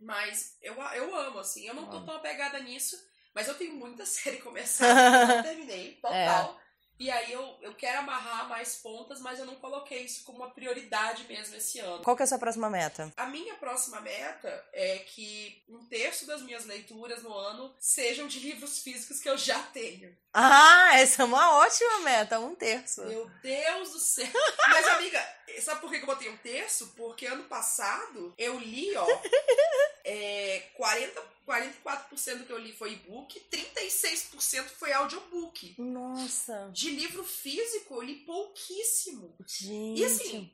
[0.00, 1.66] Mas eu, eu amo, assim.
[1.66, 2.96] Eu não tô tão apegada nisso,
[3.34, 6.60] mas eu tenho muita série começada, não terminei, total.
[6.98, 10.50] E aí eu, eu quero amarrar mais pontas, mas eu não coloquei isso como uma
[10.50, 12.02] prioridade mesmo esse ano.
[12.02, 13.12] Qual que é a sua próxima meta?
[13.16, 18.40] A minha próxima meta é que um terço das minhas leituras no ano sejam de
[18.40, 20.16] livros físicos que eu já tenho.
[20.32, 23.04] Ah, essa é uma ótima meta, um terço.
[23.04, 24.26] Meu Deus do céu!
[24.68, 25.24] Mas, amiga,
[25.60, 26.94] sabe por que que eu botei um terço?
[26.96, 29.06] Porque ano passado eu li, ó,
[30.10, 35.74] é, 40, 44% do que eu li foi e-book, 36% foi audiobook.
[35.78, 39.36] Nossa, De livro físico, eu li pouquíssimo.
[39.46, 40.00] gente.
[40.00, 40.50] E assim,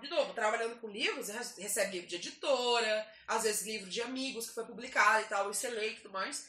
[0.00, 4.48] de novo, trabalhando com livros, re- recebe livro de editora, às vezes livro de amigos
[4.48, 6.46] que foi publicado e tal, e você lê e tudo mais.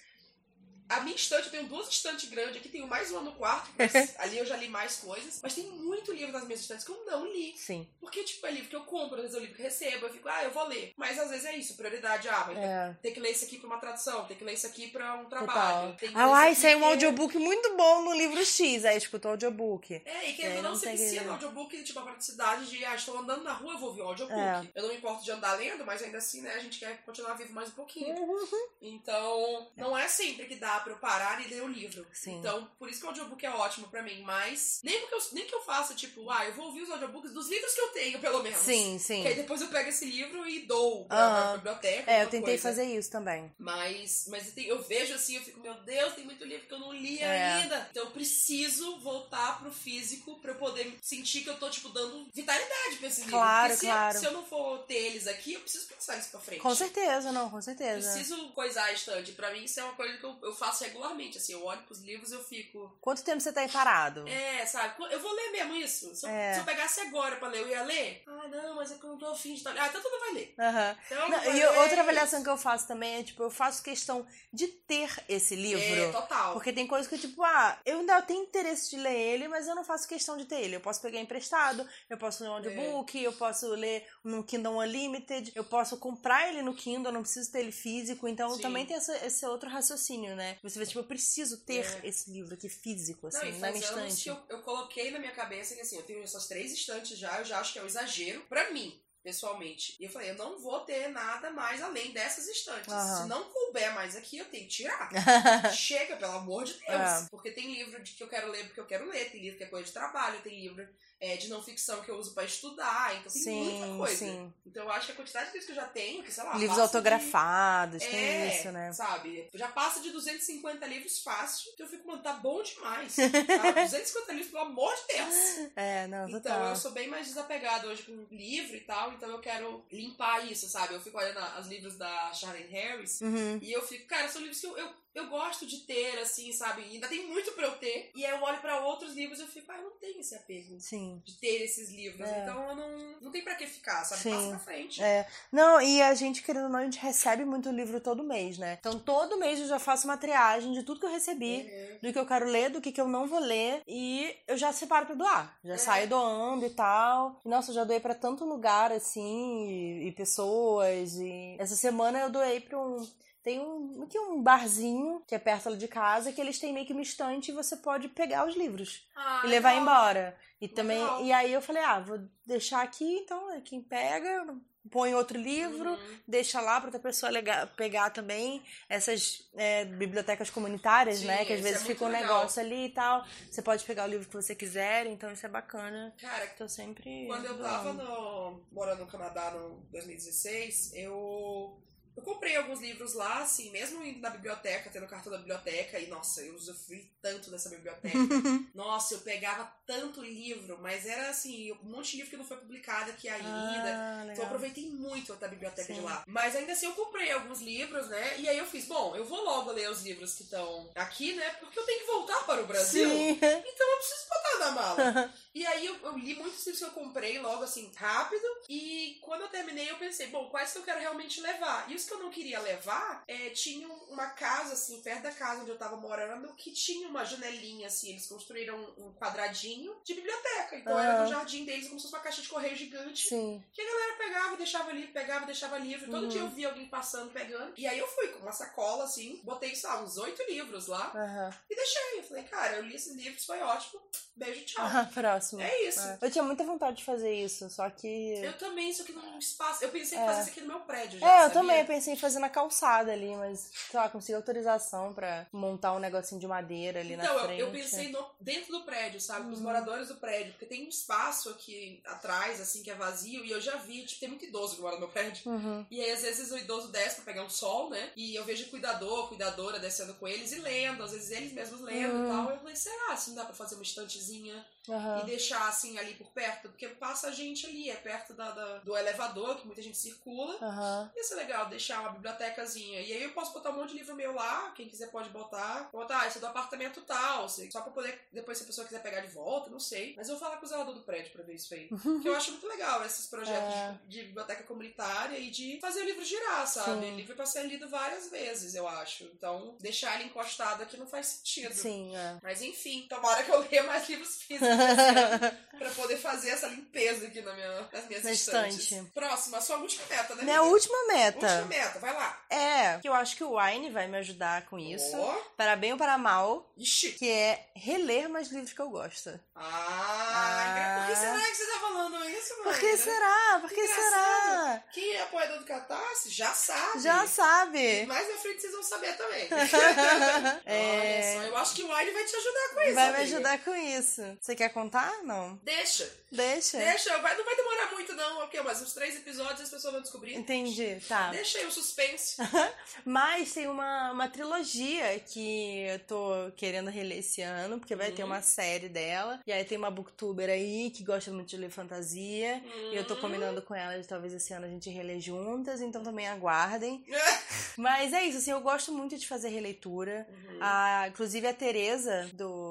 [0.92, 3.92] A minha estante, eu tenho duas estantes grandes aqui, tenho mais uma no quarto, mas
[4.20, 5.40] ali eu já li mais coisas.
[5.42, 7.54] Mas tem muito livro nas minhas estantes que eu não li.
[7.58, 7.88] Sim.
[8.00, 10.14] Porque, tipo, é livro que eu compro, às vezes é livro que eu recebo, eu
[10.14, 10.92] fico, ah, eu vou ler.
[10.98, 12.96] Mas às vezes é isso, prioridade, ah, vai É.
[13.02, 15.26] ter que ler isso aqui pra uma tradução, ter que ler isso aqui pra um
[15.26, 15.96] trabalho.
[15.96, 18.84] tem que Ah, ai, isso saiu um aqui porque- audiobook muito bom no livro X.
[18.84, 19.94] Aí escutou o audiobook.
[20.06, 22.70] É, e É, querendo ou não, não tem que- vicia no audiobook, tipo, a praticidade
[22.70, 24.38] de, ah, estou andando na rua, eu vou ouvir um audiobook.
[24.40, 24.68] É.
[24.76, 27.34] Eu não me importo de andar lendo, mas ainda assim, né, a gente quer continuar
[27.36, 28.14] vivo mais um pouquinho.
[28.20, 28.68] Uhum.
[28.82, 32.06] Então, não é sempre que dá pra eu parar e ler o livro.
[32.14, 32.38] Sim.
[32.38, 35.46] Então, por isso que o audiobook é ótimo pra mim, mas nem que eu, nem
[35.46, 38.20] que eu faça, tipo, ah, eu vou ouvir os audiobooks dos livros que eu tenho,
[38.20, 38.60] pelo menos.
[38.60, 39.22] Sim, sim.
[39.22, 42.12] Que aí depois eu pego esse livro e dou pra, pra biblioteca.
[42.12, 42.64] É, eu tentei coisa.
[42.64, 43.54] fazer isso também.
[43.58, 46.94] Mas, mas eu, vejo assim, eu fico, meu Deus, tem muito livro que eu não
[46.94, 47.54] li É.
[47.54, 47.88] ainda.
[47.92, 52.28] Então eu preciso voltar pro físico pra eu poder sentir que eu tô, tipo, dando
[52.34, 53.36] vitalidade pra esse livro.
[53.38, 54.20] Claro, Porque se, claro.
[54.20, 56.62] se eu não for ter eles aqui, eu preciso pensar isso pra frente.
[56.62, 58.12] Com certeza, não, com certeza.
[58.12, 59.32] Preciso coisar a estante.
[59.34, 61.38] Pra mim, isso é uma coisa que eu, eu faço regularmente.
[61.38, 62.98] Assim, eu olho pros livros e eu fico.
[63.02, 64.28] Quanto tempo você tá aí parado?
[64.28, 64.96] É, sabe?
[65.12, 66.16] Eu vou ler mesmo isso.
[66.16, 66.54] Se eu, É.
[66.54, 68.24] se eu pegasse agora pra ler, eu ia ler?
[68.28, 69.76] Ah, não, mas é que eu não tô afim de estar.
[69.78, 70.56] Ah, então tu não vai ler.
[70.60, 70.98] Aham.
[71.06, 73.84] Então, Não, vai e ler outra avaliação que eu faço também é, tipo, eu faço
[73.84, 75.82] questão de ter esse livro.
[75.84, 76.54] É, total.
[76.54, 79.76] Porque tem coisas que, tipo, ah, eu ainda tenho interesse de ler ele, mas eu
[79.76, 80.76] não faço questão de ter ele.
[80.76, 85.52] Eu posso pegar emprestado, eu posso ler um audiobook, eu posso ler no Kindle Unlimited,
[85.56, 88.28] eu posso comprar ele no Kindle, eu não preciso ter ele físico.
[88.28, 88.62] Então Sim.
[88.62, 90.58] também tem esse outro raciocínio, né?
[90.64, 92.08] Você vê, tipo, eu preciso ter É.
[92.08, 94.30] esse livro aqui físico, Não, assim, e na minha faz anos estante.
[94.30, 97.46] eu, eu coloquei na minha cabeça que assim, eu tenho essas três estantes já, eu
[97.46, 99.96] já acho que é um exagero pra mim, pessoalmente.
[100.00, 102.92] E eu falei, eu não vou ter nada mais além dessas estantes.
[102.94, 103.24] Aham.
[103.24, 105.10] Se não couber mais aqui, eu tenho que tirar.
[105.74, 106.84] Chega, pelo amor de Deus.
[106.90, 107.28] É.
[107.32, 109.64] Porque tem livro de que eu quero ler porque eu quero ler, tem livro que
[109.64, 110.88] é coisa de trabalho, tem livro
[111.22, 114.16] é, de não ficção que eu uso pra estudar, então tem muita sim, coisa.
[114.16, 114.54] sim.
[114.66, 116.54] Então eu acho que a quantidade de livros que eu já tenho, que sei lá.
[116.58, 118.92] Livros passa de- autografados, tem é, isso, né?
[118.94, 119.48] sabe?
[119.54, 123.16] Já passa de 250 livros fácil, que eu fico, mano, tá bom demais.
[123.62, 123.72] Tá?
[123.84, 125.72] 250 livros, pelo amor de Deus.
[125.76, 126.70] É, não, Então total.
[126.70, 130.68] eu sou bem mais desapegada hoje com livro e tal, então eu quero limpar isso,
[130.68, 130.94] sabe?
[130.94, 133.60] Eu fico olhando os livros da Charlene Harris Uhum.
[133.62, 136.84] e eu fico, cara, são livros que eu, eu, eu gosto de ter, assim, sabe?
[136.84, 138.12] Ainda tem muito pra eu ter.
[138.16, 140.34] E aí eu olho pra outros livros e eu fico, ah, eu não tenho esse
[140.36, 141.22] apego Sim.
[141.26, 142.28] de ter esses livros.
[142.30, 142.42] É.
[142.44, 144.22] Então eu não, não tem pra que ficar, sabe?
[144.22, 144.32] Sim.
[144.32, 145.04] Passa pra frente.
[145.04, 145.28] É.
[145.52, 148.78] Não, e a gente, querendo ou não, a gente recebe muito livro todo mês, né?
[148.80, 151.98] Então todo mês eu já faço uma triagem de tudo que eu recebi, Uhum.
[152.04, 154.72] do que eu quero ler, do que, que eu não vou ler, e eu já
[154.72, 155.58] separo pra doar.
[155.64, 155.78] Já É.
[155.78, 157.40] saio doando e tal.
[157.46, 161.16] E, nossa, eu já doei pra tanto lugar, assim, e, e pessoas.
[161.16, 163.06] E essa semana eu doei pra um.
[163.44, 166.94] Tem um, aqui um barzinho que é perto de casa, que eles têm meio que
[166.94, 169.82] uma estante e você pode pegar os livros Ah, e levar legal.
[169.84, 170.38] embora.
[170.60, 171.00] E também.
[171.00, 171.24] Legal.
[171.26, 174.46] E aí eu falei, ah, vou deixar aqui, então, é quem pega,
[174.92, 176.20] põe outro livro, Uhum.
[176.28, 177.32] deixa lá pra outra pessoa
[177.76, 181.44] pegar também essas é, bibliotecas comunitárias, Sim, né?
[181.44, 182.38] Que às é vezes muito fica um legal.
[182.38, 183.26] negócio ali e tal.
[183.50, 186.14] Você pode pegar o livro que você quiser, então isso é bacana.
[186.22, 187.26] Cara, Tô sempre.
[187.26, 191.82] Quando eu tava no, morando no Canadá no 2016, eu,
[192.16, 196.08] eu comprei alguns livros lá, assim, mesmo indo na biblioteca, tendo cartão da biblioteca, e
[196.08, 198.18] nossa, eu usufruí tanto dessa biblioteca.
[198.76, 202.58] nossa, eu pegava tanto livro, mas era assim, um monte de livro que não foi
[202.58, 203.50] publicado aqui ainda.
[203.50, 205.96] Ah, Então eu aproveitei muito da biblioteca Sim.
[205.96, 206.24] de lá.
[206.28, 208.40] Mas ainda assim eu comprei alguns livros, né?
[208.40, 211.50] E aí eu fiz, bom, eu vou logo ler os livros que estão aqui, né?
[211.60, 213.10] Porque eu tenho que voltar para o Brasil.
[213.10, 213.32] Sim.
[213.32, 215.34] Então eu preciso botar na mala.
[215.54, 218.46] E aí eu, eu li muitos livros que eu comprei logo assim, rápido.
[218.70, 221.90] E quando eu terminei, eu pensei, bom, quais que eu quero realmente levar?
[221.92, 225.62] E os que eu não queria levar, é, tinham uma casa, assim, perto da casa
[225.62, 230.78] onde eu tava morando, que tinha uma janelinha, assim, eles construíram um quadradinho de biblioteca.
[230.78, 231.04] Então Ah.
[231.04, 233.28] era no jardim deles, como se fosse uma caixa de correio gigante.
[233.28, 233.62] Sim.
[233.74, 236.10] Que a galera pegava, deixava livro, pegava, deixava livro.
[236.10, 236.30] Todo Uhum.
[236.30, 237.74] dia eu via alguém passando, pegando.
[237.78, 241.12] E aí eu fui com uma sacola, assim, botei, sei lá, uns oito livros lá
[241.14, 241.50] Aham.
[241.70, 242.20] e deixei.
[242.20, 244.02] Eu falei, cara, eu li esses livros, foi ótimo.
[244.36, 244.82] Beijo, tchau.
[245.02, 245.06] Ah,
[245.42, 245.62] próximo.
[245.62, 246.00] É isso.
[246.00, 246.18] É.
[246.22, 248.08] Eu tinha muita vontade de fazer isso, só que.
[248.44, 249.84] Eu também, só que num espaço.
[249.84, 250.26] Eu pensei em É.
[250.26, 251.26] fazer isso aqui no meu prédio já.
[251.26, 251.54] É, eu sabia?
[251.54, 255.94] também eu pensei em fazer na calçada ali, mas, sei lá, consegui autorização pra montar
[255.94, 257.60] um negocinho de madeira ali Então, na frente.
[257.60, 259.46] eu pensei no- dentro do prédio, sabe?
[259.46, 259.66] Com os Uhum.
[259.66, 260.52] moradores do prédio.
[260.54, 263.44] Porque tem um espaço aqui atrás, assim, que é vazio.
[263.46, 265.50] E eu já vi, tipo, tem muito idoso que mora no meu prédio.
[265.50, 265.86] Uhum.
[265.90, 268.12] E aí, às vezes, o idoso desce pra pegar um sol, né?
[268.16, 271.04] E eu vejo cuidador, cuidadora descendo com eles e lendo.
[271.04, 272.26] Às vezes eles mesmos lendo Uhum.
[272.26, 272.50] e tal.
[272.52, 275.22] Eu falei, será assim dá pra fazer uma estantezinha Aham.
[275.22, 276.70] e deixar, assim, ali por perto?
[276.70, 280.58] Porque passa gente ali, é perto da, da- do elevador, que muita gente circula.
[280.62, 281.12] Aham.
[281.16, 283.02] Ia ser legal deixar uma bibliotecazinha.
[283.02, 285.90] E aí eu posso botar um monte de livro meu lá, quem quiser pode botar.
[285.92, 288.86] Botar, ah, esse é do apartamento tal, sei, só pra poder, depois se a pessoa
[288.88, 290.14] quiser pegar de volta, não sei.
[290.18, 291.88] Mas eu vou falar com o zelador do prédio pra ver isso aí.
[292.02, 294.00] Porque eu acho muito legal esses projetos É.
[294.08, 297.06] de, de biblioteca comunitária e de fazer o livro girar, sabe?
[297.06, 297.16] Sim.
[297.16, 299.24] Livro pra ser lido várias vezes, eu acho.
[299.26, 301.74] Então, deixar ele encostado aqui não faz sentido.
[301.74, 302.38] Sim, é.
[302.42, 304.71] Mas enfim, tomara que eu leia mais livros físicos
[305.78, 308.80] pra poder fazer essa limpeza aqui na minha, nas minhas Na estantes.
[308.80, 309.10] estante.
[309.14, 310.44] Próxima, a sua última meta, né?
[310.44, 310.72] Minha amiga?
[310.74, 312.42] última meta Última meta, vai lá.
[312.50, 315.18] é que eu acho que o Wine vai me ajudar com isso.
[315.18, 315.34] Ó.
[315.58, 317.14] Para bem ou para mal, Ixi.
[317.14, 319.40] que é reler mais livros que eu gosto.
[319.56, 321.16] Ah, por que Ah.
[321.16, 322.64] será que você tá falando isso, mãe?
[322.64, 323.58] Por que será?
[323.62, 324.84] Por que será?
[324.94, 327.00] Quem é apoiador do Catarse já sabe.
[327.02, 328.06] Já E sabe.
[328.06, 329.48] mais na frente vocês vão saber também.
[330.66, 331.36] É.
[331.38, 332.94] Olha só, eu acho que o Wine vai te ajudar com isso.
[332.94, 333.22] Vai me amiga.
[333.22, 334.38] ajudar com isso.
[334.40, 335.24] Você quer contar?
[335.24, 335.60] Não.
[335.64, 336.10] Deixa.
[336.32, 336.78] Deixa.
[336.78, 338.40] Deixa, vai, não vai demorar muito, não.
[338.44, 340.36] Ok, mas uns três episódios as pessoas vão descobrir.
[340.36, 341.30] Entendi, tá.
[341.32, 342.36] Deixa aí o suspense.
[343.04, 348.22] Mas tem uma, uma trilogia que eu tô querendo reler esse ano, porque vai ter
[348.24, 348.30] Uhum.
[348.30, 349.40] uma série dela.
[349.46, 352.62] E aí tem uma booktuber aí que gosta muito de ler fantasia.
[352.92, 353.22] E eu tô Hum.
[353.22, 357.04] combinando com ela de talvez esse ano a gente reler juntas, então também aguardem.
[357.78, 360.28] Mas é isso, assim, eu gosto muito de fazer releitura.
[360.30, 360.58] Uhum.
[360.62, 362.71] A, inclusive a Tereza do.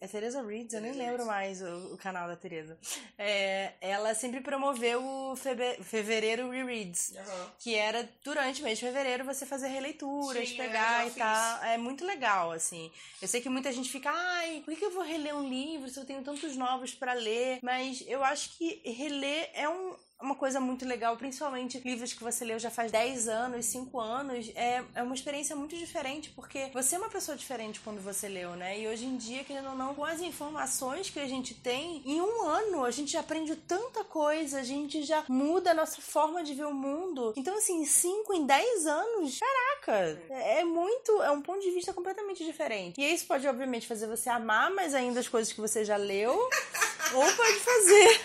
[0.00, 0.74] É Tereza Reads?
[0.74, 2.78] Eu nem lembro mais o, o canal da Tereza.
[3.18, 7.14] É, ela sempre promoveu o Febe- Fevereiro Rereads.
[7.16, 7.52] Aham.
[7.58, 11.64] Que era durante o mês de fevereiro você fazer releituras, Sim, pegar e tal.
[11.64, 12.90] É muito legal, assim.
[13.20, 15.98] Eu sei que muita gente fica, ai, por que eu vou reler um livro se
[15.98, 17.58] eu tenho tantos novos pra ler?
[17.62, 19.96] Mas eu acho que reler é um.
[20.20, 24.52] Uma coisa muito legal, principalmente livros que você leu já faz 10 anos, 5 anos,
[24.54, 28.50] é, é uma experiência muito diferente, porque você é uma pessoa diferente quando você leu,
[28.54, 28.78] né?
[28.78, 32.20] E hoje em dia, querendo ou não, com as informações que a gente tem, em
[32.20, 36.44] um ano a gente já aprende tanta coisa, a gente já muda a nossa forma
[36.44, 37.32] de ver o mundo.
[37.36, 41.70] Então, assim, em 5, em 10 anos, caraca, é é muito, é um ponto de
[41.70, 43.00] vista completamente diferente.
[43.00, 46.32] E isso pode, obviamente, fazer você amar mais ainda as coisas que você já leu,
[47.14, 48.20] ou pode fazer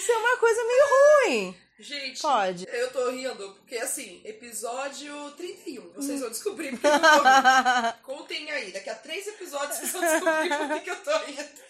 [0.00, 1.61] ser uma coisa meio ruim.
[1.82, 2.64] Gente, Pode.
[2.70, 7.94] eu tô rindo, porque assim, episódio 31, vocês vão descobrir porque eu tô rindo.
[8.04, 11.62] Contem aí, daqui a três episódios vocês vão descobrir por que eu tô rindo.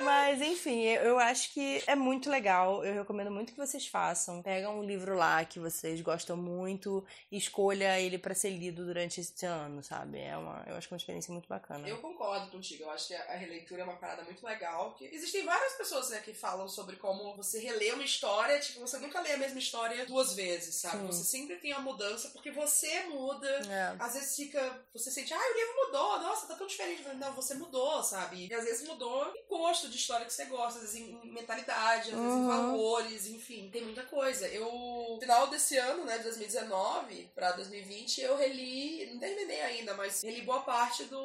[0.00, 2.84] Mas, enfim, eu acho que é muito legal.
[2.84, 4.42] Eu recomendo muito que vocês façam.
[4.42, 9.20] Pega um livro lá que vocês gostam muito e escolha ele pra ser lido durante
[9.20, 10.20] esse ano, sabe?
[10.20, 11.88] É uma, eu acho que é uma experiência muito bacana.
[11.88, 14.94] Eu concordo contigo, eu acho que a releitura é uma parada muito legal.
[15.00, 19.20] Existem várias pessoas né, que falam sobre como você relê uma história, tipo, você nunca
[19.22, 20.98] lê a mesma história duas vezes, sabe?
[20.98, 21.06] Sim.
[21.06, 23.48] Você sempre tem a mudança, porque você muda.
[23.48, 23.96] É.
[23.98, 27.02] Às vezes fica, você sente, ah, o livro mudou, nossa, tá tão diferente.
[27.14, 28.46] Não, você mudou, sabe?
[28.46, 32.10] E às vezes mudou em gosto de história que você gosta, às vezes em mentalidade,
[32.10, 32.48] às vezes em Uhum.
[32.48, 34.46] valores, enfim, tem muita coisa.
[34.48, 39.94] Eu, no final desse ano, né, de 2019 pra 2020, eu reli, não terminei ainda,
[39.94, 41.18] mas reli boa parte do.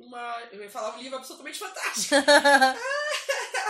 [0.00, 2.14] Uma, eu ia falar um livro absolutamente fantástico.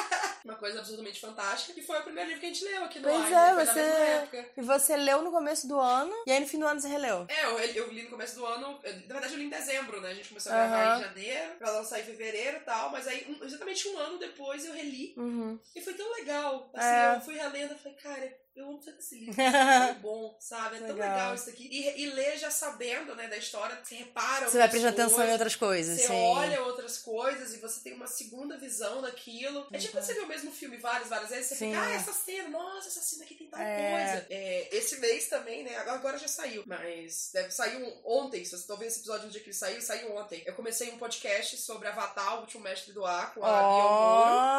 [0.49, 3.09] Uma coisa absolutamente fantástica, que foi o primeiro livro que a gente leu aqui no
[3.09, 3.65] Pois Ar, é, né?
[3.67, 4.51] Você-.
[4.57, 7.27] E você leu no começo do ano, e aí no fim do ano você releu.
[7.29, 8.81] É, eu, eu li no começo do ano.
[8.83, 10.11] eu- na verdade, eu li em dezembro, né?
[10.11, 10.99] A gente começou a gravar Aham.
[10.99, 12.91] em janeiro, pra lançar em fevereiro e tal.
[12.91, 15.13] Mas aí, um- exatamente um ano depois, eu reli.
[15.19, 15.59] Uhum.
[15.77, 16.71] E foi tão legal.
[16.75, 17.17] Assim, É.
[17.17, 19.41] eu fui relendo e falei, cara, eu amo esse livro.
[19.41, 20.77] É tão bom, sabe?
[20.77, 21.09] É tão Legal.
[21.11, 21.69] legal isso aqui.
[21.71, 25.33] E, e ler já sabendo, né, da história, você repara Você vai prestar atenção em
[25.33, 26.13] outras coisas, Você sim.
[26.15, 29.67] olha outras coisas e você tem uma segunda visão daquilo.
[29.73, 31.71] É tipo você vê o mesmo filme várias, várias vezes, você Sim.
[31.73, 33.91] fica, ah, essa cena, nossa, essa cena aqui tem tal É.
[33.91, 34.27] coisa.
[34.31, 35.77] É, esse mês também, né?
[35.77, 38.45] Agora, já saiu, mas deve saiu ontem.
[38.45, 40.43] Se vocês estão vendo esse episódio no dia que ele saiu, saiu ontem.
[40.47, 43.63] Eu comecei um podcast sobre Avatar, o último mestre do ar, com a Bia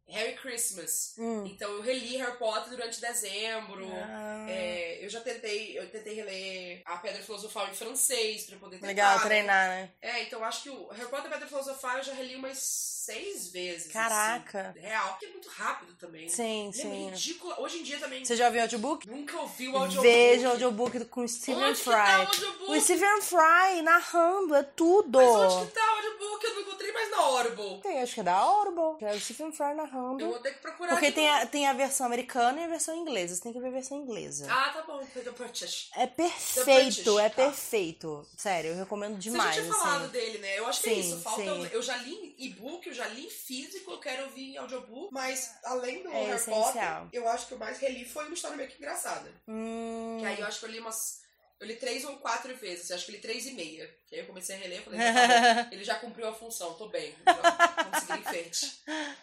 [0.08, 1.14] Harry Christmas.
[1.18, 1.44] Hum.
[1.46, 3.88] Então eu reli Harry Potter durante dezembro.
[3.92, 8.76] Ah, É, eu já tentei, eu tentei reler a Pedra Filosofal em francês pra poder
[8.76, 8.86] tentar.
[8.86, 9.90] legal, treinar, né?
[10.00, 12.95] É, então acho que o Harry Potter e a Pedra Filosofal eu já reli umas
[13.06, 13.92] seis vezes.
[13.92, 14.70] Caraca.
[14.70, 15.08] Assim, real.
[15.10, 16.28] Porque é muito rápido também.
[16.28, 17.10] Sim, Ele é sim.
[17.10, 17.54] ridículo.
[17.58, 18.24] Hoje em dia também.
[18.24, 19.08] Você já ouviu o audiobook?
[19.08, 20.06] Nunca ouvi o audiobook.
[20.08, 22.26] Veja o audiobook com o Stephen Onde que tá o Fry.
[22.26, 22.70] audiobook?
[22.72, 25.18] O Stephen Fry narrando, é tudo.
[25.18, 26.44] Mas onde que tá o audiobook?
[26.44, 27.80] Eu não encontrei mais na Audible.
[27.82, 29.06] Tem, acho que é da Audible.
[29.08, 30.24] É o Stephen Fry narrando.
[30.24, 30.92] Eu vou ter que procurar.
[30.92, 33.34] Porque tem a, tem a versão americana e a versão inglesa.
[33.34, 34.46] Você tem que ver a versão inglesa.
[34.50, 35.04] Ah, tá bom.
[35.14, 35.88] The Purchase.
[35.96, 37.34] É British, perfeito, é tá.
[37.36, 38.26] perfeito.
[38.36, 39.54] Sério, eu recomendo demais.
[39.54, 40.12] Você já tinha falado assim.
[40.12, 40.58] dele, né?
[40.58, 41.20] Eu acho que é Sim, isso.
[41.20, 41.42] Falta.
[41.42, 41.68] sim.
[41.72, 45.12] Eu já li e-book, eu já li físico, eu quero ouvir em audiobook.
[45.12, 46.64] Mas além do É Harry essencial.
[47.04, 49.32] Potter, eu acho que o mais reli foi uma história meio que engraçada.
[49.46, 50.16] Hum.
[50.20, 51.24] Que aí eu acho que eu li umas.
[51.58, 52.90] Eu li três ou quatro vezes.
[52.90, 53.88] Acho que li três e meia.
[54.06, 56.74] Que aí eu comecei a reler e falei, "Não, tá ele já cumpriu a função,
[56.74, 57.14] tô bem.
[57.24, 58.82] Vamos seguir em frente.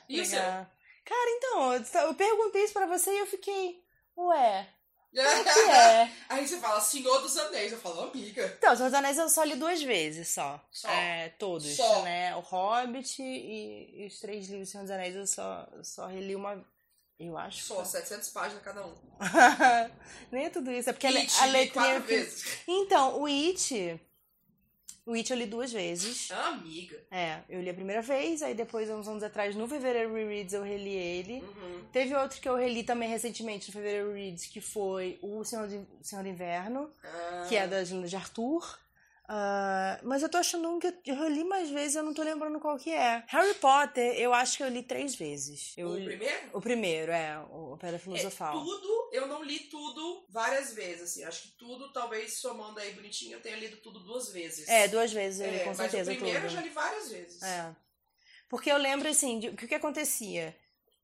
[0.10, 0.40] E o seu?
[0.40, 1.74] Cara, então,
[2.06, 3.84] eu- perguntei isso pra você e eu fiquei.
[4.18, 4.68] Ué,
[5.14, 5.20] que
[5.72, 6.12] é?
[6.30, 7.72] Aí você fala, Senhor dos Anéis.
[7.72, 8.54] Eu falo, amiga.
[8.58, 10.60] Então, Senhor dos Anéis eu só li duas vezes só.
[10.72, 10.90] Só?
[10.90, 12.02] É, todos, Só.
[12.02, 12.36] né?
[12.36, 16.36] O Hobbit e, e os três livros do Senhor dos Anéis eu só, só reli
[16.36, 16.64] uma.
[17.20, 17.64] Eu acho.
[17.64, 18.94] Só 700 páginas cada um.
[20.32, 21.72] Nem é tudo isso, é porque It, a letrinha.
[21.72, 22.58] quatro vezes.
[22.68, 24.02] Então, o It.
[25.06, 26.32] O It eu li duas vezes.
[26.32, 26.98] Amiga.
[27.12, 30.64] É, eu li a primeira vez, aí depois, uns anos atrás, no Fevereiro Rereads, eu
[30.64, 31.42] reli ele.
[31.42, 31.84] Uhum.
[31.92, 35.86] Teve outro que eu reli também recentemente no Fevereiro Reads, que foi O Senhor do,
[36.02, 37.46] Senhor do Inverno, Ah.
[37.50, 38.80] que é das lendas de Arthur.
[39.28, 42.60] Ah, mas eu tô achando um que eu- li mais vezes, eu não tô lembrando
[42.60, 43.24] qual que é.
[43.28, 45.74] Harry Potter, eu acho que eu li três vezes.
[45.78, 46.50] Eu O primeiro?
[46.58, 48.54] o primeiro, é, o Pedra Filosofal.
[48.58, 51.24] É, tudo, eu não li tudo várias vezes, assim.
[51.24, 54.68] Acho que tudo, talvez somando aí bonitinho, eu tenha lido tudo duas vezes.
[54.68, 56.48] É, duas vezes eu li, É, com mas certeza, o primeiro tudo.
[56.48, 57.42] eu já li várias vezes.
[57.42, 57.74] É.
[58.50, 60.56] Porque eu lembro, assim, de, que o que acontecia?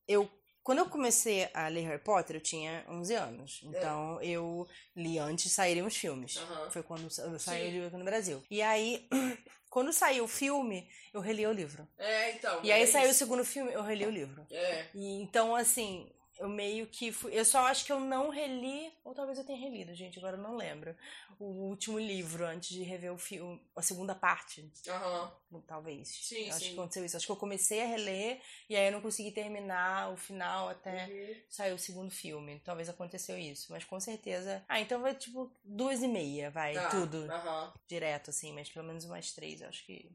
[0.08, 0.30] Eu,
[0.70, 3.60] quando eu comecei a ler Harry Potter, eu tinha 11 anos.
[3.64, 6.38] Então, eu li antes de saírem os filmes.
[6.38, 6.70] Aham.
[6.70, 7.70] Foi quando sa- saiu Sim.
[7.70, 8.44] o livro aqui no Brasil.
[8.52, 9.10] E aí,
[9.68, 11.88] quando saiu o filme, eu reli o livro.
[11.98, 12.60] É, então.
[12.64, 14.46] E aí é saiu o segundo filme, eu reli o livro.
[14.52, 14.86] É.
[14.94, 16.08] E, então, assim,
[16.40, 17.38] eu meio que fui.
[17.38, 20.42] Eu só acho que eu não reli, ou talvez eu tenha relido, gente, agora eu
[20.42, 20.96] não lembro.
[21.38, 24.72] O último livro antes de rever o filme, a segunda parte.
[24.88, 25.32] Aham.
[25.68, 26.08] Talvez.
[26.10, 26.66] Sim, Eu acho sim.
[26.74, 27.18] que aconteceu isso.
[27.18, 31.08] Acho que eu comecei a reler e aí eu não consegui terminar o final até
[31.08, 31.36] Uhum.
[31.50, 32.60] sair o segundo filme.
[32.64, 33.72] Talvez aconteceu isso.
[33.72, 34.64] Mas com certeza.
[34.70, 36.74] Ah, então vai tipo duas e meia, vai.
[36.74, 36.90] Tá.
[36.90, 37.74] Tudo Aham.
[37.88, 38.54] direto, assim.
[38.54, 39.62] Mas pelo menos umas três.
[39.62, 40.12] Eu acho que.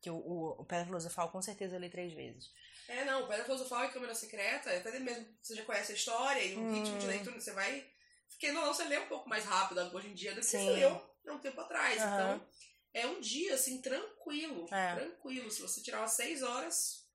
[0.00, 2.52] Que o, o, o Pedra Filosofal com certeza eu li três vezes.
[2.88, 6.42] É, não, o Pedra Filosofal e Câmara Secreta, até mesmo você já conhece a história
[6.42, 6.72] e o Hum.
[6.72, 7.84] ritmo de leitura, você vai.
[8.28, 10.58] Porque não, você lê um pouco mais rápido hoje em dia do que Sim.
[10.58, 12.00] você leu há um tempo atrás.
[12.00, 12.14] Aham.
[12.36, 12.48] Então,
[12.94, 14.66] é um dia, assim, tranquilo.
[14.72, 14.94] É.
[14.94, 15.50] Tranquilo.
[15.50, 17.05] Se você tirar umas seis horas.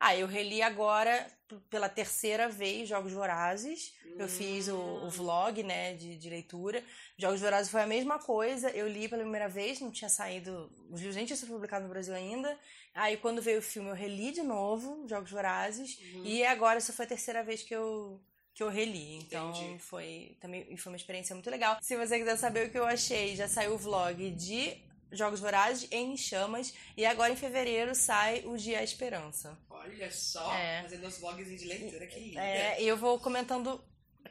[0.00, 1.26] Ah, eu reli agora
[1.70, 3.94] pela terceira vez Jogos Vorazes.
[4.18, 5.08] Eu fiz o, o Hum.
[5.08, 6.82] vlog, né, de, de leitura.
[7.18, 8.70] Jogos Vorazes foi a mesma coisa.
[8.70, 10.70] Eu li pela primeira vez, não tinha saído.
[10.90, 12.56] Os livros nem tinham sido publicados no Brasil ainda.
[12.94, 15.98] Aí, quando veio o filme, eu reli de novo Jogos Vorazes.
[16.14, 16.24] Uhum.
[16.24, 18.20] E agora, essa foi a terceira vez que eu,
[18.54, 19.16] que eu reli.
[19.16, 19.78] Então, Entendi.
[19.80, 21.76] foi também foi uma experiência muito legal.
[21.82, 24.80] Se você quiser saber o que eu achei, já saiu o vlog de
[25.18, 26.72] Jogos Vorazes em Chamas.
[26.96, 29.58] E agora, em fevereiro, sai o Dia Esperança.
[29.70, 30.10] Olha.
[30.10, 30.82] Só, É.
[30.82, 32.40] fazendo os vlogs de leitura, que linda.
[32.42, 33.82] É, e eu vou comentando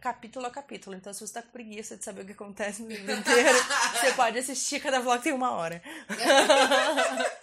[0.01, 0.95] capítulo a capítulo.
[0.95, 3.57] Então, se você tá com preguiça de saber o que acontece no livro inteiro,
[4.01, 5.81] você pode assistir, cada vlog tem uma hora.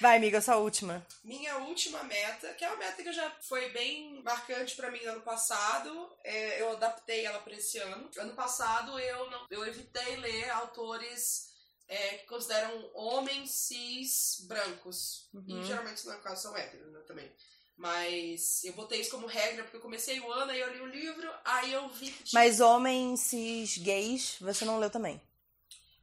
[0.00, 1.06] Vai, amiga, sua última.
[1.24, 5.12] Minha última meta, que é uma meta que já foi bem marcante pra mim no
[5.12, 8.10] ano passado, é, eu adaptei ela pra esse ano.
[8.18, 11.48] Ano passado eu não, eu evitei ler autores
[11.88, 15.28] é, que consideram homens cis brancos.
[15.32, 15.44] Uhum.
[15.46, 17.30] E geralmente no caso são héteros, né, também.
[17.76, 20.86] Mas eu botei isso como regra porque eu comecei o ano, aí eu li o
[20.86, 22.40] livro, aí eu vi que tinha...
[22.42, 25.20] Mas homens cis gays, você não leu também.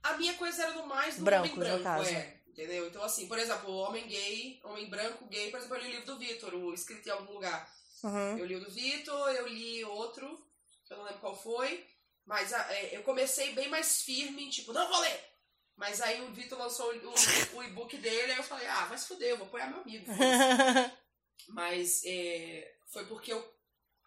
[0.04, 2.10] A minha coisa era no mais do Brancos, homem no branco, caso.
[2.10, 2.40] é.
[2.48, 2.88] Entendeu?
[2.88, 6.06] Então, assim, por exemplo, homem gay, homem branco gay, por exemplo, eu li o livro
[6.06, 7.68] do Vitor, o escrito em algum lugar.
[8.04, 8.38] Uhum.
[8.38, 10.46] Eu li o do Vitor, eu li outro,
[10.86, 11.84] que eu não lembro qual foi.
[12.26, 15.33] Mas a- é, eu comecei bem mais firme, tipo, não vou ler!
[15.76, 18.98] Mas aí o Vitor lançou o, o- o e-book dele, aí eu falei, ah, vai
[18.98, 20.06] se fuder, eu vou apoiar meu amigo.
[21.50, 23.54] Mas é, foi porque eu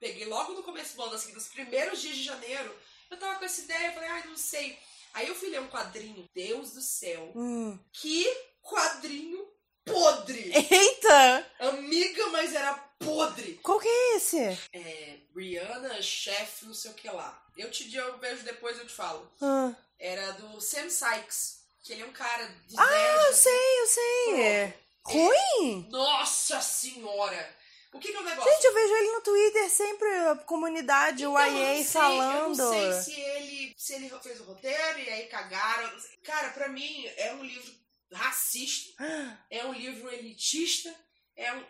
[0.01, 2.75] peguei logo no começo do ano, assim, nos primeiros dias de janeiro,
[3.11, 4.79] eu tava com essa ideia, eu falei, ai, não sei.
[5.15, 7.79] Aí eu fui ler um quadrinho, Deus do céu, Hum.
[7.93, 8.27] que
[8.63, 9.47] quadrinho
[9.85, 10.53] podre!
[10.55, 11.51] Eita!
[11.61, 13.55] Amiga, mas era podre!
[13.63, 14.39] Qual que é esse?
[14.73, 17.43] É, Brianna, chefe, não sei o que lá.
[17.57, 19.31] Eu te digo, eu vejo depois, eu te falo.
[19.41, 22.45] Ah, Era do Sam Sykes, que ele é um cara
[22.77, 22.93] Ah,
[23.25, 23.41] eu assim.
[23.43, 24.75] sei, eu sei.
[25.05, 25.89] Ruim?
[25.91, 27.57] Nossa senhora!
[27.93, 28.53] O que, que é o negócio?
[28.53, 32.61] Gente, eu vejo ele no Twitter sempre, a comunidade, o Então, não sei- falando.
[32.61, 35.91] Eu não sei se ele, se ele fez o roteiro e aí cagaram.
[36.23, 37.73] Cara, pra mim é um livro
[38.13, 38.93] racista,
[39.51, 40.95] é um livro elitista,
[41.37, 41.65] é um.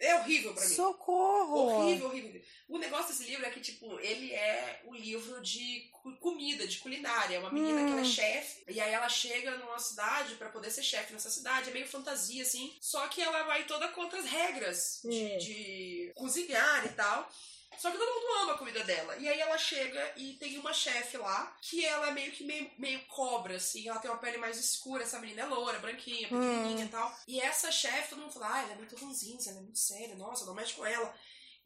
[0.00, 0.74] É horrível pra mim.
[0.76, 1.56] Socorro!
[1.82, 2.40] Horrível, horrível.
[2.68, 7.36] O negócio desse livro é que, tipo, ele é um livro de comida, de culinária.
[7.36, 8.04] É uma menina que ela é Hum.
[8.04, 11.70] chefe, e aí ela chega numa cidade pra poder ser chefe nessa cidade.
[11.70, 12.76] É meio fantasia, assim.
[12.80, 15.36] Só que ela vai toda contra as regras de, É.
[15.38, 17.30] de cozinhar e tal.
[17.78, 19.16] Só que todo mundo ama a comida dela.
[19.18, 22.68] E aí ela chega e tem uma chefe lá, que ela é meio que meio,
[22.76, 23.88] meio cobra, assim.
[23.88, 27.16] Ela tem uma pele mais escura, essa menina é loura, branquinha, pequenininha e tal.
[27.28, 30.16] E essa chefe, todo mundo fala, ah, ela é muito ruimzinha, ela é muito séria,
[30.16, 31.14] nossa, não mexe com ela.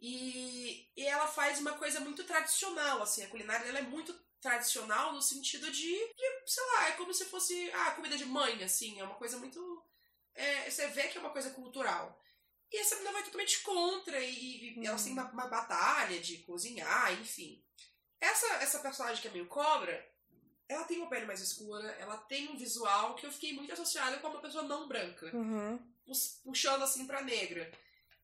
[0.05, 3.23] E, e ela faz uma coisa muito tradicional, assim.
[3.25, 7.25] A culinária dela é muito tradicional no sentido de, de, sei lá, é como se
[7.27, 9.01] fosse ah, comida de mãe, assim.
[9.01, 9.83] É uma coisa muito...
[10.35, 12.21] é, você vê que é uma coisa cultural.
[12.71, 17.13] E essa menina vai totalmente contra e, e elas têm uma, uma batalha de cozinhar,
[17.21, 17.65] enfim.
[18.21, 20.11] Essa, essa personagem que é meio cobra,
[20.69, 24.19] ela tem uma pele mais escura, ela tem um visual que eu fiquei muito associada
[24.19, 25.79] com uma pessoa não branca Uhum.
[26.45, 27.71] puxando assim pra negra.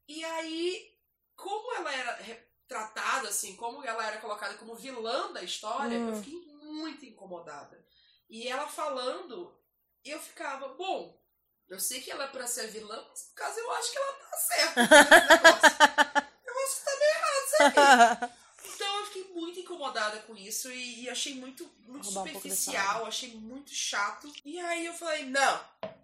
[0.09, 0.97] E aí,
[1.37, 6.11] como ela era retratada assim, como ela era colocada como vilã da história, Hum.
[6.11, 7.83] eu fiquei muito incomodada.
[8.29, 9.59] E ela falando,
[10.05, 11.19] eu ficava, bom,
[11.67, 14.13] eu sei que ela é pra ser vilã, mas no caso eu acho que ela
[14.13, 14.81] tá certa.
[16.45, 17.63] eu acho que tá meio errado isso
[18.29, 18.31] aí.
[18.75, 23.07] Então eu fiquei muito incomodada com isso e, e achei muito, muito Roubar um superficial,
[23.07, 24.31] achei muito chato.
[24.45, 25.61] E aí eu falei, não,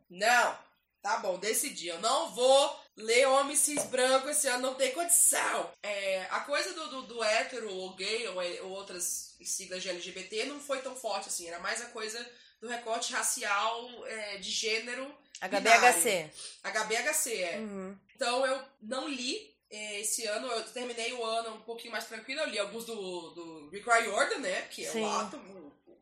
[0.09, 0.59] não,
[1.03, 5.71] tá bom, decidi, eu não vou ler Homem Cis Branco esse ano, não tem condição.
[5.83, 10.45] É, a coisa do, do, do hétero ou gay ou, ou outras siglas de LGBT
[10.47, 12.25] não foi tão forte assim, era mais a coisa
[12.61, 16.31] do recorte racial, é, de gênero, HBHC.
[16.63, 17.59] HBHC, é.
[17.59, 17.99] Uhum.
[18.15, 22.41] Então eu não li eh, esse ano, eu terminei o ano um pouquinho mais tranquilo,
[22.41, 24.63] eu li alguns do, do Rick Riordan, né?
[24.71, 25.03] Que é Sim.
[25.03, 25.37] o ato,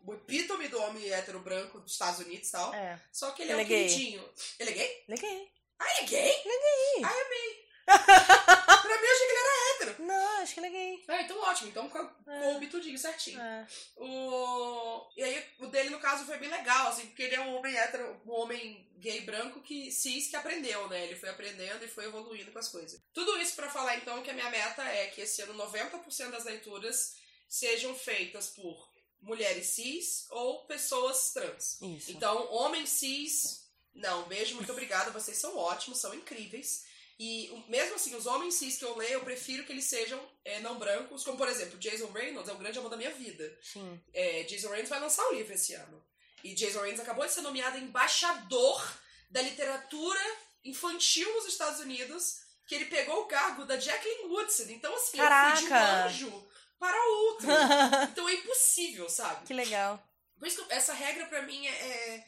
[0.05, 2.75] o, epítome do homem hétero branco dos Estados Unidos e tal.
[2.75, 3.01] É.
[3.11, 3.87] Só que ele, Ele é é um gay.
[3.89, 4.29] queridinho.
[4.59, 5.05] Ele é gay?
[5.09, 5.53] Liguei.
[5.83, 6.43] Ah, ele é gay?
[6.45, 7.05] Ele é gay.
[7.05, 7.63] Ai, amei.
[7.85, 10.03] pra mim, eu achei que ele era hétero.
[10.05, 11.05] Não, acho que ele é gay.
[11.09, 11.69] Ah, então ótimo.
[11.69, 11.91] Então
[12.29, 12.41] É.
[12.41, 13.41] coube tudinho certinho.
[13.41, 13.67] É.
[13.97, 15.09] O...
[15.17, 17.77] E aí, o dele, no caso, foi bem legal, assim, porque ele é um homem
[17.77, 21.05] hétero, um homem gay branco que cis que aprendeu, né?
[21.05, 23.01] Ele foi aprendendo e foi evoluindo com as coisas.
[23.13, 26.45] Tudo isso pra falar, então, que a minha meta é que esse ano 90% das
[26.45, 27.17] leituras
[27.49, 31.81] sejam feitas por mulheres cis ou pessoas trans.
[31.83, 32.11] Isso.
[32.13, 33.62] Então, homens cis,
[33.95, 36.85] não, beijo, muito obrigada, vocês são ótimos, são incríveis.
[37.19, 40.59] E mesmo assim, os homens cis que eu leio, eu prefiro que eles sejam é,
[40.61, 43.57] não brancos, como por exemplo, Jason Reynolds é o grande amor da minha vida.
[43.63, 44.03] Sim.
[44.13, 46.05] É, Jason Reynolds vai lançar um livro esse ano.
[46.43, 48.99] E Jason Reynolds acabou de ser nomeado embaixador
[49.31, 50.21] da literatura
[50.65, 54.65] infantil nos Estados Unidos, que ele pegou o cargo da Jacqueline Woodson.
[54.71, 56.07] Então, assim, eu fui de um Caraca!
[56.07, 57.47] anjo para outro.
[58.11, 59.47] Então é impossível, sabe?
[59.47, 60.03] que legal.
[60.39, 62.25] Por isso que essa regra pra mim é,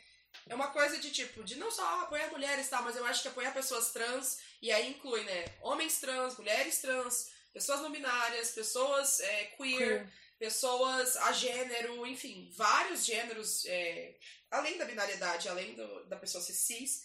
[0.48, 3.22] é, uma coisa de tipo, de não só apoiar mulheres e tal, mas eu acho
[3.22, 8.50] que apoiar pessoas trans, e aí inclui, né, homens trans, mulheres trans, pessoas não binárias,
[8.50, 14.16] pessoas é, queer, pessoas a gênero, enfim, vários gêneros, é,
[14.50, 17.04] além da binariedade, além do- da pessoa ser cis,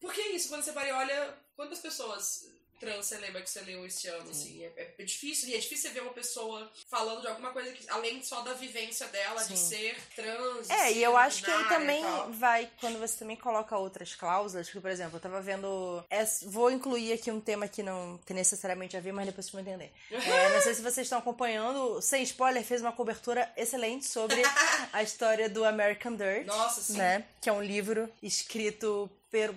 [0.00, 2.46] Porque é isso, quando você para e olha, quantas pessoas
[2.80, 4.64] trans você lembra que você leu esse ano, assim?
[4.64, 7.88] É, é difícil, e é difícil você ver uma pessoa falando de alguma coisa que,
[7.90, 9.54] além só da vivência dela, Sim.
[9.54, 10.70] de ser trans.
[10.70, 14.14] É, e eu acho que aí binária e também vai, quando você também coloca outras
[14.14, 16.04] cláusulas, que, por exemplo, eu tava vendo.
[16.10, 19.52] é, vou incluir aqui um tema que não tem necessariamente a ver, mas depois vocês
[19.52, 19.92] vão entender.
[20.10, 24.42] É, não sei se vocês estão acompanhando, sem spoiler, fez uma cobertura excelente sobre
[24.92, 26.46] a história do American Dirt.
[26.46, 26.96] Nossa, sim.
[26.96, 27.24] Né?
[27.40, 29.10] Que é um livro escrito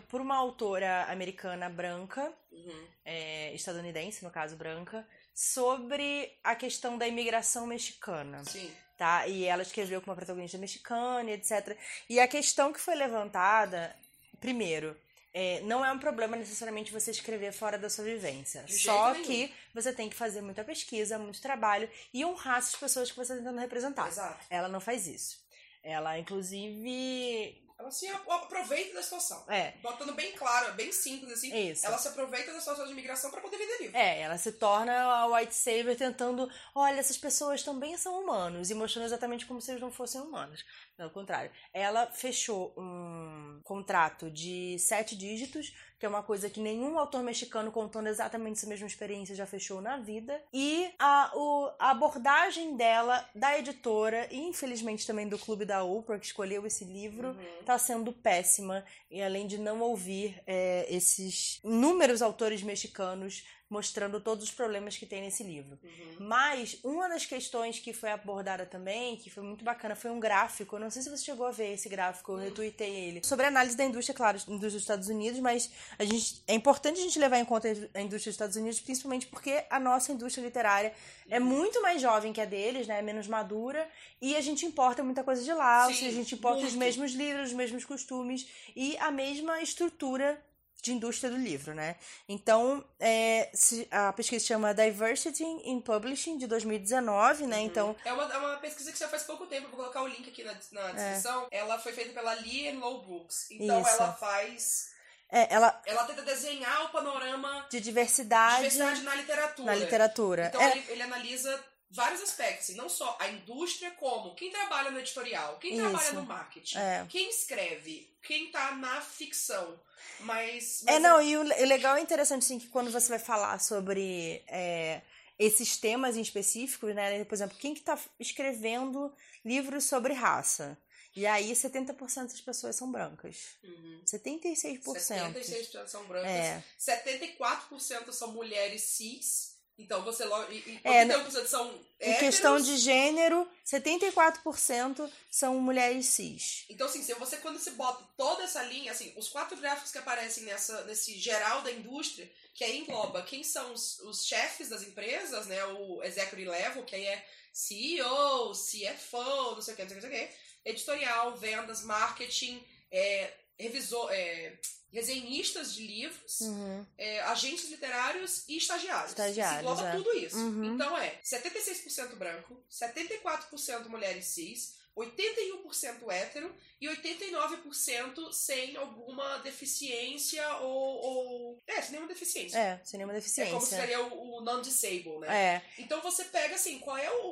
[0.07, 2.87] por uma autora americana branca, Uhum.
[3.03, 8.71] é, estadunidense, no caso branca, sobre a questão da imigração mexicana Sim.
[8.97, 9.27] tá?
[9.27, 11.77] E ela escreveu com uma protagonista mexicana, etc.
[12.09, 13.95] E a questão que foi levantada,
[14.39, 14.95] primeiro,
[15.33, 18.63] é, não é um problema necessariamente você escrever fora da sua vivência.
[18.67, 23.09] Só jeito que você tem que fazer muita pesquisa, muito trabalho e honrar as pessoas
[23.09, 24.07] que você está tentando representar.
[24.07, 24.45] Exato.
[24.49, 25.43] Ela não faz isso.
[25.81, 27.62] Ela, inclusive.
[27.83, 29.43] Ela se aproveita da situação.
[29.49, 31.53] É, Botando bem claro, bem simples, assim.
[31.53, 31.85] isso.
[31.85, 33.97] Ela se aproveita da situação de imigração pra poder vender livro.
[33.97, 38.73] É, ela se torna a White Savior tentando, olha, essas pessoas também são humanos, e
[38.73, 40.63] mostrando exatamente como se eles não fossem humanos.
[40.95, 41.49] Pelo contrário.
[41.73, 47.71] Ela fechou um contrato de sete dígitos, que é uma coisa que nenhum autor mexicano
[47.71, 50.39] contando exatamente essa mesma experiência já fechou na vida.
[50.53, 56.19] E a, o- a abordagem dela, da editora, e infelizmente também do Clube da Oprah,
[56.19, 57.63] que escolheu esse livro, Uhum.
[57.65, 63.43] tá sendo péssima e além de não ouvir é, esses inúmeros autores mexicanos
[63.73, 65.79] mostrando todos os problemas que tem nesse livro.
[65.83, 66.27] Uhum.
[66.27, 70.75] Mas uma das questões que foi abordada também, que foi muito bacana, foi um gráfico.
[70.75, 73.21] Eu não sei se você chegou a ver esse gráfico, eu retuitei ele.
[73.23, 76.99] Sobre a análise da indústria, claro, indústria dos Estados Unidos, mas a gente, é importante
[76.99, 80.43] a gente levar em conta a indústria dos Estados Unidos, principalmente porque a nossa indústria
[80.45, 80.93] literária
[81.27, 82.99] é muito mais jovem que a deles, né?
[82.99, 83.89] É menos madura,
[84.21, 86.77] e a gente importa muita coisa de lá, Sim, seja, a gente importa os muito.
[86.77, 90.39] mesmos livros, os mesmos costumes e a mesma estrutura
[90.83, 91.95] de indústria do livro, né?
[92.27, 97.61] Então, é, se- a pesquisa chama Diversity in Publishing, de 2019, né?
[97.61, 100.27] Então, É uma, é uma pesquisa que já faz pouco tempo, vou colocar o link
[100.29, 101.47] aqui na, na descrição.
[101.49, 103.49] Ela foi feita pela Lee and Low Books.
[103.51, 103.89] Então Isso.
[103.91, 104.89] ela faz.
[105.31, 109.65] é, ela Ela tenta desenhar o panorama de de diversidade, diversidade na literatura.
[109.71, 110.45] na literatura.
[110.47, 111.63] Então É, ele, ele analisa
[111.93, 115.81] vários aspectos, assim, não só a indústria, como quem trabalha no editorial, quem Isso.
[115.81, 117.05] trabalha no marketing, É.
[117.09, 119.79] quem escreve, quem tá na ficção.
[120.21, 120.83] Mas.
[120.87, 123.19] É, mas não, e o le- o legal e interessante, assim, que quando você vai
[123.19, 125.01] falar sobre é,
[125.39, 127.23] esses temas em específicos, né?
[127.25, 129.13] Por exemplo, quem que tá escrevendo
[129.45, 130.77] livros sobre raça?
[131.15, 133.49] E aí, 70% das pessoas são brancas.
[133.63, 134.01] Uhum.
[134.03, 134.81] 76%.
[134.83, 136.63] 76% são brancas, É.
[136.79, 139.52] 74% são mulheres cis.
[139.77, 140.51] Então você logo.
[140.51, 142.67] E, e É, 81% são Em questão héteros.
[142.67, 146.65] de gênero, 74% são mulheres cis.
[146.69, 149.97] Então, assim, se você quando você bota toda essa linha, assim, os quatro gráficos que
[149.97, 154.83] aparecem nessa, nesse geral da indústria, que aí engloba quem são os, os chefes das
[154.83, 155.65] empresas, né?
[155.65, 160.01] O executive level, que aí é CEO, CFO, não sei o que, não sei o
[160.01, 160.35] que, não sei o que.
[160.65, 164.53] Editorial, vendas, marketing, é, revisor, é,
[164.93, 166.85] resenhistas de livros, Uhum.
[166.97, 169.09] é, agentes literários e estagiários.
[169.11, 169.95] Estagiários, Se engloba é.
[169.97, 170.37] tudo isso.
[170.37, 170.63] Uhum.
[170.75, 180.69] Então é 76% branco, 74% mulheres cis, 81% hétero e 89% sem alguma deficiência ou,
[181.01, 181.63] ou.
[181.67, 182.57] É, sem nenhuma deficiência.
[182.57, 183.77] É, sem nenhuma É como se deficiência.
[183.79, 185.27] seria o, o non-disabled, né?
[185.55, 187.27] É, Então você pega assim, qual é o,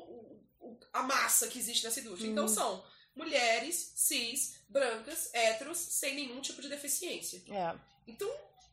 [0.59, 2.29] o- a massa que existe nessa indústria?
[2.29, 2.49] Então Uhum.
[2.53, 2.83] são
[3.15, 7.41] mulheres, cis, brancas, héteros, sem nenhum tipo de deficiência.
[7.49, 7.75] é.
[8.07, 8.29] Então,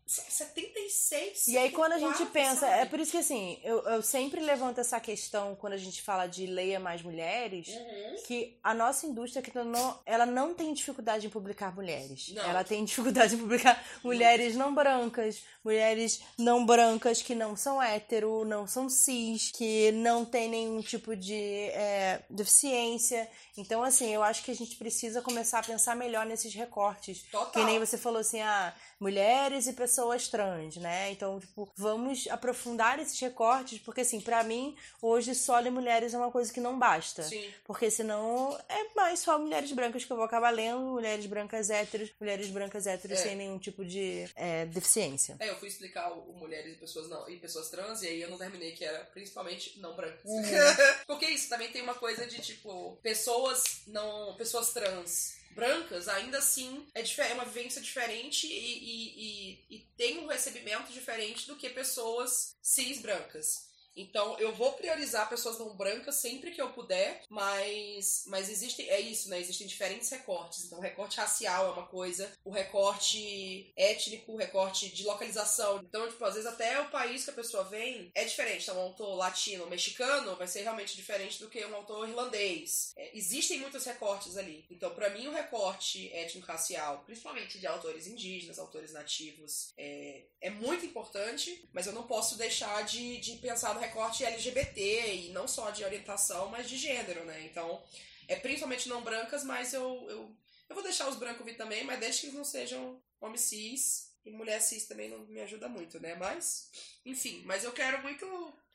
[0.07, 1.49] 76.
[1.49, 2.80] E aí, quando a gente 74, pensa, sabe?
[2.82, 6.26] é por isso que assim, eu, eu sempre levanto essa questão quando a gente fala
[6.26, 8.22] de leia mais mulheres, Uhum.
[8.26, 12.30] que a nossa indústria que não, ela não tem dificuldade em publicar mulheres.
[12.30, 12.43] Não.
[12.43, 18.43] Ela tem dificuldade em publicar mulheres não brancas, mulheres não brancas que não são hétero,
[18.45, 23.29] não são cis, que não tem nenhum tipo de é, deficiência.
[23.57, 27.23] Então, assim, eu acho que a gente precisa começar a pensar melhor nesses recortes.
[27.31, 27.51] Total.
[27.51, 31.11] Que nem você falou assim, ah, mulheres e pessoas trans, né?
[31.11, 36.19] Então, tipo, vamos aprofundar esses recortes, porque assim, pra mim, hoje só ler mulheres é
[36.19, 37.23] uma coisa que não basta.
[37.25, 37.45] Sim.
[37.64, 42.11] Porque senão é mais só mulheres brancas que eu vou acabar lendo, mulheres brancas héteros,
[42.19, 43.23] mulheres brancas héteros É.
[43.23, 45.37] sem nenhum tipo de é, deficiência.
[45.41, 48.31] É, eu fui explicar o, mulheres e pessoas não e pessoas trans, e aí eu
[48.31, 50.25] não terminei, que era principalmente não brancas.
[50.25, 50.43] Uhum.
[51.07, 54.37] Porque isso também tem uma coisa de tipo, pessoas não.
[54.37, 60.19] pessoas trans brancas, ainda assim, é, é uma vivência diferente e, e, e, e tem
[60.19, 63.68] um recebimento diferente do que pessoas cis brancas.
[63.97, 69.01] Então, eu vou priorizar pessoas não brancas sempre que eu puder, mas, mas existe, é
[69.01, 69.41] isso, né?
[69.41, 70.64] Existem diferentes recortes.
[70.64, 75.80] Então, o recorte racial é uma coisa, o recorte étnico, o recorte de localização.
[75.82, 78.62] Então, tipo, às vezes até o país que a pessoa vem é diferente.
[78.62, 82.93] Então, um autor latino mexicano vai ser realmente diferente do que um autor irlandês.
[82.97, 84.66] É, existem muitos recortes ali.
[84.70, 90.86] Então, para mim, o recorte étnico-racial, principalmente de autores indígenas, autores nativos, é, é muito
[90.86, 95.70] importante, mas eu não posso deixar de, de pensar no recorte LGBT e não só
[95.70, 97.43] de orientação, mas de gênero, né?
[97.45, 97.82] Então,
[98.28, 100.36] é principalmente não brancas, mas eu, eu,
[100.68, 104.12] eu vou deixar os brancos vir também, mas desde que eles não sejam homens cis
[104.24, 106.14] e mulher cis também não me ajuda muito, né?
[106.14, 106.70] Mas,
[107.05, 108.26] enfim, mas eu quero muito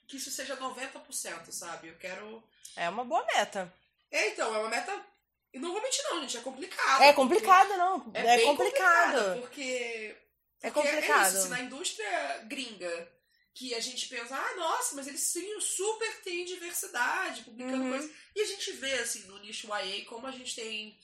[0.07, 1.89] que isso seja 90%, sabe?
[1.89, 2.43] Eu quero.
[2.75, 3.71] É uma boa meta.
[4.11, 5.05] É, então, é uma meta.
[5.53, 7.03] E não vou mentir, não, gente, é complicado.
[7.03, 8.11] É complicado, não.
[8.13, 9.41] É, É, bem complicado.
[9.41, 10.15] porque.
[10.61, 11.33] É porque complicado.
[11.33, 13.11] isso, se na indústria gringa
[13.53, 17.89] que a gente pensa, ah, nossa, mas eles sim, super têm diversidade, publicando Uhum.
[17.91, 18.11] coisas.
[18.35, 20.99] E a gente vê, assim, no nicho YA, como a gente tem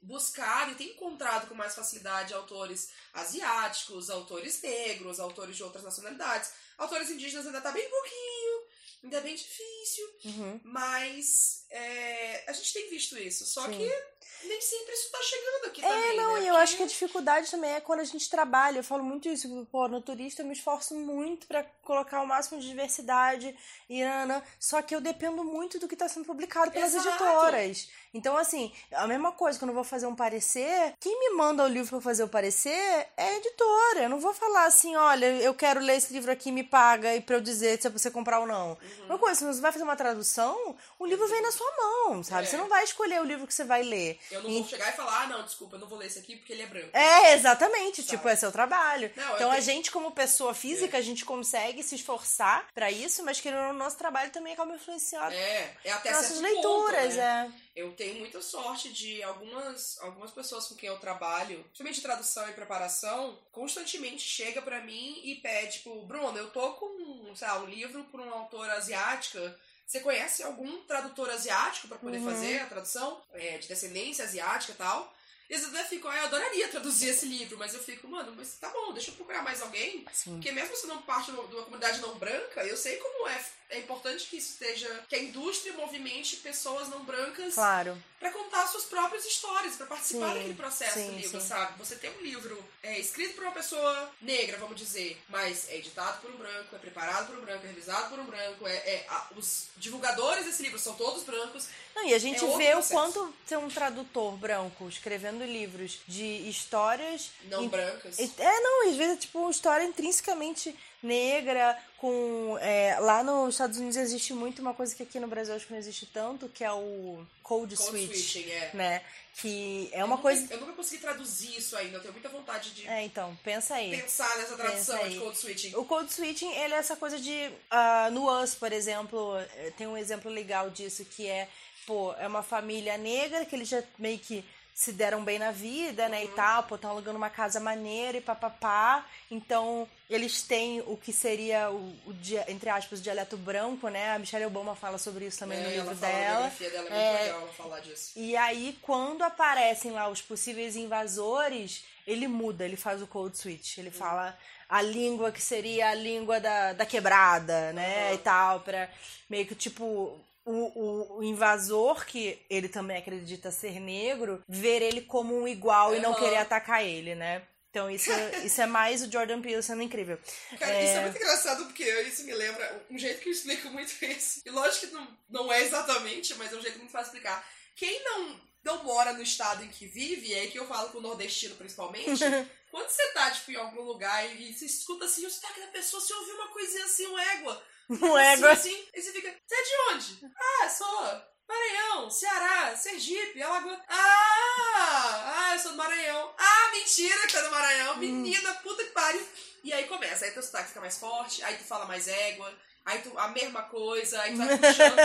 [0.00, 6.52] buscado e tem encontrado com mais facilidade autores asiáticos, autores negros, autores de outras nacionalidades.
[6.78, 8.62] Autores indígenas ainda tá bem pouquinho,
[9.02, 10.60] ainda é bem difícil, Uhum.
[10.64, 13.44] mas é, a gente tem visto isso.
[13.46, 13.72] Só Sim.
[13.72, 16.40] que nem sempre isso tá chegando aqui É, também, não, né?
[16.40, 18.78] e eu Porque- acho que a dificuldade também é quando a gente trabalha.
[18.78, 22.60] Eu falo muito isso, pô, no turista eu me esforço muito pra colocar o máximo
[22.60, 23.56] de diversidade
[23.88, 27.08] e ana, só que eu dependo muito do que tá sendo publicado pelas Exato.
[27.24, 27.88] editoras.
[28.14, 31.66] Então, assim, a mesma coisa, quando eu vou fazer um parecer, quem me manda o
[31.68, 32.70] livro pra eu fazer o parecer
[33.16, 34.02] é a editora.
[34.04, 37.20] Eu não vou falar assim, olha, eu quero ler esse livro aqui, me paga, e
[37.20, 38.70] pra eu dizer se é pra você comprar ou não.
[39.00, 39.06] Uhum.
[39.06, 42.42] Uma coisa, se você vai fazer uma tradução, o livro vem na sua mão, sabe?
[42.42, 42.46] É.
[42.46, 44.18] Você não vai escolher o livro que você vai ler.
[44.30, 46.18] Eu não E- vou chegar e falar, ah, não, desculpa, eu não vou ler esse
[46.18, 46.96] aqui porque ele é branco.
[46.96, 47.96] É, exatamente.
[48.02, 48.08] Sabe?
[48.16, 49.10] Tipo, é seu trabalho.
[49.16, 53.24] Não, então, a tenho- gente, como pessoa física, a gente consegue se esforçar pra isso,
[53.24, 57.52] mas não, o nosso trabalho também acaba influenciando É, é até nossas leituras, ponto, né?
[57.64, 57.68] é.
[57.80, 62.52] Eu tenho muita sorte de algumas, algumas pessoas com quem eu trabalho, principalmente tradução e
[62.52, 67.66] preparação, constantemente chega pra mim e pede, tipo, Bruno, eu tô com, sei lá, um
[67.66, 69.56] livro por uma autora asiática.
[69.88, 72.24] Você conhece algum tradutor asiático pra poder Uhum.
[72.26, 73.22] fazer a tradução?
[73.32, 75.14] É, de descendência asiática e tal?
[75.48, 78.52] E eles até ficam, "Ah, eu adoraria traduzir esse livro, mas eu fico, mano, mas
[78.60, 80.32] tá bom, deixa eu procurar mais alguém Sim.
[80.32, 83.78] porque mesmo se não parte de uma comunidade não branca, eu sei como é, é
[83.78, 85.04] importante que isso esteja.
[85.08, 87.96] que a indústria movimente pessoas não brancas Claro.
[88.18, 91.46] Pra contar suas próprias histórias, pra participar Sim, daquele processo sim, do livro, sim.
[91.46, 91.78] sabe?
[91.78, 96.20] Você tem um livro é, escrito por uma pessoa negra, vamos dizer, mas é editado
[96.20, 99.06] por um branco, é preparado por um branco, é revisado por um branco, é, é-
[99.08, 101.68] a- os divulgadores desse livro são todos brancos.
[101.94, 106.48] Não, e a gente É vê o quanto ter um tradutor branco escrevendo livros de
[106.48, 107.30] histórias.
[107.44, 108.18] Não in- brancas.
[108.18, 112.56] É, não, às vezes é tipo uma história intrinsecamente negra, com.
[112.60, 115.72] é, lá nos Estados Unidos existe muito uma coisa que aqui no Brasil acho que
[115.72, 118.07] não existe tanto, que é o Code, Code Switch.
[118.14, 118.70] Switching, é.
[118.74, 119.02] Né?
[119.34, 120.52] Que é Eu uma nunca- coisa.
[120.52, 123.90] Eu nunca consegui traduzir isso ainda, eu tenho muita vontade de É, então, pensa aí.
[123.90, 125.74] pensar nessa tradução de code switching.
[125.76, 127.48] O code switching, ele é essa coisa de.
[127.70, 131.48] ah, no Us, por exemplo, eh, tem um exemplo legal disso que é,
[131.86, 134.44] pô, é uma família negra que eles já meio que
[134.80, 138.20] se deram bem na vida, né, e tal, pô, estão alugando uma casa maneira e
[138.20, 139.04] papapá.
[139.28, 144.12] Então, eles têm o que seria o, o dia- entre aspas, o dialeto branco, né?
[144.12, 146.48] A Michelle Obama fala sobre isso também É, no livro dela.
[146.48, 147.22] dela é muito É.
[147.24, 148.12] legal ela falar disso.
[148.14, 153.78] E aí, quando aparecem lá os possíveis invasores, ele muda, ele faz o code switch.
[153.78, 158.10] Ele fala a língua que seria a língua da, da quebrada, né?
[158.10, 158.14] Uhum.
[158.14, 158.88] E tal, pra
[159.28, 160.20] meio que tipo.
[160.50, 166.00] O, o, invasor, que ele também acredita ser negro, ver ele como um igual e
[166.00, 166.18] não Uhum.
[166.18, 167.42] querer atacar ele, né?
[167.70, 168.10] Então isso,
[168.44, 170.18] isso é mais o Jordan Peele sendo incrível.
[170.58, 173.92] Cara, isso é muito engraçado porque isso me lembra um jeito que eu explico muito
[174.04, 174.40] isso.
[174.44, 177.46] E lógico que não, não é exatamente, mas é um jeito muito fácil de explicar.
[177.76, 181.02] Quem não, não mora no estado em que vive, é que eu falo com o
[181.02, 182.24] nordestino principalmente,
[182.70, 186.00] quando você tá, tipo, em algum lugar e você escuta assim o sotaque da pessoa,
[186.00, 187.62] você ouve uma coisinha assim, um égua.
[188.00, 190.32] Não assim, é igual- assim, e você fica, você é de onde?
[190.36, 193.78] Ah, sou Maranhão, Ceará, Sergipe, Alagoas.
[193.88, 196.34] Ah, ah, eu sou do Maranhão.
[196.38, 197.96] Ah, mentira que tá do Maranhão.
[197.96, 199.26] Menina, puta que pariu.
[199.64, 203.00] E aí começa, aí teu sotaque fica mais forte, aí tu fala mais égua, aí
[203.02, 204.98] tu, a mesma coisa, aí tu vai puxando.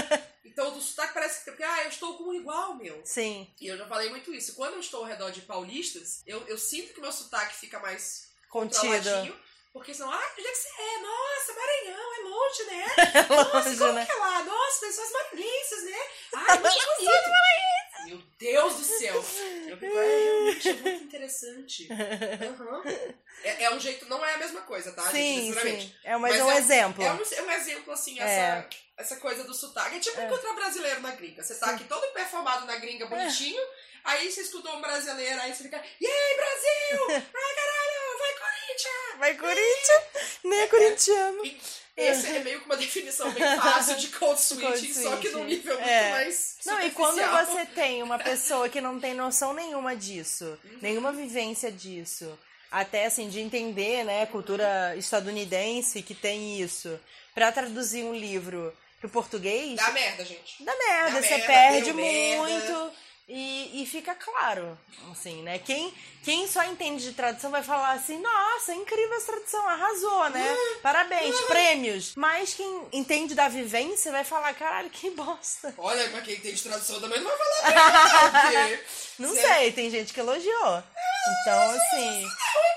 [0.45, 3.01] Então o sotaque parece que, porque, ah, eu estou com um igual, meu.
[3.05, 4.53] Sim, E eu já falei muito isso.
[4.55, 8.27] Quando eu estou ao redor de paulistas, eu, eu sinto que meu sotaque fica mais
[8.49, 9.35] contido.
[9.73, 10.99] Porque senão, ah, onde é que você é?
[10.99, 12.85] Nossa, Maranhão, é longe, né?
[13.27, 14.05] Nossa, Longe, como né?
[14.05, 14.43] que é lá?
[14.43, 15.99] Nossa, pessoas maranhenses, né?
[16.35, 17.43] Ai, muito bonito.
[18.05, 19.15] Meu Deus do céu.
[19.15, 21.89] Eu fico, ai, Gente, é muito interessante.
[22.43, 22.83] Uhum.
[23.43, 25.87] É, é, um jeito, não é a mesma coisa, tá, sim, gente?
[25.87, 27.03] Sim, é, mas, mas é um é, exemplo.
[27.03, 28.69] É um, é um exemplo, assim, essa, é.
[28.97, 29.97] essa coisa do sotaque.
[29.97, 30.25] É tipo é.
[30.25, 31.43] encontrar brasileiro na gringa.
[31.43, 31.75] Você tá sim.
[31.75, 33.61] aqui todo performado na gringa, bonitinho,
[34.03, 37.07] aí você estudou um brasileiro, aí você fica, e aí, Brasil?
[37.09, 37.72] Ai, caralho,
[38.73, 39.19] Corinthians!
[39.19, 40.03] Vai Corinthians!
[40.43, 41.43] Nem é corintiano.
[41.95, 45.45] Essa é meio que uma definição bem fácil de code switching, code só que num
[45.45, 46.09] nível muito é.
[46.09, 50.79] mais Não, e quando você tem uma pessoa que não tem noção nenhuma disso, uhum.
[50.81, 52.37] nenhuma vivência disso,
[52.71, 56.99] até assim, de entender, né, cultura estadunidense que tem isso,
[57.35, 59.75] para traduzir um livro pro português...
[59.75, 60.63] Dá merda, gente.
[60.63, 62.49] Dá merda, Dá você merda, perde muito...
[62.49, 63.03] Merda.
[63.27, 64.77] E, e, fica claro,
[65.09, 65.57] assim, né?
[65.57, 65.93] Quem,
[66.23, 70.57] quem só entende de tradução vai falar assim, nossa, incrível essa tradução, arrasou, né?
[70.81, 72.13] Parabéns, prêmios.
[72.17, 75.73] Mas quem entende da vivência vai falar, caralho, que bosta.
[75.77, 78.79] Olha, mas quem entende de tradução também não vai falar bem,
[79.19, 80.83] não, não sei, tem gente que elogiou.
[81.41, 82.27] Então, assim,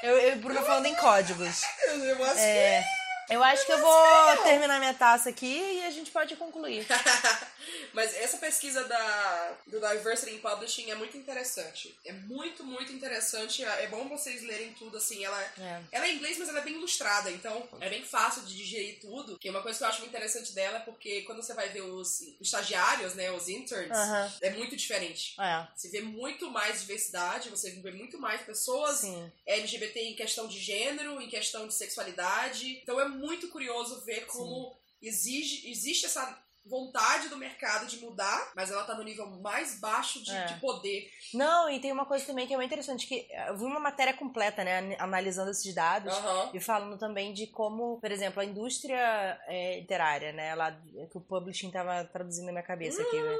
[0.05, 1.63] eu, eu e Bruna falando em códigos.
[1.89, 2.85] Eu acho é.
[3.29, 6.87] Eu acho que eu vou terminar minha taça aqui e a gente pode concluir.
[7.93, 11.97] Mas essa pesquisa da, do Diversity in Publishing é muito interessante.
[12.05, 13.65] É muito, muito interessante.
[13.65, 15.25] É bom vocês lerem tudo, assim.
[15.25, 17.31] Ela é, ela é em inglês, mas ela é bem ilustrada.
[17.31, 19.39] Então, é bem fácil de digerir tudo.
[19.39, 21.83] Que uma coisa que eu acho muito interessante dela é porque quando você vai ver
[21.83, 23.97] os estagiários, né, os interns,
[24.41, 25.35] é muito diferente.
[25.41, 25.67] É.
[25.75, 29.33] Você vê muito mais diversidade, você vê muito mais pessoas Sim.
[29.47, 32.81] LGBT em questão de gênero, em questão de sexualidade.
[32.83, 38.71] Então, é muito curioso ver como exige, existe essa vontade do mercado de mudar, mas
[38.71, 40.45] ela tá no nível mais baixo de, é.
[40.47, 41.11] de, poder.
[41.33, 44.15] Não, e tem uma coisa também que é muito interessante, que eu vi uma matéria
[44.15, 46.51] completa, né, analisando esses dados uhum.
[46.55, 50.73] e falando também de como, por exemplo, a indústria é, literária, né, lá
[51.11, 53.37] que o publishing tava traduzindo na minha cabeça aqui, né,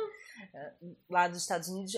[0.83, 0.97] hum.
[1.09, 1.97] lá dos Estados Unidos,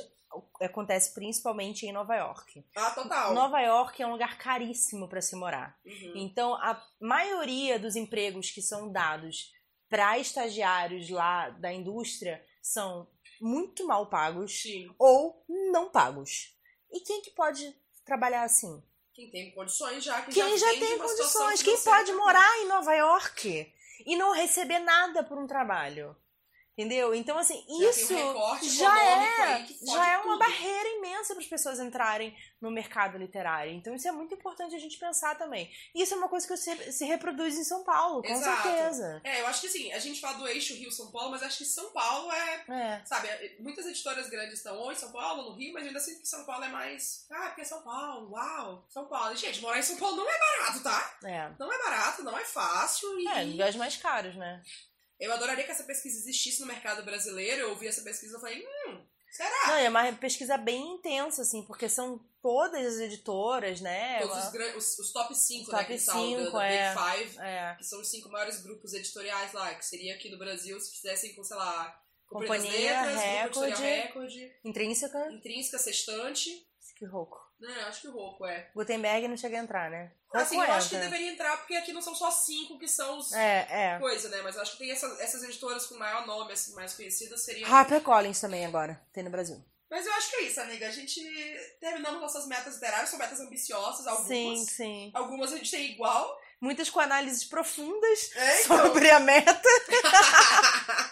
[0.60, 2.64] acontece principalmente em Nova York.
[2.76, 3.34] Ah, total.
[3.34, 5.78] Nova York é um lugar caríssimo para se morar.
[5.84, 6.12] Uhum.
[6.16, 9.52] Então, a maioria dos empregos que são dados
[9.88, 13.08] para estagiários lá da indústria são
[13.40, 14.94] muito mal pagos Sim.
[14.98, 16.54] ou não pagos.
[16.90, 17.74] E quem que pode
[18.04, 18.82] trabalhar assim?
[19.12, 20.22] Quem tem condições já.
[20.22, 21.62] Quem, quem já, já tem condições.
[21.62, 23.74] Quem pode morar em Nova York
[24.06, 26.16] e não receber nada por um trabalho?
[26.78, 27.12] Entendeu?
[27.12, 31.80] Então, assim, já isso um já é, já é uma barreira imensa para as pessoas
[31.80, 33.72] entrarem no mercado literário.
[33.72, 35.68] Então, isso é muito importante a gente pensar também.
[35.92, 38.62] Isso é uma coisa que se, se reproduz em São Paulo, com Exato.
[38.62, 39.20] certeza.
[39.24, 41.64] É, eu acho que assim, a gente fala do eixo Rio-São Paulo, mas acho que
[41.64, 45.72] São Paulo é, é, Sabe, muitas editoras grandes estão ou em São Paulo, no Rio,
[45.72, 47.26] mas ainda sinto que São Paulo é mais.
[47.28, 49.34] Ah, porque é São Paulo, uau, São Paulo.
[49.34, 51.18] Gente, morar em São Paulo não é barato, tá?
[51.24, 51.50] É.
[51.58, 53.18] Não é barato, não é fácil.
[53.18, 53.26] E...
[53.26, 54.62] É, lugares mais caros, né?
[55.18, 57.62] Eu adoraria que essa pesquisa existisse no mercado brasileiro.
[57.62, 59.66] Eu ouvi essa pesquisa e falei, hum, será?
[59.68, 64.20] Não, é uma pesquisa bem intensa, assim, porque são todas as editoras, né?
[64.20, 65.78] Todos os, os, os top 5, né?
[65.78, 66.94] Top 5, da, é.
[66.94, 67.74] Big Five, é.
[67.76, 71.34] que são os cinco maiores grupos editoriais lá, que seria aqui no Brasil se fizessem
[71.34, 74.32] com, sei lá, Companhia, Letras, Record, Record,
[74.64, 75.32] Intrínseca.
[75.32, 76.66] Intrínseca, Sextante.
[76.94, 77.47] Que rouco.
[77.60, 78.70] É, acho que o Rouco é.
[78.74, 80.12] Gutenberg não chega a entrar, né?
[80.28, 80.76] Rouco assim, eu entra.
[80.76, 83.98] acho que deveria entrar, porque aqui não são só cinco que são os é, é.
[83.98, 84.40] coisa, né?
[84.42, 87.68] Mas eu acho que tem essa, essas editoras com maior nome, assim, mais conhecidas, seriam.
[88.04, 89.62] Collins também agora, tem no Brasil.
[89.90, 90.86] Mas eu acho que é isso, amiga.
[90.86, 91.20] A gente
[91.80, 94.28] terminamos nossas metas literárias, são metas ambiciosas, algumas.
[94.28, 95.10] Sim, sim.
[95.14, 96.38] Algumas a gente tem igual.
[96.60, 98.82] Muitas com análises profundas é, então.
[98.82, 99.68] sobre a meta.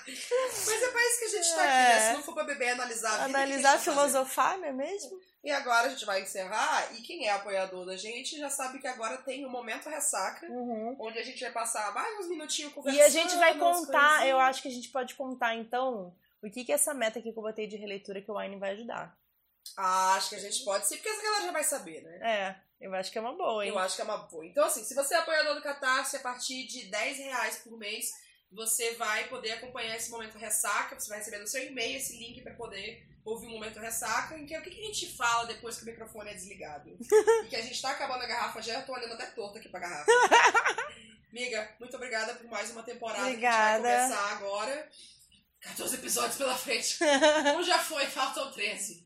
[0.07, 1.69] Mas é pra isso que a gente tá é.
[1.69, 2.09] aqui, né?
[2.09, 5.21] Se não for pra beber, analisar Analisar, filosofar, não é mesmo?
[5.45, 6.93] E agora a gente vai encerrar.
[6.97, 10.97] E quem é apoiador da gente já sabe que agora tem o Momento Ressaca, uhum.
[10.99, 13.01] onde a gente vai passar mais uns minutinhos conversando.
[13.01, 16.13] E a gente vai contar, eu acho que a gente pode contar então
[16.43, 18.59] o que, que é essa meta aqui que eu botei de releitura que o Wine
[18.59, 19.17] vai ajudar.
[19.77, 22.19] Ah, acho que a gente pode sim, porque essa galera já vai saber, né?
[22.23, 23.71] É, eu acho que é uma boa, hein?
[23.71, 24.45] Eu acho que é uma boa.
[24.45, 28.13] Então, assim, se você é apoiador do Catarse, a partir de 10 reais por mês,
[28.51, 30.99] você vai poder acompanhar esse momento ressaca.
[30.99, 34.47] Você vai receber no seu e-mail esse link para poder ouvir o momento ressaca, em
[34.47, 36.97] que o que, a gente fala depois que o microfone é desligado.
[37.45, 39.69] e que a gente tá acabando a garrafa já, eu tô olhando até torto aqui
[39.69, 40.07] pra garrafa.
[41.33, 43.83] Amiga, muito obrigada por mais uma temporada obrigada.
[43.83, 44.91] que a gente vai começar agora.
[45.61, 46.99] 14 episódios pela frente.
[47.59, 49.06] um já foi, faltam 13.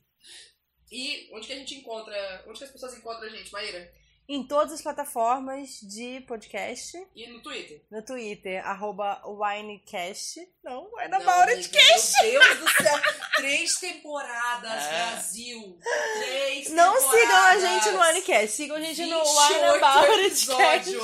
[0.91, 2.45] E onde que a gente encontra.
[2.47, 3.93] Onde que as pessoas encontram a gente, Maíra?
[4.29, 6.97] Em todas as plataformas de podcast.
[7.17, 7.85] E no Twitter?
[7.91, 10.39] No Twitter, arroba Winecast.
[10.63, 12.23] Não, WineAboutItCast.
[12.23, 13.01] Meu Deus do céu.
[13.37, 14.89] Três temporadas, é.
[14.89, 15.79] Brasil.
[16.19, 17.21] Três Não temporadas.
[17.21, 18.49] sigam a gente no Winecast.
[18.57, 20.97] Sigam a gente no WineAboutItCast.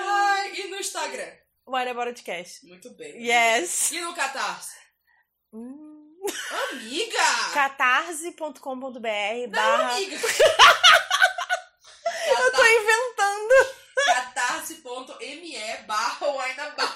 [0.00, 1.32] Ai, e no Instagram?
[1.66, 2.66] WineAboutItCast.
[2.66, 3.22] Muito bem.
[3.22, 3.92] Yes.
[3.92, 4.76] E no Catarse?
[5.52, 5.83] Hum.
[6.70, 7.52] Amiga!
[7.52, 8.60] catarse.com.br
[9.50, 9.92] barra...
[9.92, 10.16] amiga.
[12.26, 13.54] Eu tô inventando.
[14.06, 16.94] catarse.me barra wineabout.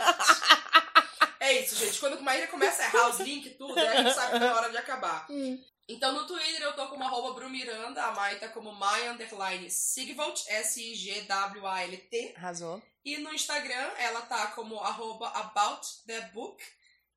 [1.41, 1.99] É isso, gente.
[2.01, 4.53] Quando a Maíra começa a errar os links e tudo, a gente sabe que é
[4.53, 5.27] hora de acabar.
[5.31, 5.63] Hum.
[5.89, 10.43] Então no Twitter eu tô como arroba Brumiranda, a Mai tá como Mai underline Sigvalt,
[10.47, 12.35] S-I-G-W-A-L-T.
[12.37, 12.83] Arrasou.
[13.03, 16.63] E no Instagram ela tá como arroba About the Book,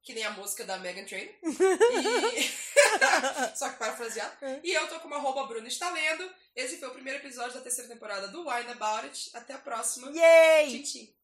[0.03, 1.33] que nem a música da Megan Trainor.
[2.33, 2.71] E...
[3.55, 4.35] Só que parafraseado.
[4.63, 6.29] E eu tô como arroba Bruno está lendo.
[6.55, 9.29] Esse foi o primeiro episódio da terceira temporada do Wine About It.
[9.33, 10.11] Até a próxima.
[10.11, 10.69] Yay!
[10.69, 11.20] Tchim, tchim.